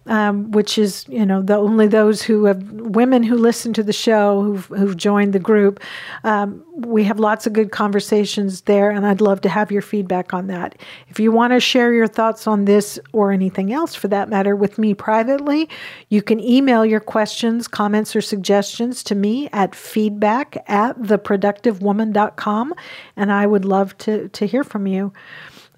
um, 0.08 0.52
which 0.52 0.78
is 0.78 1.06
you 1.08 1.26
know 1.26 1.42
the 1.42 1.56
only 1.56 1.88
those 1.88 2.22
who 2.22 2.46
have 2.46 2.62
women 2.72 3.24
who 3.24 3.36
listen 3.36 3.74
to 3.74 3.84
the 3.84 3.94
show 3.94 4.42
who've, 4.42 4.66
who've 4.68 4.98
joined 4.98 5.34
the 5.34 5.40
group. 5.40 5.82
Um, 6.24 6.64
we 6.78 7.06
have 7.06 7.20
lots 7.20 7.48
of 7.48 7.54
good 7.54 7.72
conversations 7.72 8.62
there, 8.62 8.92
and 8.92 9.06
I'd 9.06 9.22
love 9.22 9.42
to 9.42 9.50
have 9.50 9.72
your 9.72 9.82
feedback 9.82 10.34
on 10.34 10.48
that. 10.48 10.78
If 11.08 11.20
you 11.20 11.32
want 11.32 11.54
to 11.54 11.60
share 11.60 11.94
your 11.94 12.08
thoughts 12.08 12.48
on 12.48 12.66
this 12.66 13.00
or 13.14 13.32
anything 13.32 13.72
else 13.72 13.96
for 13.96 14.08
that 14.10 14.30
matter 14.30 14.56
with 14.56 14.78
me 14.78 14.94
privately, 14.94 15.70
you 16.10 16.22
can 16.22 16.40
email 16.40 16.86
your 16.86 17.00
questions, 17.00 17.68
comments, 17.68 18.16
or 18.16 18.22
suggestions 18.22 19.04
to 19.04 19.16
me 19.16 19.50
at 19.54 19.74
feedback 19.74 20.58
at 20.68 20.98
theproductivewoman.com, 21.00 22.74
and 23.16 23.32
I 23.32 23.46
would 23.48 23.66
love 23.66 23.98
to, 24.00 24.28
to 24.30 24.46
hear 24.46 24.64
from 24.64 24.86
you. 24.86 25.14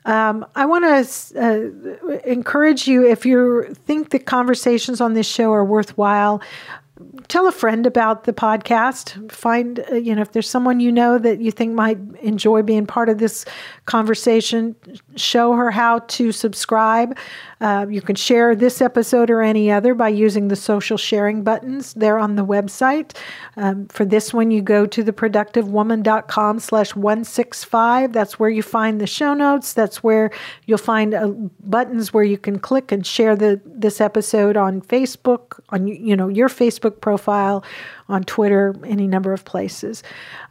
Um, 0.08 0.45
I 0.55 0.66
want 0.66 0.86
to 0.86 1.38
uh, 1.38 2.12
encourage 2.26 2.88
you 2.88 3.05
if 3.05 3.26
you 3.26 3.76
think 3.86 4.10
the 4.10 4.20
conversations 4.20 5.01
on 5.01 5.14
this 5.14 5.28
show 5.28 5.51
are 5.51 5.66
worthwhile. 5.66 6.41
Tell 7.28 7.48
a 7.48 7.52
friend 7.52 7.86
about 7.86 8.24
the 8.24 8.34
podcast. 8.34 9.32
Find, 9.32 9.84
uh, 9.91 9.95
you 9.95 10.16
know, 10.16 10.22
if 10.22 10.32
there's 10.32 10.50
someone 10.50 10.80
you 10.80 10.91
know 10.91 11.18
that 11.18 11.39
you 11.39 11.52
think 11.52 11.74
might 11.74 12.00
enjoy 12.22 12.62
being 12.62 12.86
part 12.86 13.10
of 13.10 13.18
this 13.18 13.45
conversation, 13.86 14.76
show 15.16 15.54
her 15.54 15.72
how 15.72 16.00
to 16.00 16.32
subscribe. 16.32 17.18
Uh, 17.60 17.88
you 17.89 18.02
can 18.02 18.16
share 18.16 18.56
this 18.56 18.82
episode 18.82 19.30
or 19.30 19.41
any 19.41 19.72
other 19.72 19.95
by 19.95 20.08
using 20.08 20.48
the 20.48 20.56
social 20.56 20.98
sharing 20.98 21.43
buttons 21.43 21.93
there 21.95 22.20
on 22.20 22.36
the 22.36 22.45
website. 22.45 23.16
Um, 23.56 23.88
for 23.88 24.06
this 24.06 24.34
one, 24.34 24.52
you 24.52 24.62
go 24.62 24.86
to 24.86 25.04
theproductivewoman.com 25.04 26.60
slash 26.60 26.95
165. 26.95 28.14
That's 28.14 28.39
where 28.39 28.50
you 28.50 28.62
find 28.62 29.02
the 29.02 29.08
show 29.08 29.34
notes. 29.34 29.74
That's 29.74 30.04
where 30.04 30.30
you'll 30.66 30.78
find 30.78 31.14
uh, 31.14 31.30
buttons 31.62 32.14
where 32.14 32.24
you 32.24 32.38
can 32.38 32.60
click 32.60 32.91
and 32.91 33.06
share 33.06 33.36
the 33.36 33.60
this 33.66 34.00
episode 34.00 34.56
on 34.56 34.82
Facebook, 34.82 35.60
on 35.70 35.88
you 35.88 36.16
know 36.16 36.28
your 36.28 36.50
Facebook 36.50 36.86
profile, 36.91 37.63
on 38.09 38.23
Twitter, 38.23 38.75
any 38.85 39.07
number 39.07 39.33
of 39.33 39.43
places. 39.43 40.01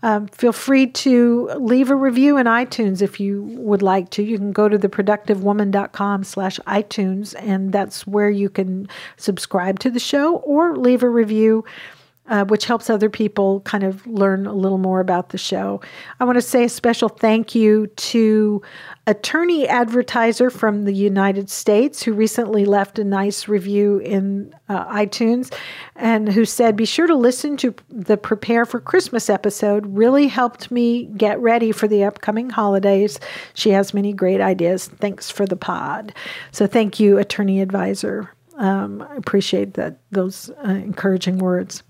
Um, 0.03 0.27
feel 0.29 0.53
free 0.53 0.89
to 0.89 1.51
leave 1.57 1.91
a 1.91 1.97
review 1.97 2.37
in 2.37 2.47
iTunes 2.47 3.01
if 3.01 3.19
you 3.19 3.43
would 3.43 3.83
like 3.83 4.11
to. 4.11 4.23
You 4.23 4.37
can 4.37 4.53
go 4.53 4.69
to 4.69 4.79
theproductivewoman.com 4.79 6.25
slash 6.25 6.61
iTunes, 6.67 7.35
and 7.39 7.73
that's 7.73 8.07
where 8.07 8.31
you 8.31 8.51
can 8.51 8.89
subscribe 9.17 9.79
to 9.81 9.91
the 9.91 10.01
show 10.01 10.37
or 10.37 10.77
leave 10.77 11.03
a 11.03 11.09
review 11.09 11.65
uh, 12.29 12.45
which 12.45 12.65
helps 12.65 12.91
other 12.91 13.09
people 13.09 13.61
kind 13.61 13.85
of 13.85 14.07
learn 14.07 14.47
a 14.47 14.53
little 14.53 14.79
more 14.79 15.01
about 15.01 15.31
the 15.31 15.39
show. 15.39 15.81
I 16.19 16.25
want 16.25 16.37
to 16.37 16.43
say 16.43 16.65
a 16.65 16.69
special 16.69 17.09
thank 17.09 17.55
you 17.55 17.87
to 17.87 18.63
attorney 19.07 19.69
advertiser 19.69 20.51
from 20.51 20.85
the 20.85 20.93
United 20.93 21.49
States 21.49 22.03
who 22.03 22.13
recently 22.13 22.65
left 22.65 22.99
a 22.99 23.05
nice 23.05 23.47
review 23.47 23.99
in 23.99 24.53
uh, 24.69 24.87
iTunes 24.93 25.55
and 25.95 26.29
who 26.29 26.45
said, 26.45 26.77
Be 26.77 26.85
sure 26.85 27.07
to 27.07 27.15
listen 27.15 27.57
to 27.59 27.75
the 27.89 28.17
Prepare 28.17 28.65
for 28.65 28.81
Christmas 28.81 29.31
episode. 29.31 29.87
Really 29.87 30.27
helped 30.27 30.71
me 30.71 31.05
get 31.17 31.39
ready 31.39 31.71
for 31.71 31.87
the 31.87 32.05
upcoming 32.05 32.51
holidays. 32.51 33.21
She 33.55 33.71
has 33.71 33.95
many 33.95 34.13
great 34.13 34.41
ideas. 34.41 34.89
Thanks 34.89 35.31
for 35.31 35.47
the 35.47 35.57
pod. 35.57 36.13
So, 36.51 36.67
thank 36.67 36.99
you, 36.99 37.19
attorney 37.19 37.61
advisor. 37.61 38.33
Um, 38.57 39.07
I 39.09 39.17
appreciate 39.17 39.75
that 39.75 39.99
those 40.11 40.51
uh, 40.65 40.71
encouraging 40.71 41.39
words. 41.39 41.83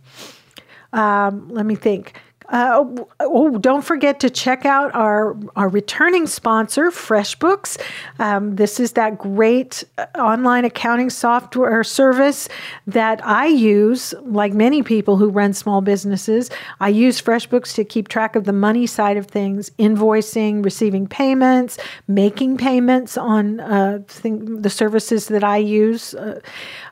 Um, 0.96 1.48
let 1.50 1.66
me 1.66 1.76
think. 1.76 2.14
Uh, 2.48 2.84
oh, 3.20 3.58
don't 3.58 3.84
forget 3.84 4.20
to 4.20 4.30
check 4.30 4.64
out 4.64 4.94
our, 4.94 5.36
our 5.56 5.68
returning 5.68 6.26
sponsor, 6.26 6.90
FreshBooks. 6.90 7.80
Um, 8.18 8.56
this 8.56 8.78
is 8.78 8.92
that 8.92 9.18
great 9.18 9.82
uh, 9.98 10.06
online 10.16 10.64
accounting 10.64 11.10
software 11.10 11.82
service 11.82 12.48
that 12.86 13.24
I 13.26 13.46
use, 13.46 14.14
like 14.22 14.52
many 14.52 14.82
people 14.82 15.16
who 15.16 15.28
run 15.28 15.54
small 15.54 15.80
businesses. 15.80 16.50
I 16.78 16.90
use 16.90 17.20
FreshBooks 17.20 17.74
to 17.74 17.84
keep 17.84 18.08
track 18.08 18.36
of 18.36 18.44
the 18.44 18.52
money 18.52 18.86
side 18.86 19.16
of 19.16 19.26
things, 19.26 19.70
invoicing, 19.78 20.64
receiving 20.64 21.08
payments, 21.08 21.78
making 22.06 22.58
payments 22.58 23.18
on 23.18 23.58
uh, 23.58 23.98
the 24.22 24.70
services 24.70 25.26
that 25.28 25.42
I 25.42 25.56
use, 25.56 26.14
uh, 26.14 26.40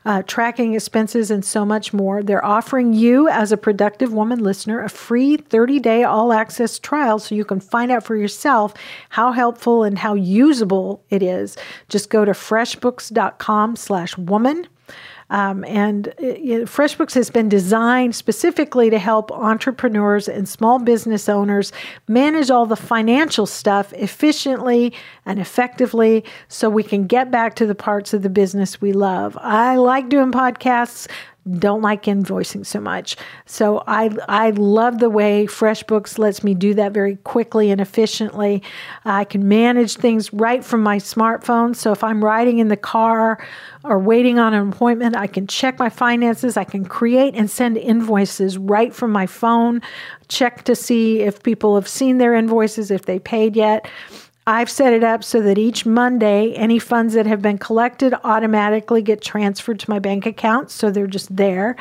uh 0.05 0.21
tracking 0.23 0.73
expenses, 0.73 1.31
and 1.31 1.45
so 1.45 1.65
much 1.65 1.93
more. 1.93 2.21
They're 2.21 2.43
offering 2.43 2.93
you, 2.93 3.29
as 3.29 3.51
a 3.51 3.57
productive 3.57 4.11
woman 4.11 4.43
listener, 4.43 4.81
a 4.81 4.89
free 4.89 5.37
30 5.49 5.79
day 5.79 6.03
all 6.03 6.33
access 6.33 6.79
trial 6.79 7.19
so 7.19 7.35
you 7.35 7.45
can 7.45 7.59
find 7.59 7.91
out 7.91 8.03
for 8.03 8.15
yourself 8.15 8.73
how 9.09 9.31
helpful 9.31 9.83
and 9.83 9.97
how 9.97 10.13
usable 10.13 11.03
it 11.09 11.23
is. 11.23 11.57
Just 11.89 12.09
go 12.09 12.25
to 12.25 12.31
freshbooks.com 12.31 13.75
slash 13.75 14.17
woman. 14.17 14.67
Um, 15.29 15.63
and 15.65 16.07
it, 16.19 16.65
FreshBooks 16.65 17.15
has 17.15 17.31
been 17.31 17.49
designed 17.49 18.15
specifically 18.15 18.89
to 18.91 18.99
help 18.99 19.31
entrepreneurs 19.31 20.27
and 20.27 20.47
small 20.47 20.77
business 20.77 21.27
owners 21.27 21.71
manage 22.07 22.51
all 22.51 22.67
the 22.67 22.75
financial 22.75 23.47
stuff 23.47 23.91
efficiently 23.93 24.93
and 25.25 25.39
effectively 25.39 26.23
so 26.47 26.69
we 26.69 26.83
can 26.83 27.07
get 27.07 27.31
back 27.31 27.55
to 27.55 27.65
the 27.65 27.73
parts 27.73 28.13
of 28.13 28.21
the 28.21 28.29
business 28.29 28.79
we 28.79 28.93
love. 28.93 29.35
I 29.41 29.77
like 29.77 30.09
doing 30.09 30.31
podcasts 30.31 31.07
don't 31.51 31.81
like 31.81 32.03
invoicing 32.03 32.65
so 32.65 32.79
much. 32.79 33.17
So 33.45 33.83
I 33.85 34.09
I 34.27 34.49
love 34.51 34.99
the 34.99 35.09
way 35.09 35.45
FreshBooks 35.45 36.17
lets 36.17 36.43
me 36.43 36.55
do 36.55 36.73
that 36.73 36.91
very 36.91 37.17
quickly 37.17 37.69
and 37.69 37.79
efficiently. 37.79 38.63
I 39.03 39.25
can 39.25 39.47
manage 39.47 39.97
things 39.97 40.33
right 40.33 40.65
from 40.65 40.81
my 40.81 40.97
smartphone. 40.97 41.75
So 41.75 41.91
if 41.91 42.03
I'm 42.03 42.23
riding 42.23 42.57
in 42.57 42.69
the 42.69 42.77
car 42.77 43.45
or 43.83 43.99
waiting 43.99 44.39
on 44.39 44.55
an 44.55 44.69
appointment, 44.69 45.15
I 45.15 45.27
can 45.27 45.45
check 45.45 45.77
my 45.77 45.89
finances. 45.89 46.57
I 46.57 46.63
can 46.63 46.85
create 46.85 47.35
and 47.35 47.49
send 47.49 47.77
invoices 47.77 48.57
right 48.57 48.93
from 48.93 49.11
my 49.11 49.27
phone. 49.27 49.81
Check 50.27 50.63
to 50.63 50.75
see 50.75 51.21
if 51.21 51.43
people 51.43 51.75
have 51.75 51.87
seen 51.87 52.17
their 52.17 52.33
invoices, 52.33 52.89
if 52.89 53.05
they 53.05 53.19
paid 53.19 53.55
yet. 53.55 53.87
I've 54.47 54.69
set 54.69 54.93
it 54.93 55.03
up 55.03 55.23
so 55.23 55.41
that 55.41 55.57
each 55.57 55.85
Monday, 55.87 56.53
any 56.53 56.77
funds 56.77 57.15
that 57.15 57.25
have 57.25 57.41
been 57.41 57.57
collected 57.57 58.13
automatically 58.23 59.01
get 59.01 59.21
transferred 59.21 59.79
to 59.79 59.89
my 59.89 59.97
bank 59.97 60.27
account. 60.27 60.69
So 60.69 60.91
they're 60.91 61.07
just 61.07 61.35
there. 61.35 61.75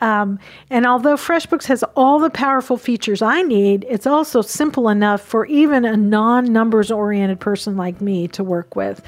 Um, 0.00 0.38
and 0.70 0.86
although 0.86 1.16
FreshBooks 1.16 1.66
has 1.66 1.82
all 1.96 2.18
the 2.18 2.30
powerful 2.30 2.76
features 2.76 3.22
I 3.22 3.42
need, 3.42 3.86
it's 3.88 4.06
also 4.06 4.42
simple 4.42 4.88
enough 4.88 5.22
for 5.22 5.46
even 5.46 5.84
a 5.84 5.96
non 5.96 6.52
numbers 6.52 6.90
oriented 6.90 7.40
person 7.40 7.76
like 7.76 8.00
me 8.00 8.28
to 8.28 8.44
work 8.44 8.76
with. 8.76 9.02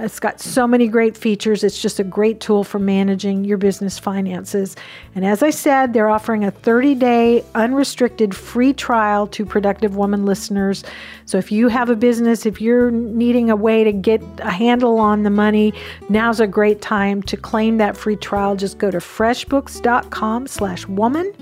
It's 0.00 0.20
got 0.20 0.40
so 0.40 0.68
many 0.68 0.86
great 0.86 1.16
features. 1.16 1.64
It's 1.64 1.82
just 1.82 1.98
a 1.98 2.04
great 2.04 2.38
tool 2.40 2.62
for 2.62 2.78
managing 2.78 3.44
your 3.44 3.58
business 3.58 3.98
finances. 3.98 4.76
And 5.16 5.26
as 5.26 5.42
I 5.42 5.50
said, 5.50 5.92
they're 5.92 6.08
offering 6.08 6.44
a 6.44 6.52
30 6.52 6.94
day 6.94 7.44
unrestricted 7.56 8.32
free 8.32 8.72
trial 8.72 9.26
to 9.28 9.44
Productive 9.44 9.96
Woman 9.96 10.24
listeners. 10.24 10.84
So 11.26 11.36
if 11.36 11.50
you 11.50 11.66
have 11.66 11.90
a 11.90 11.96
business, 11.96 12.46
if 12.46 12.60
you're 12.60 12.92
needing 12.92 13.50
a 13.50 13.56
way 13.56 13.82
to 13.82 13.92
get 13.92 14.22
a 14.38 14.52
handle 14.52 15.00
on 15.00 15.24
the 15.24 15.30
money, 15.30 15.74
now's 16.08 16.38
a 16.38 16.46
great 16.46 16.80
time 16.80 17.20
to 17.24 17.36
claim 17.36 17.78
that 17.78 17.96
free 17.96 18.16
trial. 18.16 18.54
Just 18.54 18.78
go 18.78 18.92
to 18.92 18.98
freshbooks.com 18.98 20.46
slash 20.46 20.86
woman. 20.86 21.32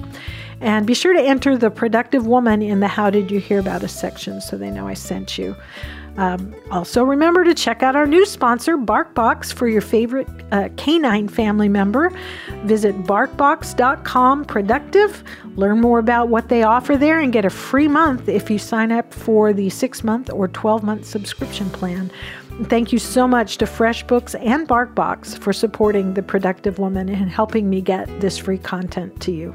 And 0.63 0.87
be 0.87 0.95
sure 0.95 1.13
to 1.13 1.21
enter 1.21 1.59
the 1.59 1.71
productive 1.71 2.27
woman 2.27 2.63
in 2.63 2.81
the 2.81 2.89
How 2.89 3.11
Did 3.11 3.31
You 3.31 3.39
Hear 3.39 3.61
About 3.61 3.85
Us 3.85 3.93
section 3.93 4.41
so 4.41 4.57
they 4.57 4.71
know 4.71 4.89
I 4.89 4.95
sent 4.95 5.37
you. 5.37 5.55
Um, 6.17 6.55
also, 6.71 7.03
remember 7.05 7.45
to 7.45 7.55
check 7.55 7.83
out 7.83 7.95
our 7.95 8.07
new 8.07 8.25
sponsor, 8.25 8.77
BarkBox, 8.77 9.53
for 9.53 9.69
your 9.69 9.83
favorite 9.83 10.29
uh, 10.51 10.69
canine 10.77 11.29
family 11.29 11.69
member. 11.69 12.11
Visit 12.65 12.97
barkbox.com 13.05 14.45
productive. 14.47 15.23
Learn 15.57 15.81
more 15.81 15.99
about 15.99 16.29
what 16.29 16.49
they 16.49 16.63
offer 16.63 16.97
there 16.97 17.21
and 17.21 17.33
get 17.33 17.45
a 17.45 17.51
free 17.51 17.89
month 17.89 18.29
if 18.29 18.51
you 18.51 18.59
sign 18.59 18.93
up 18.93 19.13
for 19.13 19.53
the 19.53 19.71
six 19.71 20.03
month 20.03 20.31
or 20.33 20.49
12 20.49 20.83
month 20.83 21.05
subscription 21.05 21.69
plan. 21.71 22.11
Thank 22.65 22.91
you 22.91 22.99
so 22.99 23.29
much 23.29 23.59
to 23.59 23.67
FreshBooks 23.67 24.35
and 24.43 24.67
BarkBox 24.67 25.39
for 25.39 25.53
supporting 25.53 26.15
the 26.15 26.23
productive 26.23 26.79
woman 26.79 27.11
and 27.11 27.31
helping 27.31 27.69
me 27.69 27.83
get 27.83 28.09
this 28.19 28.39
free 28.39 28.57
content 28.57 29.21
to 29.21 29.31
you. 29.31 29.55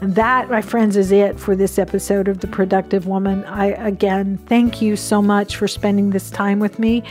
And 0.00 0.16
that, 0.16 0.50
my 0.50 0.60
friends, 0.60 0.96
is 0.96 1.12
it 1.12 1.38
for 1.38 1.54
this 1.54 1.78
episode 1.78 2.26
of 2.26 2.40
The 2.40 2.48
Productive 2.48 3.06
Woman. 3.06 3.44
I 3.44 3.66
again 3.66 4.36
thank 4.46 4.82
you 4.82 4.96
so 4.96 5.22
much 5.22 5.54
for 5.54 5.68
spending 5.68 6.10
this 6.10 6.28
time 6.28 6.58
with 6.58 6.80
me. 6.80 7.04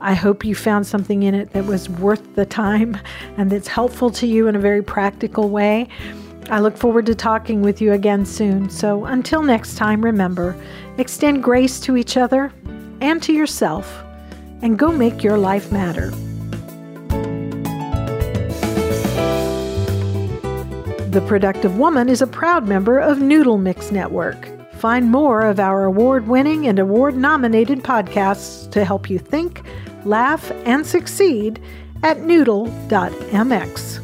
I 0.00 0.14
hope 0.14 0.44
you 0.44 0.54
found 0.54 0.86
something 0.86 1.24
in 1.24 1.34
it 1.34 1.50
that 1.54 1.64
was 1.64 1.88
worth 1.88 2.36
the 2.36 2.46
time 2.46 2.96
and 3.36 3.50
that's 3.50 3.66
helpful 3.66 4.10
to 4.12 4.28
you 4.28 4.46
in 4.46 4.54
a 4.54 4.60
very 4.60 4.82
practical 4.82 5.48
way. 5.48 5.88
I 6.50 6.60
look 6.60 6.76
forward 6.76 7.06
to 7.06 7.16
talking 7.16 7.62
with 7.62 7.80
you 7.80 7.94
again 7.94 8.24
soon. 8.24 8.70
So 8.70 9.06
until 9.06 9.42
next 9.42 9.74
time, 9.74 10.04
remember 10.04 10.56
extend 10.98 11.42
grace 11.42 11.80
to 11.80 11.96
each 11.96 12.16
other 12.16 12.52
and 13.00 13.20
to 13.24 13.32
yourself 13.32 14.03
and 14.62 14.78
go 14.78 14.92
make 14.92 15.22
your 15.22 15.38
life 15.38 15.70
matter. 15.72 16.10
The 21.10 21.24
Productive 21.28 21.78
Woman 21.78 22.08
is 22.08 22.20
a 22.20 22.26
proud 22.26 22.66
member 22.66 22.98
of 22.98 23.20
Noodle 23.20 23.58
Mix 23.58 23.92
Network. 23.92 24.48
Find 24.74 25.10
more 25.10 25.42
of 25.42 25.60
our 25.60 25.84
award 25.84 26.26
winning 26.26 26.66
and 26.66 26.78
award 26.78 27.16
nominated 27.16 27.84
podcasts 27.84 28.70
to 28.72 28.84
help 28.84 29.08
you 29.08 29.18
think, 29.18 29.62
laugh, 30.04 30.50
and 30.66 30.84
succeed 30.84 31.60
at 32.02 32.20
noodle.mx. 32.20 34.03